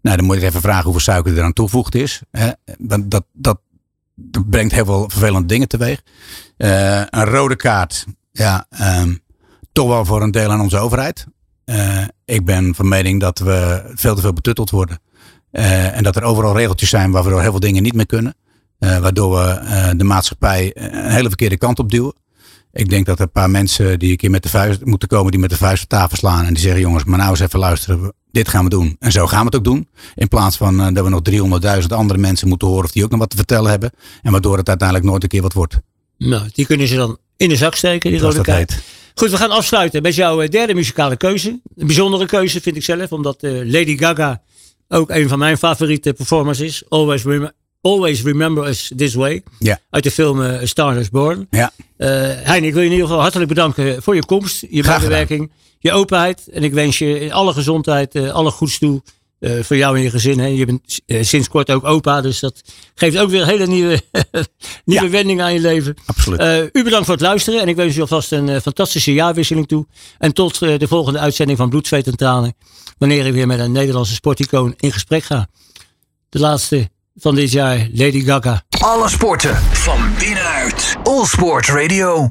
Nou, 0.01 0.17
dan 0.17 0.25
moet 0.25 0.35
ik 0.35 0.41
even 0.41 0.61
vragen 0.61 0.83
hoeveel 0.83 1.01
suiker 1.01 1.37
er 1.37 1.43
aan 1.43 1.53
toegevoegd 1.53 1.95
is. 1.95 2.21
Hè? 2.31 2.49
Dat, 2.77 3.01
dat, 3.09 3.25
dat 3.33 3.59
brengt 4.49 4.73
heel 4.73 4.85
veel 4.85 5.09
vervelende 5.09 5.47
dingen 5.47 5.67
teweeg. 5.67 6.01
een 6.57 7.25
rode 7.25 7.55
kaart, 7.55 8.05
ja, 8.31 8.67
um, 8.81 9.21
toch 9.71 9.87
wel 9.87 10.05
voor 10.05 10.21
een 10.21 10.31
deel 10.31 10.51
aan 10.51 10.61
onze 10.61 10.77
overheid. 10.77 11.25
ik 12.25 12.45
ben 12.45 12.75
van 12.75 12.87
mening 12.87 13.19
dat 13.19 13.39
we 13.39 13.91
veel 13.95 14.15
te 14.15 14.21
veel 14.21 14.33
betutteld 14.33 14.69
worden. 14.69 14.99
Uh, 15.51 15.97
en 15.97 16.03
dat 16.03 16.15
er 16.15 16.23
overal 16.23 16.55
regeltjes 16.55 16.89
zijn 16.89 17.11
waardoor 17.11 17.41
heel 17.41 17.51
veel 17.51 17.59
dingen 17.59 17.83
niet 17.83 17.93
meer 17.93 18.05
kunnen. 18.05 18.35
Uh, 18.79 18.97
waardoor 18.97 19.31
we 19.31 19.93
de 19.97 20.03
maatschappij 20.03 20.71
een 20.73 21.11
hele 21.11 21.27
verkeerde 21.27 21.57
kant 21.57 21.79
op 21.79 21.91
duwen. 21.91 22.13
Ik 22.71 22.89
denk 22.89 23.05
dat 23.05 23.17
er 23.17 23.23
een 23.23 23.31
paar 23.31 23.49
mensen 23.49 23.99
die 23.99 24.11
een 24.11 24.17
keer 24.17 24.29
met 24.29 24.43
de 24.43 24.49
vuist 24.49 24.85
moeten 24.85 25.07
komen, 25.07 25.31
die 25.31 25.39
met 25.39 25.49
de 25.49 25.57
vuist 25.57 25.83
op 25.83 25.89
tafel 25.89 26.17
slaan. 26.17 26.45
En 26.45 26.53
die 26.53 26.63
zeggen: 26.63 26.81
jongens, 26.81 27.03
maar 27.03 27.17
nou 27.17 27.29
eens 27.29 27.39
even 27.39 27.59
luisteren. 27.59 28.13
Dit 28.31 28.47
gaan 28.47 28.63
we 28.63 28.69
doen. 28.69 28.95
En 28.99 29.11
zo 29.11 29.27
gaan 29.27 29.39
we 29.39 29.45
het 29.45 29.55
ook 29.55 29.63
doen. 29.63 29.87
In 30.15 30.27
plaats 30.27 30.57
van 30.57 30.93
dat 30.93 31.03
we 31.03 31.09
nog 31.09 31.21
300.000 31.81 31.87
andere 31.87 32.19
mensen 32.19 32.47
moeten 32.47 32.67
horen 32.67 32.83
of 32.83 32.91
die 32.91 33.03
ook 33.03 33.09
nog 33.09 33.19
wat 33.19 33.29
te 33.29 33.35
vertellen 33.35 33.69
hebben. 33.69 33.91
En 34.21 34.31
waardoor 34.31 34.57
het 34.57 34.69
uiteindelijk 34.69 35.09
nooit 35.09 35.23
een 35.23 35.29
keer 35.29 35.41
wat 35.41 35.53
wordt. 35.53 35.79
Nou, 36.17 36.49
die 36.53 36.65
kunnen 36.65 36.87
ze 36.87 36.95
dan 36.95 37.17
in 37.37 37.49
de 37.49 37.55
zak 37.55 37.75
steken, 37.75 38.11
die 38.11 38.19
rode 38.19 38.41
kaart. 38.41 38.79
Goed, 39.15 39.29
we 39.29 39.37
gaan 39.37 39.51
afsluiten 39.51 40.01
met 40.01 40.15
jouw 40.15 40.47
derde 40.47 40.73
muzikale 40.73 41.15
keuze. 41.15 41.49
Een 41.75 41.87
bijzondere 41.87 42.25
keuze 42.25 42.61
vind 42.61 42.75
ik 42.75 42.83
zelf, 42.83 43.11
omdat 43.11 43.37
Lady 43.41 43.97
Gaga 43.97 44.41
ook 44.87 45.09
een 45.09 45.29
van 45.29 45.39
mijn 45.39 45.57
favoriete 45.57 46.13
performers 46.13 46.59
is. 46.59 46.83
Always, 46.89 47.23
rem 47.23 47.51
Always 47.81 48.23
Remember 48.23 48.67
Us 48.67 48.91
This 48.95 49.13
Way. 49.13 49.43
Ja. 49.59 49.79
Uit 49.89 50.03
de 50.03 50.11
film 50.11 50.41
uh, 50.41 50.59
Star 50.63 50.97
is 50.97 51.09
Born. 51.09 51.47
Ja. 51.49 51.71
Uh, 51.97 52.07
Hein, 52.43 52.63
ik 52.63 52.73
wil 52.73 52.81
je 52.81 52.87
in 52.87 52.91
ieder 52.91 53.07
geval 53.07 53.21
hartelijk 53.21 53.49
bedanken 53.49 54.03
voor 54.03 54.15
je 54.15 54.25
komst, 54.25 54.65
je 54.69 54.83
medewerking, 54.83 55.51
je 55.79 55.91
openheid. 55.91 56.47
En 56.47 56.63
ik 56.63 56.73
wens 56.73 56.97
je 56.97 57.19
in 57.19 57.33
alle 57.33 57.53
gezondheid, 57.53 58.15
uh, 58.15 58.31
alle 58.31 58.51
goeds 58.51 58.77
toe. 58.77 59.01
Uh, 59.39 59.63
voor 59.63 59.77
jou 59.77 59.97
en 59.97 60.03
je 60.03 60.09
gezin. 60.09 60.39
Hè. 60.39 60.45
Je 60.45 60.65
bent 60.65 60.99
uh, 61.05 61.23
sinds 61.23 61.47
kort 61.47 61.71
ook 61.71 61.85
opa, 61.85 62.21
dus 62.21 62.39
dat 62.39 62.61
geeft 62.95 63.17
ook 63.17 63.29
weer 63.29 63.41
een 63.41 63.47
hele 63.47 63.67
nieuwe, 63.67 64.01
nieuwe 64.85 65.05
ja. 65.05 65.09
wending 65.09 65.41
aan 65.41 65.53
je 65.53 65.59
leven. 65.59 65.95
Absoluut. 66.05 66.39
Uh, 66.39 66.63
u 66.63 66.83
bedankt 66.83 67.05
voor 67.05 67.15
het 67.15 67.23
luisteren 67.23 67.61
en 67.61 67.67
ik 67.67 67.75
wens 67.75 67.95
u 67.95 68.01
alvast 68.01 68.31
een 68.31 68.61
fantastische 68.61 69.13
jaarwisseling 69.13 69.67
toe. 69.67 69.85
En 70.17 70.33
tot 70.33 70.59
de 70.59 70.87
volgende 70.87 71.19
uitzending 71.19 71.57
van 71.57 71.69
Bloed, 71.69 71.87
Zweet 71.87 72.07
en 72.07 72.15
Tranen. 72.15 72.55
Wanneer 72.97 73.25
ik 73.25 73.33
weer 73.33 73.47
met 73.47 73.59
een 73.59 73.71
Nederlandse 73.71 74.13
sporticoon 74.13 74.73
in 74.77 74.91
gesprek 74.91 75.23
ga. 75.23 75.47
De 76.29 76.39
laatste 76.39 76.89
van 77.15 77.35
dit 77.35 77.51
jaar, 77.51 77.87
Lady 77.93 78.23
Gaga. 78.23 78.63
Alle 78.79 79.09
sporten 79.09 79.55
van 79.55 79.99
binnenuit. 80.19 80.95
All 81.03 81.25
Sport 81.25 81.67
Radio. 81.67 82.25